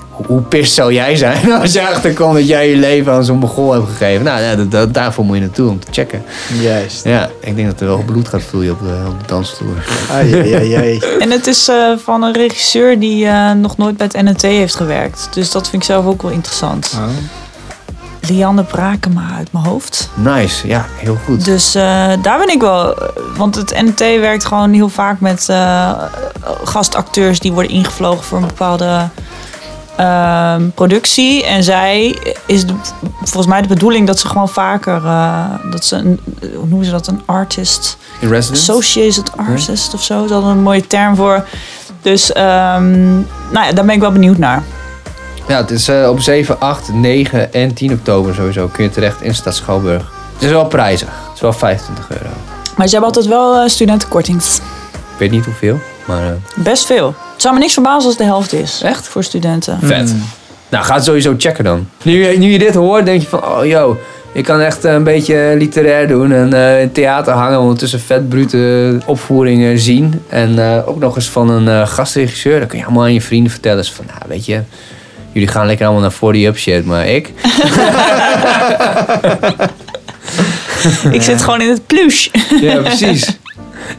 Hoe- 0.09 0.41
pist 0.41 0.73
zou 0.73 0.93
jij 0.93 1.15
zijn 1.15 1.51
als 1.61 1.73
je 1.73 1.87
achterkomt 1.87 2.33
dat 2.33 2.47
jij 2.47 2.69
je 2.69 2.75
leven 2.75 3.13
aan 3.13 3.23
zo'n 3.23 3.39
begol 3.39 3.73
hebt 3.73 3.87
gegeven? 3.89 4.25
Nou, 4.25 4.41
ja, 4.41 4.55
dat, 4.55 4.71
dat- 4.71 4.93
daarvoor 4.93 5.25
moet 5.25 5.35
je 5.35 5.41
naartoe 5.41 5.69
om 5.69 5.79
te 5.79 5.87
checken. 5.91 6.23
Juist. 6.61 7.03
Ja, 7.03 7.29
ik 7.41 7.55
denk 7.55 7.67
dat 7.67 7.81
er 7.81 7.87
wel 7.87 8.03
bloed 8.05 8.27
gaat 8.27 8.41
vloeien 8.41 8.71
op 8.71 8.79
de, 8.79 9.03
op 9.07 9.19
de 9.19 9.25
dansvloer. 9.27 9.85
Ai, 10.11 10.33
ai, 10.33 10.53
ai, 10.53 10.73
ai. 10.75 10.99
En 11.23 11.31
het 11.31 11.47
is 11.47 11.67
eh, 11.67 11.91
van 12.03 12.23
een 12.23 12.33
regisseur 12.33 12.99
die 12.99 13.25
eh, 13.27 13.51
nog 13.51 13.77
nooit 13.77 13.97
bij 13.97 14.07
het 14.11 14.21
NNT 14.25 14.41
heeft 14.41 14.75
gewerkt. 14.75 15.27
Dus 15.33 15.51
dat 15.51 15.69
vind 15.69 15.81
ik 15.81 15.87
zelf 15.87 16.05
ook 16.05 16.21
wel 16.21 16.31
interessant. 16.31 16.93
Oh. 16.97 17.07
Lianne 18.29 18.63
Brakema 18.63 19.21
uit 19.37 19.51
mijn 19.51 19.65
hoofd. 19.65 20.09
Nice, 20.13 20.67
ja, 20.67 20.85
heel 20.95 21.17
goed. 21.25 21.45
Dus 21.45 21.75
eh, 21.75 21.83
daar 22.21 22.37
ben 22.39 22.49
ik 22.49 22.61
wel. 22.61 22.95
Want 23.37 23.55
het 23.55 23.81
NNT 23.81 23.99
werkt 23.99 24.45
gewoon 24.45 24.73
heel 24.73 24.89
vaak 24.89 25.19
met 25.19 25.49
eh, 25.49 25.91
gastacteurs 26.63 27.39
die 27.39 27.51
worden 27.51 27.71
ingevlogen 27.71 28.23
voor 28.23 28.37
een 28.37 28.47
bepaalde 28.47 29.07
ehm, 29.99 30.69
productie. 30.75 31.45
En 31.45 31.63
zij 31.63 32.17
is 32.45 32.65
de- 32.65 32.73
volgens 33.17 33.47
mij 33.47 33.61
de 33.61 33.67
bedoeling 33.67 34.07
dat 34.07 34.19
ze 34.19 34.27
gewoon 34.27 34.49
vaker. 34.49 35.05
eh, 35.05 35.43
dat 35.71 35.85
ze 35.85 35.95
een, 35.95 36.19
hoe 36.55 36.67
noemen 36.67 36.85
ze 36.85 36.91
dat? 36.91 37.07
Een 37.07 37.21
artist. 37.25 37.97
In 38.19 38.29
residence? 38.29 38.71
Associated 38.71 39.31
artist 39.37 39.93
of 39.93 40.03
zo. 40.03 40.27
Dat 40.27 40.41
is 40.43 40.47
een 40.49 40.61
mooie 40.61 40.87
term 40.87 41.15
voor. 41.15 41.45
Dus 42.01 42.31
ehm, 42.33 43.13
nou 43.51 43.65
ja, 43.65 43.71
daar 43.71 43.85
ben 43.85 43.95
ik 43.95 43.99
wel 44.01 44.11
benieuwd 44.11 44.37
naar. 44.37 44.63
Ja, 45.47 45.57
het 45.57 45.71
is 45.71 45.87
eh, 45.87 46.09
op 46.09 46.19
7, 46.19 46.59
8, 46.59 46.93
9 46.93 47.53
en 47.53 47.73
10 47.73 47.91
oktober 47.93 48.33
sowieso. 48.35 48.67
Kun 48.67 48.83
je 48.83 48.89
terecht 48.89 49.21
in 49.21 49.35
Stad 49.35 49.55
Schouwburg. 49.55 50.11
Het 50.33 50.43
is 50.43 50.49
wel 50.49 50.65
prijzig. 50.65 51.07
Het 51.07 51.35
is 51.35 51.41
wel 51.41 51.53
25 51.53 52.09
euro. 52.09 52.29
Maar 52.77 52.87
ze 52.87 52.91
hebben 52.95 53.09
altijd 53.15 53.27
wel 53.33 53.55
eh, 53.57 53.69
studentenkortings. 53.69 54.55
Ik 54.93 55.17
weet 55.17 55.31
niet 55.31 55.45
hoeveel, 55.45 55.79
maar 56.07 56.33
Best 56.55 56.85
veel. 56.85 57.15
Het 57.39 57.47
zou 57.47 57.53
me 57.53 57.59
niks 57.63 57.73
verbazen 57.73 57.97
als 58.09 58.17
het 58.17 58.17
de 58.17 58.23
helft 58.23 58.53
is. 58.53 58.81
Echt? 58.83 59.07
Voor 59.07 59.23
studenten. 59.23 59.79
vet. 59.83 60.15
Nou, 60.69 60.85
ga 60.85 60.93
het 60.95 61.03
sowieso 61.03 61.33
checken 61.37 61.63
dan. 61.63 61.87
Nu, 62.03 62.25
je- 62.27 62.37
nu 62.37 62.51
je 62.51 62.59
dit 62.59 62.75
hoort, 62.75 63.05
denk 63.05 63.21
je 63.21 63.27
van, 63.27 63.45
oh 63.45 63.65
yo, 63.65 63.97
ik 64.33 64.43
kan 64.43 64.59
echt 64.59 64.85
eh, 64.85 64.93
een 64.93 65.03
beetje 65.03 65.53
literair 65.57 66.07
doen 66.07 66.31
en 66.31 66.53
eh, 66.53 66.81
in 66.81 66.91
theater 66.91 67.33
hangen, 67.33 67.59
ondertussen 67.59 67.99
vet 67.99 68.29
brute 68.29 68.97
opvoeringen 69.05 69.79
zien. 69.79 70.21
En 70.29 70.59
eh, 70.71 70.87
ook 70.87 70.99
nog 70.99 71.15
eens 71.15 71.29
van 71.29 71.49
een 71.49 71.67
eh, 71.67 71.87
gastregisseur. 71.87 72.59
Dan 72.59 72.67
kun 72.67 72.77
je 72.77 72.85
allemaal 72.85 73.03
aan 73.03 73.13
je 73.13 73.21
vrienden 73.21 73.51
vertellen. 73.51 73.77
Dus 73.77 73.91
van, 73.91 74.05
nou, 74.05 74.19
weet 74.27 74.45
je, 74.45 74.61
jullie 75.31 75.47
gaan 75.47 75.65
lekker 75.65 75.85
allemaal 75.85 76.01
naar 76.03 76.11
40 76.11 76.43
up 76.47 76.57
shit, 76.57 76.85
maar 76.85 77.07
ik... 77.07 77.31
Ik 81.11 81.21
zit 81.21 81.41
gewoon 81.43 81.61
in 81.61 81.69
het 81.69 81.87
plush. 81.87 82.27
Ja, 82.61 82.75
precies. 82.81 83.27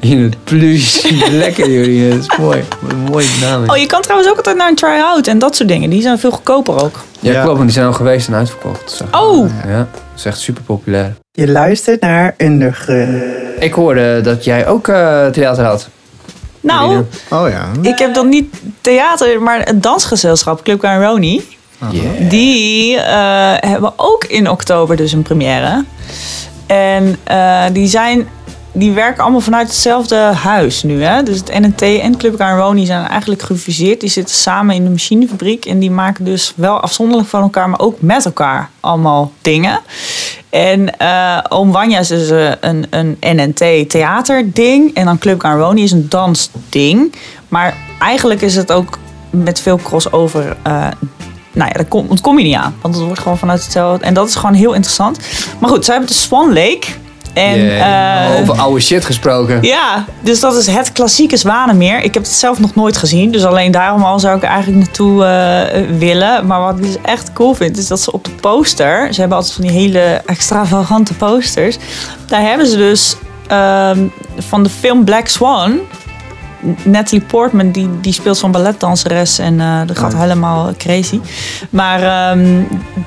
In 0.00 0.22
het 0.22 0.44
plus. 0.44 1.10
Lekker 1.30 1.70
jullie, 1.70 2.10
dat 2.10 2.18
is 2.18 2.38
mooi. 2.38 2.64
Wat 2.80 2.92
een 2.92 2.98
mooie 2.98 3.26
naam. 3.40 3.68
Oh, 3.70 3.76
je 3.76 3.86
kan 3.86 4.00
trouwens 4.02 4.30
ook 4.30 4.36
altijd 4.36 4.56
naar 4.56 4.68
een 4.68 4.74
try-out 4.74 5.26
en 5.26 5.38
dat 5.38 5.56
soort 5.56 5.68
dingen. 5.68 5.90
Die 5.90 6.02
zijn 6.02 6.18
veel 6.18 6.30
goedkoper 6.30 6.82
ook. 6.82 7.00
Ja, 7.20 7.32
Ja. 7.32 7.40
klopt, 7.40 7.54
want 7.56 7.64
die 7.68 7.72
zijn 7.74 7.86
al 7.86 7.92
geweest 7.92 8.28
en 8.28 8.34
uitverkocht. 8.34 8.90
zeg 8.90 9.10
maar. 9.10 9.20
Oh! 9.20 9.50
Ja, 9.66 9.76
dat 9.78 9.86
is 10.16 10.24
echt 10.24 10.38
super 10.38 10.62
populair. 10.62 11.14
Je 11.32 11.48
luistert 11.48 12.00
naar 12.00 12.34
Underground. 12.38 13.22
Ik 13.58 13.72
hoorde 13.72 14.20
dat 14.20 14.44
jij 14.44 14.66
ook 14.66 14.88
eh, 14.88 15.26
theater 15.26 15.64
had. 15.64 15.88
Nou. 16.60 17.04
Oh 17.30 17.48
ja. 17.48 17.68
ik 17.82 17.98
heb 17.98 18.14
dan 18.14 18.28
niet 18.28 18.54
theater, 18.80 19.42
maar 19.42 19.68
een 19.68 19.80
dansgezelschap, 19.80 20.62
Club 20.62 20.82
Roni. 20.82 21.42
Yeah. 21.90 22.30
Die 22.30 22.96
eh, 22.96 23.52
hebben 23.70 23.92
ook 23.96 24.24
in 24.24 24.50
oktober 24.50 24.96
dus 24.96 25.12
een 25.12 25.22
première. 25.22 25.84
En 26.66 27.16
eh, 27.24 27.62
die 27.72 27.86
zijn 27.88 28.28
die 28.72 28.92
werken 28.92 29.22
allemaal 29.22 29.40
vanuit 29.40 29.66
hetzelfde 29.66 30.16
huis 30.16 30.82
nu. 30.82 31.02
Hè? 31.02 31.22
Dus 31.22 31.38
het 31.38 31.58
NNT 31.60 31.82
en 31.82 32.16
Club 32.16 32.36
Caroni 32.36 32.86
zijn 32.86 33.06
eigenlijk 33.06 33.42
gefuseerd. 33.42 34.00
Die 34.00 34.10
zitten 34.10 34.34
samen 34.34 34.74
in 34.74 34.84
de 34.84 34.90
machinefabriek. 34.90 35.64
En 35.64 35.78
die 35.78 35.90
maken 35.90 36.24
dus 36.24 36.52
wel 36.56 36.80
afzonderlijk 36.80 37.28
van 37.28 37.42
elkaar, 37.42 37.68
maar 37.68 37.80
ook 37.80 38.00
met 38.00 38.24
elkaar 38.24 38.70
allemaal 38.80 39.32
dingen. 39.40 39.80
En 40.50 40.98
eh 40.98 41.38
Oom 41.48 41.72
Wanja 41.72 41.98
is 41.98 42.08
dus 42.08 42.30
een, 42.60 42.86
een 42.90 43.16
NNT 43.20 43.90
theaterding. 43.90 44.94
En 44.94 45.04
dan 45.04 45.18
Club 45.18 45.38
Caroni 45.38 45.82
is 45.82 45.92
een 45.92 46.08
dansding. 46.08 47.12
Maar 47.48 47.76
eigenlijk 48.00 48.40
is 48.40 48.56
het 48.56 48.72
ook 48.72 48.98
met 49.30 49.60
veel 49.60 49.76
crossover... 49.76 50.56
eh 50.62 50.86
nou 51.52 51.68
ja, 51.68 51.76
daar 51.76 51.88
kom, 51.88 52.06
ontkom 52.08 52.38
je 52.38 52.44
niet 52.44 52.56
aan. 52.56 52.74
Want 52.80 52.94
het 52.94 53.04
wordt 53.04 53.20
gewoon 53.20 53.38
vanuit 53.38 53.62
hetzelfde. 53.62 54.04
En 54.04 54.14
dat 54.14 54.28
is 54.28 54.34
gewoon 54.34 54.54
heel 54.54 54.72
interessant. 54.72 55.18
Maar 55.58 55.70
goed, 55.70 55.84
zij 55.84 55.94
hebben 55.94 56.12
de 56.12 56.20
Swan 56.20 56.52
Lake. 56.52 56.86
En, 57.34 57.58
Yeah. 57.64 58.34
eh, 58.34 58.40
Over 58.40 58.54
oude 58.58 58.80
shit 58.80 59.04
gesproken. 59.04 59.58
ja, 59.62 60.04
dus 60.20 60.40
dat 60.40 60.56
is 60.56 60.66
het 60.66 60.92
klassieke 60.92 61.36
Zwanenmeer. 61.36 61.96
Ik 62.02 62.14
heb 62.14 62.22
het 62.22 62.32
zelf 62.32 62.58
nog 62.60 62.74
nooit 62.74 62.96
gezien. 62.96 63.30
Dus 63.30 63.44
alleen 63.44 63.70
daarom 63.70 64.02
al 64.02 64.18
zou 64.20 64.36
ik 64.36 64.42
eigenlijk 64.42 64.78
naartoe 64.84 65.24
eh, 65.24 65.80
willen. 65.98 66.46
Maar 66.46 66.60
wat 66.60 66.76
ik 66.76 66.82
dus 66.82 66.96
echt 67.02 67.32
cool 67.32 67.54
vind, 67.54 67.76
is 67.78 67.88
dat 67.88 68.00
ze 68.00 68.12
op 68.12 68.24
de 68.24 68.30
poster... 68.30 69.14
Ze 69.14 69.20
hebben 69.20 69.38
altijd 69.38 69.54
van 69.56 69.64
die 69.66 69.74
hele 69.76 70.22
extravagante 70.26 71.14
posters. 71.14 71.76
Daar 72.26 72.42
hebben 72.42 72.66
ze 72.66 72.76
dus 72.76 73.16
ehm, 73.46 73.98
van 74.38 74.62
de 74.62 74.70
film 74.70 75.04
Black 75.04 75.26
Swan... 75.28 75.78
Natalie 76.84 77.24
Portman, 77.24 77.70
die, 77.70 77.88
die 78.00 78.12
speelt 78.12 78.36
zo'n 78.36 78.52
balletdanseres 78.52 79.38
en 79.38 79.60
eh 79.60 79.80
dat 79.86 79.98
gaat 79.98 80.14
helemaal 80.14 80.72
crazy. 80.76 81.20
Maar 81.70 82.02
ehm, 82.02 82.62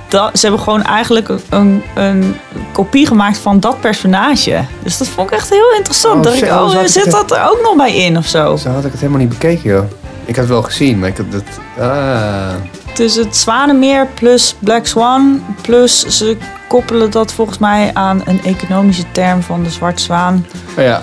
dat, 0.09 0.39
ze 0.39 0.45
hebben 0.45 0.63
gewoon 0.63 0.83
eigenlijk 0.83 1.29
een, 1.49 1.83
een 1.95 2.35
kopie 2.73 3.07
gemaakt 3.07 3.37
van 3.37 3.59
dat 3.59 3.81
personage. 3.81 4.65
Dus 4.83 4.97
dat 4.97 5.07
vond 5.07 5.31
ik 5.31 5.37
echt 5.37 5.49
heel 5.49 5.73
interessant. 5.77 6.15
Oh, 6.15 6.23
dacht 6.23 6.41
ik, 6.41 6.49
oh, 6.49 6.83
zit 6.85 7.11
dat 7.11 7.31
er 7.31 7.49
ook 7.49 7.59
nog 7.61 7.75
bij 7.75 7.95
in 7.95 8.17
of 8.17 8.27
zo? 8.27 8.55
Zo 8.55 8.69
had 8.69 8.85
ik 8.85 8.91
het 8.91 8.99
helemaal 8.99 9.21
niet 9.21 9.29
bekeken, 9.29 9.69
joh. 9.69 9.83
Ik 10.25 10.35
had 10.35 10.45
het 10.45 10.53
wel 10.53 10.63
gezien, 10.63 10.99
maar 10.99 11.09
ik 11.09 11.17
had 11.17 11.25
het... 11.29 11.59
Ah. 11.79 12.53
Dus 12.93 13.15
het 13.15 13.35
Zwanenmeer 13.35 14.07
plus 14.13 14.55
Black 14.59 14.85
Swan 14.85 15.43
plus 15.61 16.05
ze 16.05 16.37
koppelen 16.67 17.11
dat 17.11 17.31
volgens 17.31 17.57
mij 17.57 17.91
aan 17.93 18.21
een 18.25 18.43
economische 18.43 19.11
term 19.11 19.41
van 19.41 19.63
de 19.63 19.69
zwarte 19.69 20.01
zwaan. 20.01 20.45
Oh 20.77 20.83
ja, 20.83 21.01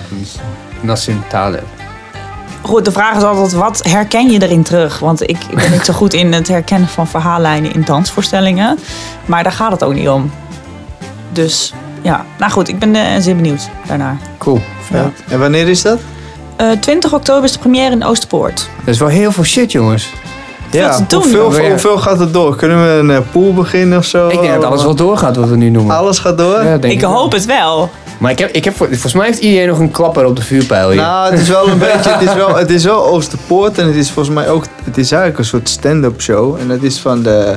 Nassim 0.80 1.22
Taleb. 1.28 1.79
Goed, 2.62 2.84
de 2.84 2.92
vraag 2.92 3.16
is 3.16 3.22
altijd, 3.22 3.52
wat 3.52 3.80
herken 3.88 4.30
je 4.30 4.42
erin 4.42 4.62
terug? 4.62 4.98
Want 4.98 5.22
ik, 5.22 5.30
ik 5.48 5.54
ben 5.54 5.70
niet 5.70 5.84
zo 5.84 5.92
goed 5.92 6.12
in 6.14 6.32
het 6.32 6.48
herkennen 6.48 6.88
van 6.88 7.06
verhaallijnen 7.06 7.74
in 7.74 7.82
dansvoorstellingen. 7.84 8.78
Maar 9.26 9.42
daar 9.42 9.52
gaat 9.52 9.72
het 9.72 9.84
ook 9.84 9.94
niet 9.94 10.08
om. 10.08 10.30
Dus 11.32 11.72
ja, 12.02 12.24
nou 12.38 12.52
goed, 12.52 12.68
ik 12.68 12.78
ben 12.78 12.94
eh, 12.94 13.02
zeer 13.18 13.36
benieuwd 13.36 13.68
daarnaar. 13.86 14.16
Cool. 14.38 14.60
Ja. 14.92 15.10
En 15.28 15.38
wanneer 15.38 15.68
is 15.68 15.82
dat? 15.82 15.98
Eh 16.56 16.70
20 16.70 17.12
oktober 17.14 17.44
is 17.44 17.52
de 17.52 17.58
première 17.58 17.90
in 17.90 18.04
Oosterpoort. 18.04 18.68
Dat 18.78 18.94
is 18.94 18.98
wel 19.00 19.08
heel 19.08 19.32
veel 19.32 19.44
shit, 19.44 19.72
jongens. 19.72 20.08
Ja, 20.70 20.96
te 20.96 21.04
doen, 21.06 21.22
hoeveel, 21.22 21.68
hoeveel 21.68 21.98
gaat 21.98 22.18
het 22.18 22.32
door? 22.32 22.56
Kunnen 22.56 22.82
we 22.82 22.98
een 22.98 23.10
eh, 23.10 23.18
pool 23.32 23.54
beginnen 23.54 23.98
of 23.98 24.04
zo? 24.04 24.28
Ik 24.28 24.40
denk 24.40 24.54
dat 24.54 24.64
alles 24.64 24.82
wel 24.82 24.94
doorgaat 24.94 25.36
wat 25.36 25.48
we 25.48 25.56
nu 25.56 25.70
noemen. 25.70 25.96
Alles 25.96 26.18
gaat 26.18 26.38
door? 26.38 26.64
Ja, 26.64 26.78
denk 26.78 26.92
Ik 26.94 27.00
wel. 27.00 27.12
hoop 27.12 27.32
het 27.32 27.44
wel. 27.44 27.90
Maar 28.20 28.30
ik 28.30 28.38
heb, 28.38 28.50
ik 28.50 28.64
heb, 28.64 28.76
volgens 28.76 29.12
mij 29.12 29.26
heeft 29.26 29.38
iedereen 29.38 29.68
nog 29.68 29.78
een 29.78 29.90
klapper 29.90 30.24
op 30.24 30.36
de 30.36 30.42
vuurpijl 30.42 30.90
hier. 30.90 31.00
Nou, 31.00 31.30
het 31.30 31.40
is 31.40 31.48
wel 31.48 31.68
een 31.68 31.78
beetje, 31.88 32.10
het 32.10 32.28
is 32.28 32.34
wel, 32.34 32.56
het 32.56 32.70
is 32.70 32.84
wel 32.84 33.06
Oosterpoort 33.06 33.78
en 33.78 33.86
het 33.86 33.96
is 33.96 34.10
volgens 34.10 34.34
mij 34.34 34.48
ook, 34.48 34.64
het 34.84 34.98
is 34.98 35.12
eigenlijk 35.12 35.38
een 35.38 35.44
soort 35.44 35.68
stand-up 35.68 36.20
show. 36.20 36.56
En 36.60 36.68
dat 36.68 36.82
is 36.82 36.98
van, 36.98 37.22
de, 37.22 37.56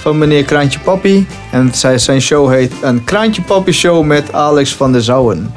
van 0.00 0.18
meneer 0.18 0.44
Kraantje 0.44 0.78
Papi. 0.78 1.26
En 1.50 1.70
zij, 1.74 1.98
zijn 1.98 2.20
show 2.20 2.50
heet 2.50 2.72
een 2.82 3.04
Kraantje 3.04 3.42
Papi 3.42 3.72
show 3.72 4.04
met 4.04 4.32
Alex 4.32 4.74
van 4.74 4.92
der 4.92 5.02
Zouwen. 5.02 5.52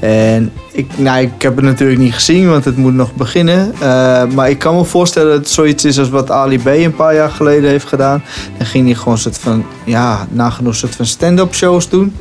En 0.00 0.52
ik, 0.72 0.98
nou, 0.98 1.22
ik 1.22 1.42
heb 1.42 1.56
het 1.56 1.64
natuurlijk 1.64 1.98
niet 1.98 2.14
gezien, 2.14 2.48
want 2.48 2.64
het 2.64 2.76
moet 2.76 2.94
nog 2.94 3.14
beginnen. 3.14 3.72
Eh, 3.80 4.24
maar 4.24 4.50
ik 4.50 4.58
kan 4.58 4.76
me 4.76 4.84
voorstellen 4.84 5.30
dat 5.30 5.38
het 5.38 5.48
zoiets 5.48 5.84
is 5.84 5.98
als 5.98 6.08
wat 6.08 6.30
Ali 6.30 6.58
B 6.58 6.66
een 6.66 6.94
paar 6.94 7.14
jaar 7.14 7.30
geleden 7.30 7.70
heeft 7.70 7.88
gedaan. 7.88 8.22
Dan 8.56 8.66
ging 8.66 8.86
hij 8.86 8.94
gewoon 8.94 9.14
een 9.14 9.20
soort 9.20 9.38
van, 9.38 9.64
ja, 9.84 10.26
nagenoeg 10.30 10.74
soort 10.74 10.96
van 10.96 11.06
stand-up 11.06 11.54
shows 11.54 11.88
doen. 11.88 12.16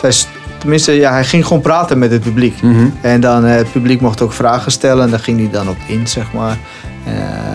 Zij, 0.00 0.12
tenminste, 0.62 0.92
ja, 0.92 1.12
hij 1.12 1.24
ging 1.24 1.46
gewoon 1.46 1.62
praten 1.62 1.98
met 1.98 2.10
het 2.10 2.22
publiek. 2.22 2.62
Mhm. 2.62 2.86
En 3.00 3.20
dan 3.20 3.44
eh, 3.44 3.54
het 3.54 3.72
publiek 3.72 4.00
mocht 4.00 4.20
ook 4.22 4.32
vragen 4.32 4.72
stellen 4.72 5.04
en 5.04 5.10
daar 5.10 5.18
ging 5.18 5.38
hij 5.38 5.50
dan 5.50 5.68
op 5.68 5.76
in, 5.86 6.06
zeg 6.06 6.32
maar. 6.32 6.58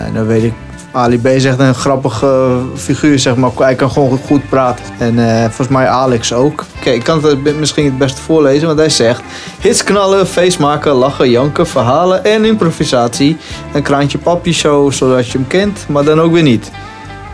En 0.06 0.14
dan 0.14 0.26
weet 0.26 0.42
ik, 0.42 0.52
Ali 0.92 1.20
B 1.20 1.26
is 1.26 1.44
echt 1.44 1.58
een 1.58 1.74
grappige 1.74 2.60
figuur, 2.76 3.18
zeg 3.18 3.36
maar. 3.36 3.50
Hij 3.56 3.74
kan 3.74 3.90
gewoon 3.90 4.18
goed 4.26 4.48
praten. 4.48 4.84
En 4.98 5.18
eh, 5.18 5.40
volgens 5.42 5.68
mij 5.68 5.88
Alex 5.88 6.32
ook. 6.32 6.64
Kijk, 6.80 6.96
ik 6.96 7.04
kan 7.04 7.24
het 7.24 7.58
misschien 7.58 7.84
het 7.84 7.98
beste 7.98 8.20
voorlezen, 8.20 8.66
want 8.66 8.78
hij 8.78 8.88
zegt... 8.88 9.22
Hits 9.60 9.84
knallen, 9.84 10.26
feest 10.26 10.58
maken, 10.58 10.92
lachen, 10.92 11.30
janken, 11.30 11.66
verhalen 11.66 12.24
en 12.24 12.44
improvisatie. 12.44 13.36
Een 13.72 13.82
kraantje 13.82 14.18
papi 14.18 14.52
show, 14.52 14.92
zoals 14.92 15.32
je 15.32 15.38
hem 15.38 15.46
kent, 15.46 15.84
maar 15.88 16.04
dan 16.04 16.20
ook 16.20 16.32
weer 16.32 16.42
niet. 16.42 16.70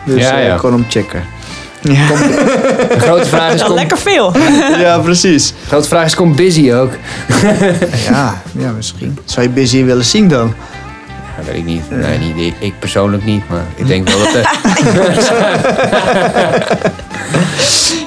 Dus 0.07 0.23
Ja, 0.23 0.39
eh, 0.39 0.47
ja. 0.47 0.55
ik 0.55 0.61
kon 0.61 0.73
hem 0.73 0.85
checken. 0.89 1.23
De 1.85 2.97
grote 2.99 3.27
vraag 3.29 3.53
is, 3.53 3.61
Ja, 3.61 3.67
komt, 3.67 3.79
lekker 3.79 3.99
veel. 3.99 4.33
ja, 4.79 4.99
precies. 4.99 5.49
de 5.49 5.55
grote 5.67 5.89
vraag 5.89 6.05
is, 6.05 6.15
komt 6.15 6.37
Busy 6.37 6.73
ook? 6.73 6.91
Ja, 8.11 8.43
ja, 8.59 8.71
misschien. 8.77 9.19
Zou 9.25 9.47
je 9.47 9.53
Busy 9.53 9.85
willen 9.85 10.05
zien 10.05 10.29
dan? 10.29 10.55
Dat 11.37 11.47
weet 11.47 11.57
ik 11.57 11.65
niet. 11.65 11.83
Nee, 11.91 12.19
niet. 12.19 12.47
Ik, 12.47 12.55
ik 12.59 12.75
persoonlijk 12.79 13.25
niet, 13.25 13.49
maar 13.49 13.65
ik 13.75 13.87
denk 13.87 14.09
wel 14.09 14.19
dat... 14.19 14.35
eh, 14.35 14.49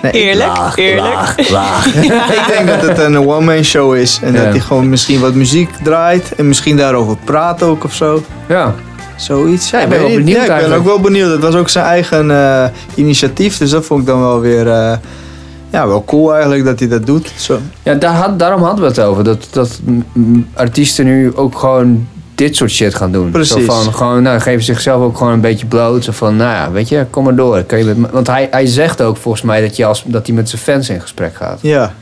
Nee, 0.02 0.12
Eerlijk, 0.12 0.58
eerlijk. 0.76 1.13
laag, 1.13 1.50
laag. 1.50 1.86
Ik 2.38 2.44
denk 2.48 2.68
dat 2.68 2.82
het 2.82 2.98
een 2.98 3.18
one-man 3.28 3.63
show 3.63 3.96
is. 3.96 4.20
En 4.24 4.34
Ja. 4.34 4.44
dat 4.44 4.52
hij 4.52 4.60
gewoon 4.60 4.90
misschien 4.90 5.20
wat 5.20 5.34
muziek 5.34 5.70
draait. 5.84 6.32
En 6.38 6.48
misschien 6.48 6.78
daarover 6.78 7.16
praat 7.24 7.63
ook 7.63 7.84
of 7.84 7.94
zo. 7.94 8.24
Ja. 8.48 8.74
Zoiets. 9.17 9.69
Ja, 9.69 9.80
ik 9.80 9.89
ben 9.89 9.99
wel 9.99 10.08
benieuwd 10.10 10.27
Ja, 10.27 10.41
ik 10.41 10.47
ben 10.47 10.56
eigenlijk. 10.56 10.80
ook 10.82 10.86
wel 10.88 10.99
benieuwd. 10.99 11.32
Het 11.32 11.41
was 11.41 11.56
ook 11.56 11.69
zijn 11.69 11.86
eigen 11.86 12.32
eh, 12.32 12.65
initiatief. 12.95 13.58
Dus 13.58 13.69
dat 13.69 13.86
vond 13.86 13.99
ik 14.01 14.06
dan 14.08 14.19
wel 14.19 14.39
weer... 14.39 14.67
eh, 14.67 14.97
ja, 15.69 15.88
wel 15.88 16.03
cool 16.06 16.34
eigenlijk 16.34 16.65
dat 16.65 16.80
hij 16.80 16.88
dat 16.88 17.06
doet. 17.06 17.32
Zo. 17.36 17.60
Ja, 17.84 17.93
daar 17.93 18.13
had, 18.13 18.39
daarom 18.39 18.62
hadden 18.62 18.82
we 18.82 18.88
het 18.88 18.99
over. 18.99 19.23
Dat, 19.23 19.47
dat 19.51 19.80
artiesten 20.53 21.06
nu 21.06 21.36
ook 21.36 21.58
gewoon 21.60 22.08
dit 22.36 22.56
soort 22.56 22.71
shit 22.71 22.95
gaan 22.95 23.12
doen. 23.12 23.32
Precies. 23.32 23.65
Zo 23.65 23.73
van, 23.82 23.93
gewoon, 23.93 24.23
nou, 24.23 24.39
geven 24.39 24.63
zichzelf 24.63 25.01
ook 25.03 25.17
gewoon 25.17 25.34
een 25.34 25.41
beetje 25.41 25.65
bloot. 25.65 26.03
Zo 26.03 26.12
van, 26.12 26.36
nou 26.36 26.51
ja, 26.51 26.71
weet 26.71 26.89
je, 26.89 27.06
kom 27.10 27.23
maar 27.23 27.36
door. 27.36 27.63
Kan 27.63 27.77
je 27.77 27.86
met, 27.86 28.12
want 28.12 28.27
hij, 28.27 28.47
hij 28.51 28.65
zegt 28.65 29.01
ook 29.01 29.17
volgens 29.17 29.43
mij 29.43 29.62
dat, 29.62 29.75
je 29.75 29.86
als, 29.86 30.03
dat 30.06 30.27
hij 30.27 30.36
met 30.36 30.49
zijn 30.49 30.62
fans 30.62 30.89
in 30.89 31.01
gesprek 31.01 31.36
gaat. 31.36 31.60
Ja. 31.62 31.93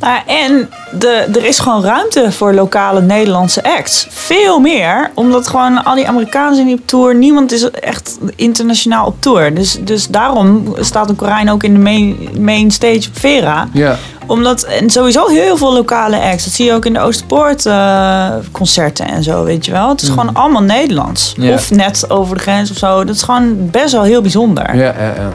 Nou, 0.00 0.20
en 0.26 0.68
de, 0.98 1.08
er 1.34 1.44
is 1.44 1.58
gewoon 1.58 1.84
ruimte 1.84 2.32
voor 2.32 2.54
lokale 2.54 3.00
Nederlandse 3.00 3.62
acts. 3.64 4.06
Veel 4.10 4.60
meer, 4.60 5.10
omdat 5.14 5.46
gewoon 5.48 5.84
al 5.84 5.94
die 5.94 6.08
Amerikanen 6.08 6.54
zijn 6.54 6.66
niet 6.66 6.80
op 6.80 6.86
tour. 6.86 7.14
Niemand 7.14 7.52
is 7.52 7.70
echt 7.70 8.18
internationaal 8.36 9.06
op 9.06 9.16
tour. 9.18 9.54
Dus, 9.54 9.78
dus 9.80 10.06
daarom 10.08 10.74
staat 10.80 11.08
een 11.08 11.16
Korijn 11.16 11.50
ook 11.50 11.62
in 11.62 11.72
de 11.72 11.78
main, 11.80 12.28
main 12.40 12.70
stage 12.70 13.08
op 13.08 13.18
Vera. 13.18 13.68
Ja. 13.72 13.96
Omdat, 14.26 14.62
en 14.62 14.90
sowieso 14.90 15.26
heel 15.26 15.56
veel 15.56 15.72
lokale 15.72 16.20
acts. 16.20 16.44
Dat 16.44 16.52
zie 16.52 16.64
je 16.66 16.72
ook 16.72 16.84
in 16.86 16.92
de 16.92 17.00
Oosterpoort 17.00 17.66
eh, 17.66 18.28
concerten 18.52 19.06
en 19.06 19.22
zo, 19.22 19.44
weet 19.44 19.64
je 19.64 19.72
wel. 19.72 19.88
Het 19.88 20.02
is 20.02 20.08
gewoon 20.08 20.34
allemaal 20.34 20.62
Nederlands. 20.62 21.34
Ja. 21.36 21.52
Of 21.52 21.70
net 21.70 22.10
over 22.10 22.36
de 22.36 22.42
grens 22.42 22.70
of 22.70 22.76
zo. 22.76 23.04
Dat 23.04 23.14
is 23.14 23.22
gewoon 23.22 23.70
best 23.70 23.92
wel 23.92 24.02
heel 24.02 24.20
bijzonder. 24.22 24.76
Ja, 24.76 24.82
ja, 24.98 25.12
ja. 25.16 25.32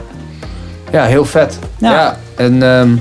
Ja, 0.92 1.04
heel 1.04 1.24
vet. 1.24 1.58
Ja, 1.78 1.92
Ja. 1.92 2.16
en 2.36 2.62
ehm, 2.62 2.96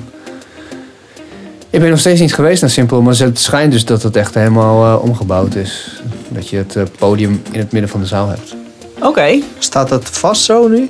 ik 1.69 1.79
ben 1.79 1.89
nog 1.89 1.99
steeds 1.99 2.19
niet 2.19 2.33
geweest 2.33 2.61
naar 2.61 2.69
Simpel, 2.69 3.01
maar 3.01 3.15
het 3.17 3.39
schijnt 3.39 3.71
dus 3.71 3.85
dat 3.85 4.03
het 4.03 4.15
echt 4.15 4.33
helemaal 4.33 4.85
eh, 4.97 5.03
omgebouwd 5.03 5.55
is. 5.55 6.01
Dat 6.29 6.49
je 6.49 6.57
het 6.57 6.75
eh, 6.75 6.83
podium 6.97 7.41
in 7.51 7.59
het 7.59 7.71
midden 7.71 7.89
van 7.91 7.99
de 7.99 8.05
zaal 8.05 8.27
hebt. 8.29 8.55
Oké. 9.01 9.39
Staat 9.59 9.89
dat 9.89 10.03
vast 10.09 10.41
zo 10.43 10.67
nu? 10.67 10.89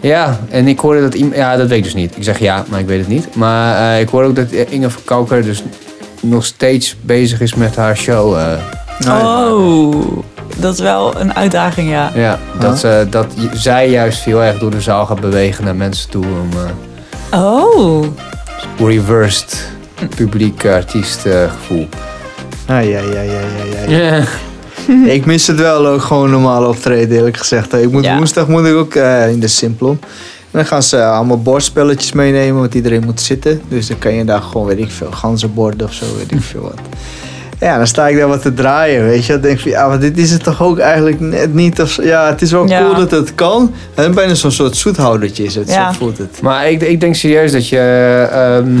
Ja, 0.00 0.38
en 0.50 0.68
ik 0.68 0.78
hoorde 0.78 1.00
dat 1.00 1.14
iemand... 1.14 1.36
Ja, 1.36 1.56
dat 1.56 1.68
weet 1.68 1.78
ik 1.78 1.84
dus 1.84 1.94
niet. 1.94 2.16
Ik 2.16 2.22
zeg 2.24 2.38
ja, 2.38 2.64
maar 2.68 2.80
ik 2.80 2.86
weet 2.86 2.98
het 2.98 3.08
niet. 3.08 3.34
Maar 3.34 3.92
eh, 3.94 4.00
ik 4.00 4.08
hoorde 4.08 4.28
ook 4.28 4.36
dat 4.36 4.50
Inge 4.50 4.90
van 4.90 5.02
Kauker 5.04 5.42
dus 5.42 5.62
nog 6.20 6.44
steeds 6.44 6.96
bezig 7.02 7.40
is 7.40 7.54
met 7.54 7.76
haar 7.76 7.96
show. 7.96 8.36
eh. 8.36 8.52
Oh, 9.08 9.94
dat 10.56 10.72
is 10.74 10.80
wel 10.80 11.20
een 11.20 11.34
uitdaging, 11.34 11.90
ja. 11.90 12.10
ja, 12.14 12.38
dat, 12.58 12.78
ze, 12.78 13.06
dat 13.10 13.26
zij 13.52 13.90
juist 13.90 14.24
heel 14.24 14.42
erg 14.42 14.58
door 14.58 14.70
de 14.70 14.80
zaal 14.80 15.06
gaat 15.06 15.20
bewegen 15.20 15.64
naar 15.64 15.76
mensen 15.76 16.10
toe. 16.10 16.24
Om 16.24 16.48
Oh. 17.40 18.04
reversed 18.78 19.70
publiek 20.16 20.66
artiest 20.66 21.26
eh, 21.26 21.50
gevoel. 21.52 21.88
Ah, 22.66 22.84
ja, 22.88 22.98
ja, 23.00 23.20
ja, 23.20 23.40
ja, 23.86 23.88
ja. 23.88 23.96
Ja. 24.06 24.24
ik 25.12 25.24
mis 25.26 25.46
het 25.46 25.58
wel 25.60 25.86
ook 25.86 26.00
gewoon 26.02 26.30
normaal 26.30 26.64
optreden 26.68 27.16
eerlijk 27.16 27.36
gezegd. 27.36 27.72
Ik 27.74 27.90
moet, 27.90 28.04
Ja. 28.04 28.16
Woensdag 28.16 28.48
moet 28.48 28.66
ik 28.66 28.74
ook 28.74 28.94
eh, 28.94 29.30
in 29.30 29.40
de 29.40 29.48
Simplon. 29.48 29.98
En 30.50 30.58
dan 30.58 30.66
gaan 30.66 30.82
ze 30.82 31.04
allemaal 31.04 31.42
bordspelletjes 31.42 32.12
meenemen, 32.12 32.60
want 32.60 32.74
iedereen 32.74 33.04
moet 33.04 33.20
zitten. 33.20 33.60
Dus 33.68 33.86
dan 33.86 33.98
kan 33.98 34.14
je 34.14 34.24
daar 34.24 34.42
gewoon, 34.42 34.66
weet 34.66 34.78
ik 34.78 34.90
veel, 34.90 35.10
ganzenborden 35.10 35.86
of 35.86 35.92
zo, 35.92 36.04
weet 36.16 36.32
ik 36.32 36.42
veel 36.42 36.60
wat. 36.62 36.78
Ja, 37.60 37.76
dan 37.76 37.86
sta 37.86 38.08
ik 38.08 38.16
daar 38.16 38.28
wat 38.28 38.42
te 38.42 38.54
draaien, 38.54 39.04
weet 39.04 39.24
je. 39.26 39.32
Dan 39.32 39.40
denk 39.42 39.54
ik 39.54 39.60
van, 39.60 39.70
ja, 39.70 39.88
maar 39.88 39.98
dit 40.00 40.18
is 40.18 40.30
het 40.30 40.42
toch 40.42 40.62
ook 40.62 40.78
eigenlijk 40.78 41.20
net 41.20 41.54
niet. 41.54 41.80
Of, 41.82 42.02
ja, 42.02 42.26
het 42.28 42.42
is 42.42 42.50
wel 42.50 42.68
Ja. 42.68 42.80
cool 42.82 42.94
dat 42.94 43.10
het 43.10 43.34
kan. 43.34 43.74
En 43.94 44.14
bijna 44.14 44.34
zo'n 44.34 44.50
soort 44.50 44.76
zoethoudertje 44.76 45.44
is 45.44 45.54
het, 45.54 45.68
Ja. 45.68 45.92
zo 45.92 45.98
voelt 45.98 46.18
het. 46.18 46.40
Maar 46.42 46.70
ik, 46.70 46.82
ik 46.82 47.00
denk 47.00 47.14
serieus 47.14 47.52
dat 47.52 47.68
je... 47.68 47.78
ehm, 48.32 48.76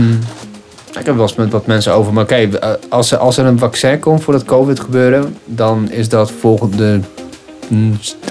Ik 0.98 1.06
heb 1.06 1.14
wel 1.14 1.22
eens 1.24 1.34
met 1.34 1.50
wat 1.52 1.66
mensen 1.66 1.92
over. 1.92 2.12
Maar 2.12 2.22
oké, 2.22 2.34
eh, 2.34 2.70
als, 2.88 3.12
er- 3.12 3.18
als 3.18 3.36
er 3.38 3.44
een 3.46 3.58
vaccin 3.58 3.98
komt 3.98 4.22
voor 4.22 4.32
dat 4.32 4.44
COVID 4.44 4.80
gebeuren, 4.80 5.36
dan 5.44 5.90
is 5.90 6.08
dat 6.08 6.30
volgende 6.40 7.00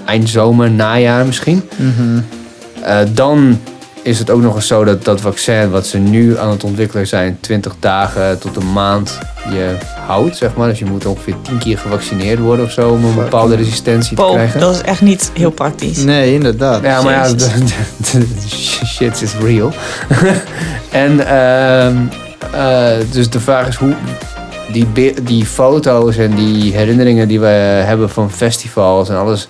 eind 0.06 0.30
zomer, 0.30 0.72
najaar 0.72 1.26
misschien. 1.26 1.64
Mhm. 1.76 2.20
Eh, 2.82 2.98
dan 3.14 3.60
is 4.02 4.20
het 4.20 4.30
ook 4.30 4.42
nog 4.42 4.56
eens 4.56 4.68
zo 4.68 4.84
dat 4.84 5.04
dat 5.06 5.22
vaccin 5.22 5.70
wat 5.70 5.88
ze 5.88 5.98
nu 5.98 6.38
aan 6.38 6.50
het 6.50 6.64
ontwikkelen 6.64 7.08
zijn, 7.08 7.38
20 7.42 7.74
dagen 7.80 8.40
tot 8.40 8.56
een 8.56 8.72
maand 8.74 9.18
je 9.50 9.76
houdt, 10.08 10.38
zeg 10.38 10.56
maar. 10.56 10.68
Dus 10.70 10.80
je 10.80 10.86
moet 10.86 11.06
ongeveer 11.06 11.36
10 11.42 11.58
keer 11.58 11.78
gevaccineerd 11.78 12.40
worden 12.40 12.66
of 12.66 12.72
zo 12.72 12.90
om 12.90 13.06
een 13.06 13.16
bepaalde 13.16 13.56
resistentie 13.56 14.16
te 14.18 14.30
krijgen. 14.32 14.60
dat 14.60 14.76
is 14.76 14.82
echt 14.82 15.02
niet 15.02 15.32
heel 15.34 15.52
praktisch. 15.52 16.04
Nee, 16.04 16.34
inderdaad. 16.34 16.84
Ja, 16.84 17.02
maar 17.02 17.14
ja, 17.14 17.22
Jezus. 17.24 17.38
de, 17.48 17.60
de- 18.20 18.34
de 18.50 18.86
shit 18.86 19.22
is 19.22 19.34
real. 19.42 19.72
en 20.92 21.28
ehm, 21.28 21.96
eh, 22.54 22.88
dus 23.12 23.30
de 23.30 23.40
vraag 23.40 23.68
is 23.68 23.76
hoe 23.76 23.94
die, 24.72 25.14
die 25.24 25.46
foto's 25.46 26.18
en 26.18 26.36
die 26.36 26.74
herinneringen 26.74 27.28
die 27.28 27.40
we 27.40 27.48
hebben 27.86 28.10
van 28.10 28.32
festivals 28.32 29.10
en 29.10 29.18
alles, 29.18 29.48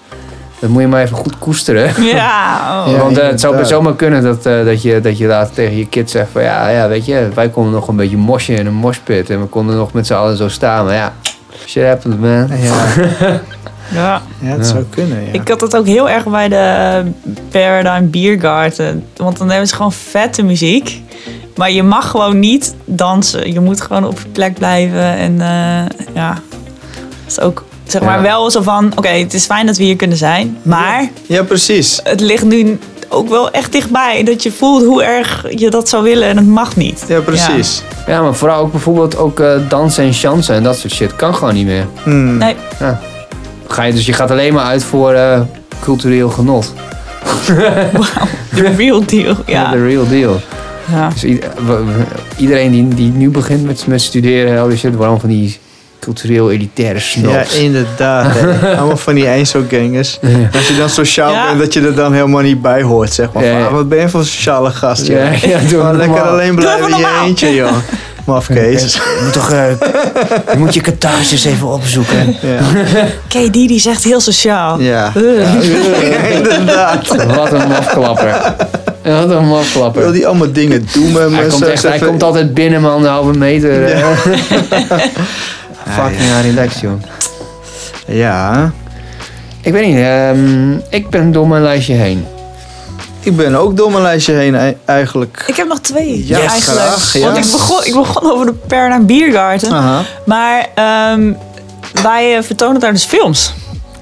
dat 0.60 0.70
moet 0.70 0.82
je 0.82 0.88
maar 0.88 1.02
even 1.02 1.18
goed 1.18 1.38
koesteren. 1.40 2.04
Ja, 2.04 2.84
oh. 2.86 2.92
Ja, 2.92 2.98
Want 2.98 3.18
eh, 3.18 3.28
het 3.28 3.40
zou 3.40 3.66
zomaar 3.66 3.96
kunnen 3.96 4.24
dat, 4.24 4.46
eh, 4.46 4.66
dat, 4.66 4.82
je, 4.82 5.02
dat 5.02 5.18
je 5.18 5.28
later 5.28 5.54
tegen 5.54 5.78
je 5.78 5.88
kids 5.88 6.12
zegt 6.12 6.30
van 6.32 6.44
ja, 6.44 6.70
ja, 6.70 6.88
weet 6.88 7.06
je, 7.06 7.30
wij 7.34 7.50
konden 7.50 7.74
nog 7.74 7.88
een 7.88 7.96
beetje 7.96 8.18
mosje 8.18 8.54
in 8.54 8.66
een 8.66 8.74
moshpit 8.74 9.30
en 9.30 9.40
we 9.40 9.46
konden 9.46 9.76
nog 9.76 9.94
met 9.94 10.08
z'n 10.08 10.14
allen 10.14 10.38
zo 10.38 10.48
staan. 10.48 10.86
Maar 10.86 10.94
ja, 10.94 11.14
shit 11.66 11.86
happens 11.86 12.16
man. 12.16 12.48
Ja, 12.48 12.56
ja. 13.20 13.42
ja 14.00 14.22
het 14.40 14.58
Ja. 14.58 14.64
zou 14.64 14.84
kunnen, 14.90 15.26
ja. 15.26 15.32
Ik 15.32 15.48
had 15.48 15.62
het 15.62 15.76
ook 15.76 15.86
heel 15.86 16.10
erg 16.10 16.24
bij 16.24 16.48
de 16.50 17.02
Paradigm 17.52 18.10
Beer 18.10 18.40
Garden. 18.40 19.06
Want 19.16 19.38
dan 19.38 19.50
hebben 19.50 19.68
ze 19.68 19.76
gewoon 19.76 19.94
vette 19.94 20.44
muziek. 20.44 21.02
Maar 21.58 21.72
je 21.72 21.84
mag 21.84 22.10
gewoon 22.10 22.40
niet 22.40 22.76
dansen. 22.86 23.54
Je 23.54 23.60
moet 23.60 23.82
gewoon 23.82 24.06
op 24.06 24.20
je 24.20 24.28
plek 24.32 24.54
blijven. 24.54 25.04
En 25.18 25.42
eh, 25.42 26.14
ja, 26.14 26.30
dat 26.30 27.28
is 27.28 27.40
ook 27.40 27.64
zeg 27.88 28.02
maar 28.02 28.16
Ja. 28.18 28.22
wel 28.22 28.52
zo 28.52 28.62
van... 28.62 28.92
Oké, 28.96 29.08
het 29.08 29.34
is 29.34 29.46
fijn 29.46 29.66
dat 29.66 29.78
we 29.78 29.84
hier 29.84 29.96
kunnen 29.96 30.18
zijn. 30.18 30.58
Maar 30.62 31.10
Ja, 31.28 31.44
precies. 31.44 32.00
het 32.04 32.20
ligt 32.20 32.44
nu 32.46 32.80
ook 33.10 33.30
wel 33.30 33.52
echt 33.52 33.72
dichtbij. 33.72 34.24
Dat 34.24 34.44
je 34.44 34.52
voelt 34.52 34.84
hoe 34.86 35.04
erg 35.04 35.46
je 35.50 35.70
dat 35.70 35.90
zou 35.90 36.04
willen 36.04 36.28
en 36.28 36.38
het 36.38 36.48
mag 36.48 36.76
niet. 36.76 37.04
Ja, 37.08 37.20
precies. 37.20 37.82
Ja, 38.08 38.22
maar 38.22 38.36
vooral 38.36 38.60
ook 38.60 38.72
bijvoorbeeld 38.72 39.18
ook 39.18 39.40
eh, 39.40 39.54
dansen 39.70 40.04
en 40.04 40.14
chansen 40.14 40.56
en 40.56 40.64
dat 40.64 40.78
soort 40.78 40.94
shit 40.94 41.16
kan 41.16 41.36
gewoon 41.36 41.54
niet 41.54 41.66
meer. 41.66 41.88
Hmm. 42.04 42.38
Nee, 42.38 42.56
Ga 43.68 43.84
je, 43.84 43.94
dus 43.94 44.06
je 44.06 44.14
gaat 44.14 44.32
alleen 44.32 44.54
maar 44.54 44.66
uit 44.66 44.84
voor 44.84 45.14
eh, 45.14 45.42
cultureel 45.82 46.30
genot. 46.30 46.74
the 48.56 48.74
real 48.78 49.06
deal. 49.06 49.36
Ja. 49.46 49.72
The 49.72 49.84
real 49.86 50.08
deal. 50.08 50.40
Ja. 50.92 51.10
Dus 51.10 51.24
iedereen 52.38 52.72
die, 52.72 52.88
die 52.88 53.12
nu 53.12 53.30
begint 53.30 53.66
met, 53.66 53.88
met 53.88 54.02
studeren, 54.02 54.62
al 54.62 54.68
die 54.68 54.78
shit, 54.78 54.96
waarom 54.96 55.20
van 55.20 55.30
die 55.30 55.58
cultureel 56.00 56.52
elitaire 56.52 56.94
Ja, 56.94 57.00
snobs. 57.00 57.56
inderdaad. 57.58 58.26
hè. 58.34 58.76
Allemaal 58.78 58.98
van 58.98 59.16
die 59.16 59.28
Einzelgangers. 59.28 60.20
Als 60.54 60.68
je 60.68 60.76
dan 60.78 60.90
sociaal 60.90 61.32
Ja. 61.32 61.46
bent, 61.48 61.60
dat 61.60 61.74
je 61.74 61.82
er 61.82 61.96
dan 61.96 62.14
helemaal 62.14 62.42
niet 62.42 62.62
bij 62.62 62.82
hoort, 62.82 63.14
zeg 63.14 63.32
maar. 63.32 63.44
Ja, 63.44 63.52
Van, 63.52 63.60
ja. 63.60 63.66
ah, 63.66 63.74
wat 63.74 63.90
ben 63.90 64.00
je 64.00 64.10
voor 64.10 64.20
een 64.20 64.26
sociale 64.26 64.70
gast, 64.70 65.08
joh? 65.08 65.18
Ja, 65.18 65.48
ja, 65.50 65.58
doe 65.60 65.68
Gewoon 65.70 65.98
lekker 65.98 66.16
normaal. 66.16 66.32
alleen 66.34 66.56
blijven 66.56 66.90
in 66.92 66.98
je 66.98 67.22
eentje, 67.26 67.54
joh. 67.54 67.72
Mafkees. 68.26 68.94
Je 68.94 69.20
moet 69.24 69.34
toch 69.34 69.52
eh, 69.52 69.70
je 70.52 70.58
moet 70.58 70.74
je 70.74 70.82
catharsis 70.82 71.46
even 71.46 71.68
opzoeken. 71.68 72.36
Ja. 72.42 72.60
KD 73.28 73.54
die 73.54 73.80
zegt 73.80 74.04
heel 74.04 74.20
sociaal. 74.20 74.80
Ja. 74.80 75.12
Ugh. 75.16 76.36
inderdaad. 76.36 77.26
Wat 77.36 77.52
een 77.54 77.68
mafklapper. 77.68 78.56
Wat 79.08 79.30
een 79.30 79.48
mafklapper. 79.48 80.02
Wil 80.02 80.12
die 80.12 80.28
allemaal 80.28 80.52
dingen 80.52 80.88
doen 80.94 81.12
met 81.12 81.32
Hij, 81.32 81.48
komt, 81.48 81.66
echt, 81.66 81.84
hij 81.84 82.00
komt 82.00 82.24
altijd 82.24 82.54
binnen, 82.54 82.82
man, 82.82 83.04
een 83.04 83.10
halve 83.10 83.38
meter. 83.38 83.98
Ja. 83.98 84.16
Fucking 85.96 86.28
ja, 86.28 86.42
relaxed, 86.42 86.80
joh. 86.82 87.02
Ja. 88.08 88.72
Ik 89.62 89.74
weet 89.74 89.88
niet, 89.88 89.98
ehm, 89.98 90.72
ik 90.90 91.10
ben 91.10 91.32
door 91.32 91.48
mijn 91.48 91.62
lijstje 91.62 91.94
heen. 91.94 92.26
Ik 93.20 93.36
ben 93.36 93.56
ook 93.56 93.78
door 93.78 93.92
mijn 93.92 94.04
lijstje 94.04 94.34
heen 94.34 94.56
e- 94.56 94.76
eigenlijk. 94.86 95.44
Ik 95.48 95.56
heb 95.56 95.68
nog 95.68 95.80
twee 95.80 96.28
Ja, 96.28 96.40
eigenlijk. 96.40 96.80
graag, 96.80 97.14
ja. 97.14 97.20
Want 97.20 97.38
ik 97.46 97.52
begon, 97.52 97.86
ik 97.86 97.94
begon 97.94 98.32
over 98.32 98.46
de 98.68 99.30
Garden. 99.32 99.72
Aha. 99.72 100.02
Maar 100.26 100.68
ehm, 100.76 101.34
wij 102.04 102.38
eh, 102.38 102.44
vertonen 102.44 102.80
daar 102.80 102.92
dus 102.92 103.04
films. 103.04 103.54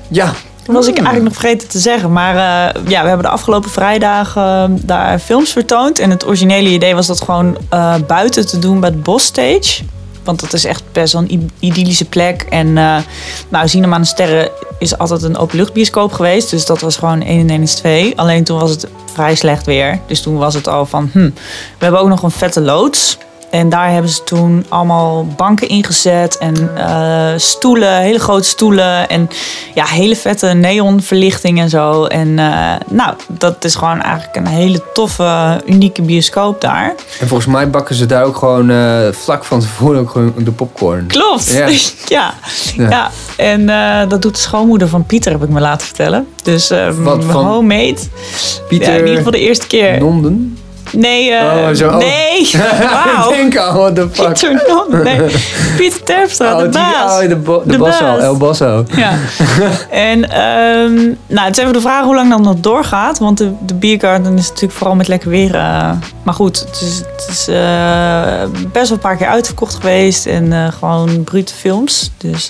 Ja. 0.08 0.34
Dat 0.66 0.76
was 0.76 0.88
ik 0.88 0.95
eigenlijk 0.95 1.26
nog 1.26 1.34
vergeten 1.34 1.68
te 1.68 1.80
zeggen. 1.80 2.11
Maar 2.11 2.36
eh, 2.36 2.82
ja, 2.88 3.01
we 3.01 3.07
hebben 3.07 3.26
de 3.26 3.32
afgelopen 3.32 3.70
vrijdagen 3.70 4.43
eh, 4.43 4.86
daar 4.86 5.20
films 5.20 5.51
vertoond. 5.51 5.99
En 5.99 6.09
het 6.09 6.26
originele 6.26 6.70
idee 6.70 6.95
was 6.95 7.07
dat 7.07 7.22
gewoon 7.22 7.57
eh, 7.70 7.95
buiten 8.07 8.47
te 8.47 8.59
doen 8.59 8.80
bij 8.80 8.89
het 8.89 9.03
Bos 9.03 9.24
Stage. 9.24 9.84
Want 10.24 10.39
dat 10.39 10.53
is 10.53 10.66
echt 10.66 10.84
best 10.91 11.13
wel 11.13 11.22
een 11.22 11.51
idyllische 11.59 12.05
plek. 12.05 12.45
En 12.49 12.74
nou, 13.49 13.68
Cinema 13.68 13.95
aan 13.95 14.01
de 14.01 14.07
Sterren 14.07 14.49
is 14.80 14.97
altijd 14.97 15.24
een 15.24 15.38
openluchtbioscoop 15.38 16.13
geweest. 16.13 16.49
Dus 16.49 16.66
dat 16.66 16.82
was 16.82 16.97
gewoon 16.97 17.22
1 17.22 17.39
en 17.39 17.49
1 17.49 17.61
is 17.61 17.74
2. 17.74 18.13
Alleen 18.16 18.43
toen 18.43 18.59
was 18.59 18.70
het 18.70 18.88
vrij 19.13 19.36
slecht 19.36 19.66
weer. 19.66 19.99
Dus 20.07 20.22
toen 20.22 20.38
was 20.38 20.53
het 20.53 20.68
al 20.68 20.86
van... 20.86 21.09
Hm, 21.11 21.30
we 21.78 21.84
hebben 21.84 21.99
ook 21.99 22.07
nog 22.07 22.24
een 22.24 22.32
vette 22.32 22.61
loods. 22.61 23.18
En 23.49 23.69
daar 23.69 23.91
hebben 23.91 24.11
ze 24.11 24.23
toen 24.23 24.65
allemaal 24.69 25.25
banken 25.25 25.67
ingezet 25.67 26.37
en 26.37 26.77
eh, 26.77 27.33
stoelen, 27.35 27.97
hele 27.97 28.19
grote 28.19 28.47
stoelen 28.47 29.09
en 29.09 29.29
ja, 29.73 29.85
hele 29.85 30.15
vette 30.15 30.47
neonverlichting 30.47 31.59
en 31.59 31.69
zo. 31.69 32.05
En 32.05 32.39
eh, 32.39 32.73
nou, 32.87 33.13
dat 33.27 33.63
is 33.63 33.75
gewoon 33.75 34.01
eigenlijk 34.01 34.35
een 34.35 34.47
hele 34.47 34.83
toffe, 34.93 35.61
unieke 35.65 36.01
bioscoop 36.01 36.61
daar. 36.61 36.95
En 37.19 37.27
volgens 37.27 37.53
mij 37.53 37.69
bakken 37.69 37.95
ze 37.95 38.05
daar 38.05 38.23
ook 38.23 38.35
gewoon 38.35 38.69
eh, 38.69 39.07
vlak 39.11 39.43
van 39.43 39.59
tevoren 39.59 39.99
ook 39.99 40.09
gewoon 40.09 40.33
de 40.37 40.51
popcorn. 40.51 41.07
Klopt. 41.07 41.51
Ja. 41.51 41.67
Ja, 42.07 42.33
ja. 42.75 42.89
Ja. 42.89 43.11
En 43.37 43.65
dat 44.09 44.21
doet 44.21 44.35
de 44.35 44.41
schoonmoeder 44.41 44.87
van 44.87 45.05
Pieter, 45.05 45.31
heb 45.31 45.43
ik 45.43 45.49
me 45.49 45.59
laten 45.59 45.87
vertellen. 45.87 46.27
Dus 46.43 46.73
Wat, 46.97 47.23
van 47.23 47.45
homemade. 47.45 47.97
Pieter 48.67 48.87
Ja, 48.87 48.93
in 48.93 48.99
ieder 48.99 49.17
geval 49.17 49.31
de 49.31 49.39
eerste 49.39 49.67
keer. 49.67 49.99
Nonden? 49.99 50.57
Nee, 50.91 51.31
eh, 51.31 51.43
Oh, 51.69 51.73
zo. 51.75 51.88
Oh. 51.88 51.97
nee. 51.97 52.51
Wauw. 53.15 53.29
Ik 53.31 53.36
denk 53.38 53.57
al, 53.57 53.73
what 53.73 53.95
the 53.95 54.07
fuck. 54.11 54.33
Pieter. 54.33 55.03
Nee. 55.03 55.19
Pieter 55.77 56.03
Terpstra, 56.03 56.53
Oh, 56.53 56.57
de 56.59 56.69
die- 56.69 56.79
baas. 56.79 57.21
oh, 57.23 57.27
de, 57.29 57.36
bo- 57.36 57.63
de, 57.65 57.77
baas. 57.77 57.99
El 58.21 58.38
Bosso. 58.38 58.86
Ja. 58.95 59.11
en 59.89 60.29
ehm, 60.29 60.93
nou, 61.27 61.47
het 61.47 61.57
is 61.57 61.61
even 61.61 61.73
de 61.73 61.81
vraag 61.81 62.03
hoe 62.03 62.15
lang 62.15 62.29
dat 62.29 62.39
nog 62.39 62.55
doorgaat. 62.59 63.19
Want 63.19 63.38
de, 63.38 63.51
de 63.65 63.73
biergarden 63.73 64.38
is 64.38 64.47
natuurlijk 64.47 64.73
vooral 64.77 64.95
met 64.95 65.07
lekker 65.07 65.29
weer. 65.29 65.55
eh, 65.55 65.91
maar 66.23 66.33
goed, 66.33 66.59
het 66.59 66.81
is, 66.81 66.97
het 66.97 67.27
is 67.29 67.47
eh, 67.47 68.43
best 68.71 68.88
wel 68.89 68.97
een 68.97 68.99
paar 68.99 69.15
keer 69.17 69.27
uitverkocht 69.27 69.75
geweest. 69.75 70.25
En 70.25 70.73
gewoon 70.79 71.23
brute 71.23 71.53
films. 71.53 72.11
Dus 72.17 72.49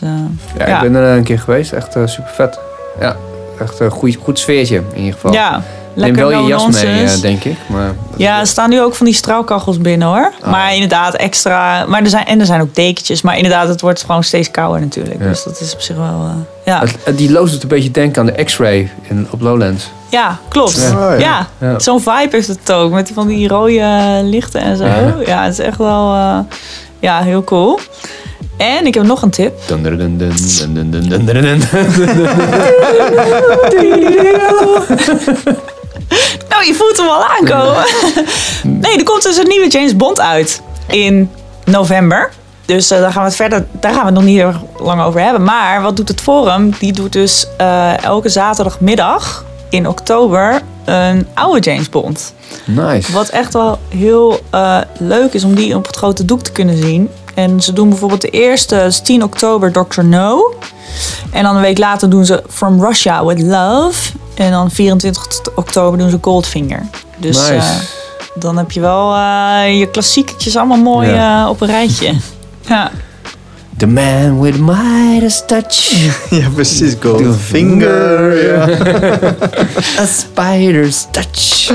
Ja, 0.57 0.65
Ja. 0.67 0.75
ik 0.75 0.91
ben 0.91 1.01
er 1.01 1.17
een 1.17 1.23
keer 1.23 1.39
geweest. 1.39 1.71
Echt 1.71 1.91
super 1.91 2.31
vet. 2.35 2.59
Ja, 2.99 3.15
echt 3.61 3.79
een 3.79 3.89
goed, 3.91 4.17
goed 4.23 4.39
sfeertje 4.39 4.75
in 4.93 4.97
ieder 4.99 5.13
geval. 5.13 5.33
ja, 5.33 5.61
Neem 5.95 6.05
lekker 6.05 6.27
wel 6.27 6.41
je 6.41 6.47
jas 6.47 6.61
mee, 6.63 6.71
nonsense. 6.85 7.15
eh, 7.15 7.21
denk 7.21 7.43
ik. 7.43 7.55
Maar 7.67 7.93
Ja, 8.17 8.39
er 8.39 8.47
staan 8.47 8.69
nu 8.69 8.81
ook 8.81 8.95
van 8.95 9.05
die 9.05 9.15
straalkachels 9.15 9.77
binnen 9.77 10.07
hoor. 10.07 10.31
Ah. 10.41 10.51
Maar 10.51 10.73
inderdaad, 10.73 11.13
extra. 11.15 11.85
Maar 11.85 12.01
er 12.01 12.09
zijn, 12.09 12.25
en 12.25 12.39
er 12.39 12.45
zijn 12.45 12.61
ook 12.61 12.75
dekentjes. 12.75 13.21
Maar 13.21 13.35
inderdaad, 13.37 13.67
het 13.67 13.81
wordt 13.81 14.01
gewoon 14.05 14.23
steeds 14.23 14.51
kouder 14.51 14.81
natuurlijk. 14.81 15.19
Ja. 15.21 15.27
Dus 15.27 15.43
dat 15.43 15.59
is 15.61 15.73
op 15.73 15.81
zich 15.81 15.95
wel. 15.95 16.05
eh, 16.25 16.31
ja. 16.65 16.79
het, 16.79 16.95
het- 17.03 17.17
die 17.17 17.31
loos 17.31 17.51
doet 17.51 17.61
een 17.63 17.67
beetje 17.69 17.91
denken 17.91 18.19
aan 18.21 18.25
de 18.35 18.43
X-Ray 18.43 18.89
in- 19.09 19.27
op 19.31 19.41
Lowlands. 19.41 19.89
ja, 20.09 20.37
klopt. 20.49 20.75
Ja. 20.81 20.89
Ja, 20.89 21.13
Oh, 21.13 21.19
ja. 21.19 21.47
Ja. 21.59 21.79
zo'n 21.79 21.99
vibe 22.01 22.27
heeft 22.31 22.47
het 22.47 22.71
ook. 22.71 22.91
Met 22.91 23.11
van 23.13 23.27
die 23.27 23.47
rode 23.47 24.19
lichten 24.23 24.61
en 24.61 24.77
zo. 24.77 24.83
Ja. 24.85 25.13
Ja, 25.25 25.43
het 25.43 25.53
is 25.53 25.59
echt 25.65 25.77
wel 25.77 26.13
eh, 26.13 26.37
ja, 26.99 27.21
heel 27.21 27.43
cool. 27.43 27.79
En 28.57 28.85
ik 28.85 28.93
heb 28.93 29.03
nog 29.03 29.21
een 29.21 29.29
tip. 29.29 29.53
Nou, 36.55 36.67
je 36.67 36.73
voelt 36.73 36.97
hem 36.97 37.07
al 37.07 37.25
aankomen. 37.25 37.85
nee, 38.83 38.97
er 38.97 39.03
komt 39.03 39.23
dus 39.23 39.37
een 39.37 39.47
nieuwe 39.47 39.67
James 39.67 39.95
Bond 39.95 40.19
uit 40.19 40.61
in 40.87 41.31
november. 41.65 42.31
Dus 42.65 42.87
dan 42.87 43.01
daar 43.01 43.11
gaan 43.11 43.21
we 43.21 43.27
het 43.27 43.37
verder, 43.37 43.65
daar 43.71 43.93
gaan 43.93 43.99
we 43.99 44.05
het 44.05 44.15
nog 44.15 44.23
niet 44.23 44.37
heel 44.37 44.53
lang 44.77 45.01
over 45.01 45.21
hebben. 45.21 45.43
Maar 45.43 45.81
wat 45.81 45.97
doet 45.97 46.07
het 46.07 46.21
Forum? 46.21 46.73
Die 46.79 46.93
doet 46.93 47.13
dus 47.13 47.47
eh, 47.57 48.03
elke 48.03 48.29
zaterdagmiddag 48.29 49.45
in 49.69 49.87
oktober 49.87 50.61
een 50.85 51.27
oude 51.33 51.59
James 51.59 51.89
Bond. 51.89 52.33
Nice. 52.65 53.11
Wat 53.11 53.29
echt 53.29 53.53
wel 53.53 53.79
heel 53.89 54.39
eh, 54.49 54.77
leuk 54.99 55.33
is 55.33 55.43
om 55.43 55.55
die 55.55 55.75
op 55.75 55.87
het 55.87 55.95
grote 55.95 56.25
doek 56.25 56.41
te 56.41 56.51
kunnen 56.51 56.77
zien. 56.77 57.09
En 57.33 57.61
ze 57.61 57.73
doen 57.73 57.89
bijvoorbeeld 57.89 58.21
de 58.21 58.29
eerste, 58.29 58.91
10 59.03 59.23
oktober, 59.23 59.71
Dr. 59.71 60.03
No. 60.03 60.55
En 61.31 61.43
dan 61.43 61.55
een 61.55 61.61
week 61.61 61.77
later 61.77 62.09
doen 62.09 62.25
ze 62.25 62.43
From 62.49 62.83
Russia 62.83 63.25
with 63.25 63.41
Love. 63.41 64.11
En 64.35 64.51
dan 64.51 64.71
24 64.71 65.41
oktober 65.55 65.99
doen 65.99 66.09
ze 66.09 66.17
Goldfinger. 66.21 66.81
Dus 67.17 67.37
nice. 67.37 67.53
eh, 67.53 67.69
dan 68.35 68.57
heb 68.57 68.71
je 68.71 68.79
wel 68.79 69.15
eh, 69.15 69.79
je 69.79 69.87
klassieketjes 69.91 70.55
allemaal 70.57 70.77
mooi 70.77 71.09
Ja. 71.09 71.43
eh, 71.43 71.49
op 71.49 71.61
een 71.61 71.67
rijtje. 71.67 72.13
ja. 72.67 72.91
The 73.77 73.87
man 73.87 74.41
with 74.41 74.57
Midas 74.59 75.43
touch. 75.47 75.91
Ja, 76.29 76.47
precies. 76.53 76.95
Goldfinger. 77.01 78.45
Ja. 78.53 78.67
A 80.01 80.05
spider's 80.05 81.05
touch. 81.11 81.71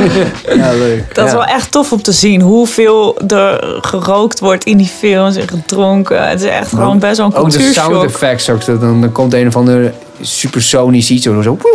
ja, 0.57 0.71
leuk. 0.73 1.15
Dat 1.15 1.25
is 1.25 1.31
Ja. 1.31 1.37
wel 1.37 1.47
echt 1.47 1.73
tof 1.73 1.93
om 1.93 2.03
te 2.03 2.13
zien. 2.13 2.41
Hoeveel 2.41 3.19
er 3.29 3.79
gerookt 3.81 4.41
wordt 4.41 4.65
in 4.65 4.77
die 4.77 4.87
films 4.99 5.37
en 5.37 5.49
gedronken. 5.49 6.29
Het 6.29 6.41
is 6.43 6.49
echt 6.51 6.69
gewoon 6.69 6.99
best 6.99 7.17
wel 7.17 7.27
een 7.27 7.35
Ook 7.35 7.51
de 7.51 7.59
sound 7.59 7.75
cultuurshock. 7.75 8.05
effects. 8.05 8.51
Ook, 8.51 8.81
dan 8.81 9.13
komt 9.13 9.35
een 9.35 9.47
of 9.47 9.57
andere 9.57 9.93
supersonisch 10.21 11.11
iets. 11.11 11.25
Zo, 11.25 11.43
zo. 11.43 11.59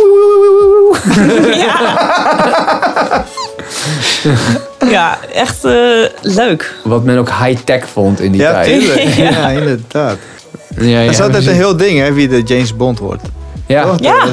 Ja, 4.90 5.18
echt 5.34 5.64
eh, 5.64 5.72
leuk. 6.22 6.74
Wat 6.84 7.04
men 7.04 7.18
ook 7.18 7.30
high-tech 7.30 7.88
vond 7.92 8.20
in 8.20 8.32
die 8.32 8.40
Ja, 8.40 8.52
tijd. 8.52 8.80
tuurlijk. 8.80 9.14
Ja, 9.30 9.48
inderdaad. 9.48 10.16
Ja, 10.80 11.00
Dat 11.02 11.10
is 11.10 11.16
ja, 11.16 11.24
altijd 11.24 11.46
een 11.46 11.54
heel 11.54 11.76
ding, 11.76 11.98
hè, 11.98 12.12
wie 12.12 12.28
de 12.28 12.42
James 12.42 12.76
Bond 12.76 12.98
wordt. 12.98 13.22
Ja? 13.66 13.94
Ja, 13.96 14.24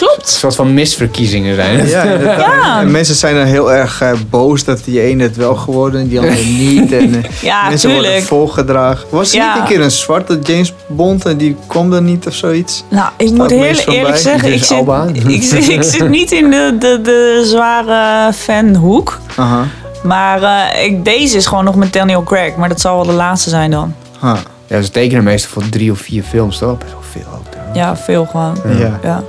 Eh, 0.00 0.08
een 0.08 0.14
klopt. 0.14 0.28
soort 0.28 0.54
van 0.54 0.74
misverkiezingen 0.74 1.54
zijn 1.54 1.78
het. 1.78 1.90
Ja. 1.90 2.04
Ja. 2.04 2.80
En 2.80 2.90
mensen 2.90 3.14
zijn 3.14 3.34
dan 3.34 3.44
heel 3.44 3.72
erg 3.72 4.00
eh, 4.00 4.12
boos 4.30 4.64
dat 4.64 4.84
die 4.84 5.00
ene 5.00 5.22
het 5.22 5.36
wel 5.36 5.54
geworden 5.54 6.00
en 6.00 6.08
die 6.08 6.20
andere 6.20 6.44
niet. 6.68 6.92
En, 6.92 7.14
eh, 7.24 7.30
Ja, 7.42 7.68
mensen 7.68 7.88
worden 7.90 8.06
tuurlijk. 8.06 8.26
volgedragen. 8.28 9.06
Was 9.10 9.30
er 9.30 9.36
Ja. 9.36 9.52
niet 9.52 9.62
een 9.62 9.68
keer 9.68 9.80
een 9.80 9.90
zwarte 9.90 10.38
James 10.42 10.74
Bond 10.86 11.24
en 11.26 11.36
die 11.36 11.56
kwam 11.66 11.92
er 11.92 12.02
niet 12.02 12.26
of 12.26 12.34
zoiets? 12.34 12.84
Nou, 12.90 13.08
ik 13.16 13.30
moet 13.30 13.50
heel 13.50 13.62
eerlijk 13.62 13.86
bij. 14.02 14.16
zeggen, 14.16 14.52
ik 14.52 14.64
zit, 14.64 15.26
ik, 15.28 15.42
zit- 15.42 15.68
ik 15.68 15.82
zit 15.98 16.08
niet 16.08 16.32
in 16.32 16.50
de, 16.50 16.76
de, 16.78 17.00
de 17.02 17.42
zware 17.46 18.32
fanhoek. 18.32 19.18
Aha. 19.36 19.64
Maar 20.02 20.42
eh, 20.42 20.84
ik, 20.84 21.04
deze 21.04 21.36
is 21.36 21.46
gewoon 21.46 21.64
nog 21.64 21.74
met 21.74 21.92
Daniel 21.92 22.22
Craig. 22.22 22.56
Maar 22.56 22.68
dat 22.68 22.80
zal 22.80 22.94
wel 22.96 23.04
de 23.06 23.12
laatste 23.12 23.50
zijn 23.50 23.70
dan. 23.70 23.94
Ha. 24.18 24.36
Ja, 24.66 24.82
ze 24.82 24.90
tekenen 24.90 25.24
meestal 25.24 25.50
voor 25.50 25.68
drie 25.68 25.90
of 25.90 25.98
vier 25.98 26.22
films, 26.22 26.58
toch? 26.58 26.78
Best 26.78 26.92
wel 26.92 27.02
veel 27.10 27.32
ook. 27.34 27.74
Ja, 27.76 27.96
veel 27.96 28.24
gewoon. 28.30 28.56
Ja. 28.78 28.98
Ja. 29.02 29.22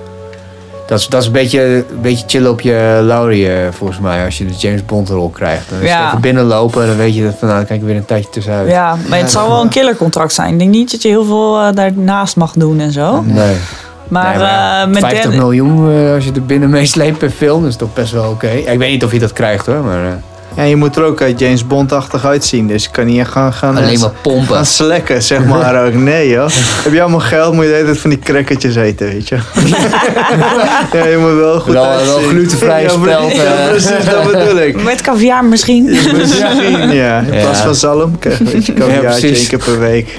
Dat 0.89 0.99
is, 0.99 1.07
dat 1.07 1.21
is 1.21 1.27
een 1.27 1.33
beetje, 1.33 1.61
een 1.61 2.01
beetje 2.01 2.23
chill 2.27 2.45
op 2.45 2.61
je 2.61 2.99
laurie, 3.03 3.51
eh, 3.53 3.71
volgens 3.71 3.99
mij, 3.99 4.25
als 4.25 4.37
je 4.37 4.45
de 4.45 4.53
James 4.53 4.85
Bond 4.85 5.09
rol 5.09 5.29
krijgt. 5.29 5.69
Dan 5.69 5.79
is 5.79 5.87
Ja. 5.89 6.07
even 6.07 6.21
binnenlopen 6.21 6.81
en 6.81 6.87
dan 6.87 6.97
weet 6.97 7.15
je 7.15 7.23
dat 7.23 7.35
van, 7.39 7.47
nou, 7.47 7.59
dan 7.59 7.67
kijk 7.67 7.79
ik 7.81 7.85
weer 7.87 7.95
een 7.95 8.05
tijdje 8.05 8.29
tussenuit. 8.29 8.69
ja, 8.69 8.97
maar 9.09 9.19
het 9.19 9.31
zal 9.31 9.49
wel 9.49 9.61
een 9.61 9.69
killercontract 9.69 10.33
zijn. 10.33 10.53
Ik 10.53 10.59
denk 10.59 10.71
niet 10.71 10.91
dat 10.91 11.01
je 11.01 11.07
heel 11.07 11.25
veel 11.25 11.59
eh, 11.59 11.67
daarnaast 11.73 12.35
mag 12.35 12.53
doen 12.53 12.79
en 12.79 12.91
zo. 12.91 13.21
Nee. 13.21 13.55
Maar, 14.07 14.29
Nee, 14.29 14.37
maar 14.43 14.81
eh, 14.81 14.87
met 14.87 14.99
50 14.99 15.23
Dan- 15.23 15.39
miljoen 15.39 15.91
eh, 15.91 16.13
als 16.13 16.25
je 16.25 16.31
er 16.31 16.45
binnen 16.45 16.69
meesleept 16.79 17.17
per 17.17 17.29
film, 17.29 17.67
is 17.67 17.75
toch 17.75 17.93
best 17.93 18.11
wel 18.11 18.29
oké. 18.29 18.49
Ja, 18.49 18.71
ik 18.71 18.77
weet 18.77 18.91
niet 18.91 19.03
of 19.03 19.11
je 19.11 19.19
dat 19.19 19.33
krijgt 19.33 19.65
hoor, 19.65 19.83
maar 19.83 20.05
eh, 20.05 20.11
Ja, 20.55 20.63
je 20.63 20.75
moet 20.75 20.95
er 20.95 21.03
ook 21.03 21.21
eh, 21.21 21.37
James 21.37 21.67
Bond-achtig 21.67 22.25
uitzien. 22.25 22.67
Dus 22.67 22.83
je 22.83 22.89
kan 22.91 23.05
niet 23.05 23.19
echt 23.19 23.31
gaan, 23.31 23.53
gaan, 23.53 23.77
alleen 23.77 23.99
maar 23.99 24.11
pompen. 24.21 24.55
gaan 24.55 24.65
slekken, 24.65 25.23
zeg 25.23 25.45
maar 25.45 25.85
ook. 25.85 25.93
Nee, 25.93 26.29
joh. 26.29 26.49
Heb 26.83 26.93
je 26.93 27.01
allemaal 27.01 27.19
geld, 27.19 27.53
moet 27.53 27.63
je 27.63 27.69
de 27.69 27.75
hele 27.75 27.85
tijd 27.87 27.99
van 27.99 28.09
die 28.09 28.19
crackertjes 28.19 28.75
eten, 28.75 29.07
weet 29.07 29.27
je. 29.29 29.35
ja, 30.97 31.05
je 31.05 31.17
moet 31.19 31.33
wel 31.33 31.59
goed 31.59 31.73
Wel- 31.73 31.83
wel 31.83 31.93
uitzien. 32.15 32.29
glutenvrije 32.29 32.81
ja, 32.89 32.97
pre- 32.97 33.11
speld, 33.11 33.35
Ja, 33.35 33.43
eh. 33.43 33.69
precies, 33.69 34.05
dat 34.11 34.31
bedoel 34.31 34.57
ik. 34.61 34.83
Met 34.83 35.01
caviar 35.01 35.45
misschien. 35.45 35.83
Misschien, 36.17 36.91
ja. 36.91 37.19
In 37.19 37.29
plaats 37.41 37.57
Ja. 37.59 37.63
van 37.65 37.75
zalm 37.75 38.19
krijg 38.19 38.37
je 38.37 38.43
precies. 39.01 39.39
één 39.39 39.47
keer 39.47 39.59
per 39.59 39.79
week. 39.79 40.17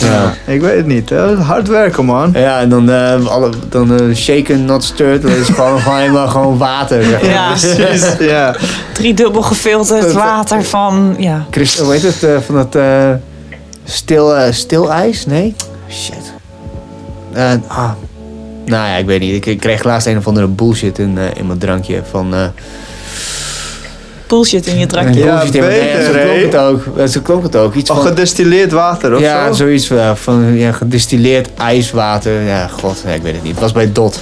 Ja. 0.00 0.34
Ik 0.46 0.60
weet 0.60 0.76
het 0.76 0.86
niet. 0.86 1.10
hè. 1.10 1.34
Hard 1.36 1.68
werken, 1.68 2.04
man. 2.04 2.30
Ja, 2.32 2.60
en 2.60 2.68
dan, 2.68 2.90
eh, 2.90 3.26
alle, 3.26 3.50
dan 3.68 3.98
eh, 3.98 4.14
shaken, 4.16 4.64
not 4.64 4.84
stirred. 4.84 5.22
Dat 5.22 5.30
is 5.30 5.46
gewoon, 5.48 5.80
gewoon 5.80 5.98
helemaal 5.98 6.28
gewoon 6.36 6.58
water. 6.58 7.02
Zeg 7.02 7.22
maar. 7.22 7.30
Ja. 7.30 7.48
Precies, 7.76 8.16
ja. 8.18 8.54
Driedubbel 8.92 9.42
gefilterd 9.42 10.12
water 10.26 10.64
van... 10.64 11.14
Ja. 11.18 11.46
Christ, 11.50 11.78
hoe 11.78 11.92
heet 11.92 12.02
het? 12.02 12.22
eh, 12.22 12.36
van 12.46 12.54
dat 12.54 12.74
eh 12.74 13.10
stil, 13.84 14.36
eh, 14.36 14.52
stil 14.52 14.92
ijs? 14.92 15.26
Nee? 15.26 15.54
Shit. 15.90 16.32
Ah. 17.66 17.90
Nou 18.64 18.88
ja, 18.88 18.94
ik 18.96 19.06
weet 19.06 19.20
niet. 19.20 19.34
Ik, 19.34 19.46
ik 19.46 19.58
kreeg 19.60 19.82
laatst 19.84 20.06
een 20.06 20.16
of 20.16 20.26
andere 20.26 20.46
bullshit 20.46 20.98
in, 20.98 21.18
eh, 21.18 21.24
in 21.34 21.46
mijn 21.46 21.58
drankje. 21.58 22.02
Van, 22.10 22.34
eh 22.34 22.46
Bullshit 24.34 24.66
in 24.66 24.78
je 24.78 24.86
drankje. 24.86 25.24
Ja, 25.24 25.30
bullshit 25.36 25.54
in 25.54 25.60
mijn- 25.60 25.72
nee, 25.72 25.92
beter, 25.94 26.04
Zo 26.04 26.10
klonk 26.20 26.42
het 26.52 26.56
ook. 26.56 27.08
Zo 27.08 27.20
klonk 27.22 27.42
het 27.42 27.56
ook. 27.56 27.74
Iets 27.74 27.90
Al 27.90 27.96
van, 27.96 28.06
gedestilleerd 28.06 28.72
water, 28.72 29.14
of 29.14 29.20
ja, 29.20 29.46
zo? 29.46 29.52
zoiets 29.52 29.86
van, 29.86 30.16
van 30.16 30.54
ja, 30.56 30.72
gedistilleerd 30.72 31.48
ijswater. 31.58 32.40
Ja, 32.42 32.68
god, 32.80 33.02
ja, 33.06 33.12
ik 33.12 33.22
weet 33.22 33.32
het 33.34 33.42
niet. 33.42 33.52
Het 33.52 33.60
was 33.60 33.72
bij 33.72 33.92
Dot. 33.92 34.20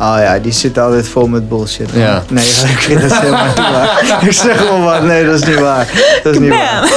Oh 0.00 0.16
ja, 0.18 0.38
die 0.38 0.52
zit 0.52 0.78
altijd 0.78 1.08
vol 1.08 1.26
met 1.26 1.48
bullshit. 1.48 1.92
man. 1.92 2.02
Ja. 2.02 2.22
Nee, 2.28 2.44
oké, 2.84 2.94
dat 3.00 3.10
is 3.10 3.18
helemaal 3.18 3.46
niet 3.46 3.56
waar. 3.56 4.18
Ik 4.20 4.32
zeg 4.32 4.58
gewoon 4.66 4.82
wat. 4.84 5.02
Nee, 5.02 5.24
dat 5.26 5.34
is 5.34 5.44
niet 5.46 5.60
waar. 5.60 5.86
Dat 6.22 6.32
is 6.34 6.38
niet 6.40 6.48
waar. 6.50 6.88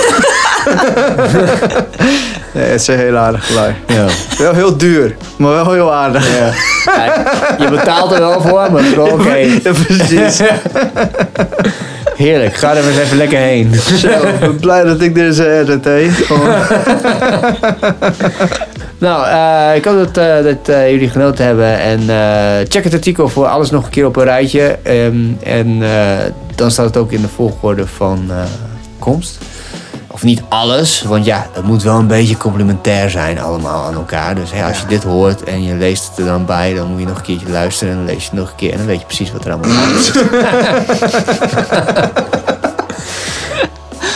Nee, 2.53 2.63
het 2.65 2.81
is 2.81 2.87
een 2.87 2.97
heel 2.97 3.15
aardig 3.17 3.49
lui. 3.49 3.73
Ja. 3.87 4.05
Wel 4.37 4.53
heel 4.53 4.77
duur, 4.77 5.15
maar 5.37 5.51
wel 5.51 5.71
heel 5.71 5.93
aardig. 5.93 6.37
Ja. 6.37 6.51
Kijk, 6.93 7.31
je 7.59 7.69
betaalt 7.69 8.11
er 8.11 8.19
wel 8.19 8.41
voor, 8.41 8.51
maar 8.71 8.81
het 8.81 8.85
is 8.89 8.95
wel 8.95 9.07
oké. 9.19 9.35
Ja, 9.35 9.71
precies. 9.85 10.39
Heerlijk, 12.19 12.55
ga 12.55 12.75
er 12.75 12.87
eens 12.87 12.97
even 12.97 13.17
lekker 13.17 13.37
heen. 13.37 13.75
Zo, 13.75 14.07
ik 14.07 14.39
ben 14.39 14.59
blij 14.59 14.83
dat 14.83 15.01
ik 15.01 15.17
er 15.17 15.65
dat, 15.65 15.83
hé. 15.83 16.09
Gewoon. 16.09 16.55
Nou, 18.99 19.27
eh, 19.27 19.75
ik 19.75 19.85
hoop 19.85 19.97
dat, 19.97 20.17
eh, 20.17 20.43
dat 20.43 20.75
eh, 20.75 20.89
jullie 20.89 21.09
genoten 21.09 21.45
hebben. 21.45 21.79
En 21.79 21.99
check 22.67 22.83
het 22.83 22.93
artikel 22.93 23.29
voor 23.29 23.45
alles 23.45 23.69
nog 23.69 23.85
een 23.85 23.89
keer 23.89 24.05
op 24.05 24.15
een 24.15 24.23
rijtje. 24.23 24.77
Ehm, 24.83 25.25
en 25.43 25.81
dan 26.55 26.71
staat 26.71 26.85
het 26.85 26.97
ook 26.97 27.11
in 27.11 27.21
de 27.21 27.27
volgorde 27.27 27.87
van 27.87 28.31
komst. 28.99 29.37
Of 30.11 30.23
niet 30.23 30.41
alles, 30.49 31.01
want 31.01 31.25
ja, 31.25 31.47
het 31.51 31.63
moet 31.63 31.83
wel 31.83 31.95
een 31.95 32.07
beetje 32.07 32.37
complementair 32.37 33.09
zijn 33.09 33.39
allemaal 33.39 33.85
aan 33.85 33.93
elkaar. 33.93 34.35
Dus 34.35 34.51
hè, 34.51 34.63
als 34.65 34.79
je 34.79 34.85
dit 34.85 35.03
hoort 35.03 35.43
en 35.43 35.63
je 35.63 35.75
leest 35.75 36.07
het 36.07 36.17
er 36.17 36.25
dan 36.25 36.45
bij, 36.45 36.73
dan 36.73 36.87
moet 36.87 36.99
je 36.99 37.05
nog 37.05 37.17
een 37.17 37.23
keertje 37.23 37.49
luisteren. 37.49 37.93
En 37.93 37.99
dan 37.99 38.07
lees 38.07 38.23
je 38.23 38.29
het 38.29 38.39
nog 38.39 38.49
een 38.49 38.55
keer 38.55 38.71
en 38.71 38.77
dan 38.77 38.87
weet 38.87 38.99
je 38.99 39.05
precies 39.05 39.31
wat 39.31 39.45
er 39.45 39.51
allemaal 39.51 39.95
is. 39.95 40.11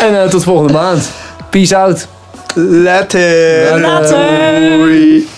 en 0.07 0.23
eh, 0.23 0.29
tot 0.29 0.43
volgende 0.43 0.73
maand. 0.73 1.09
Peace 1.49 1.77
out. 1.77 2.07
Later. 2.55 3.79
Later. 3.79 5.32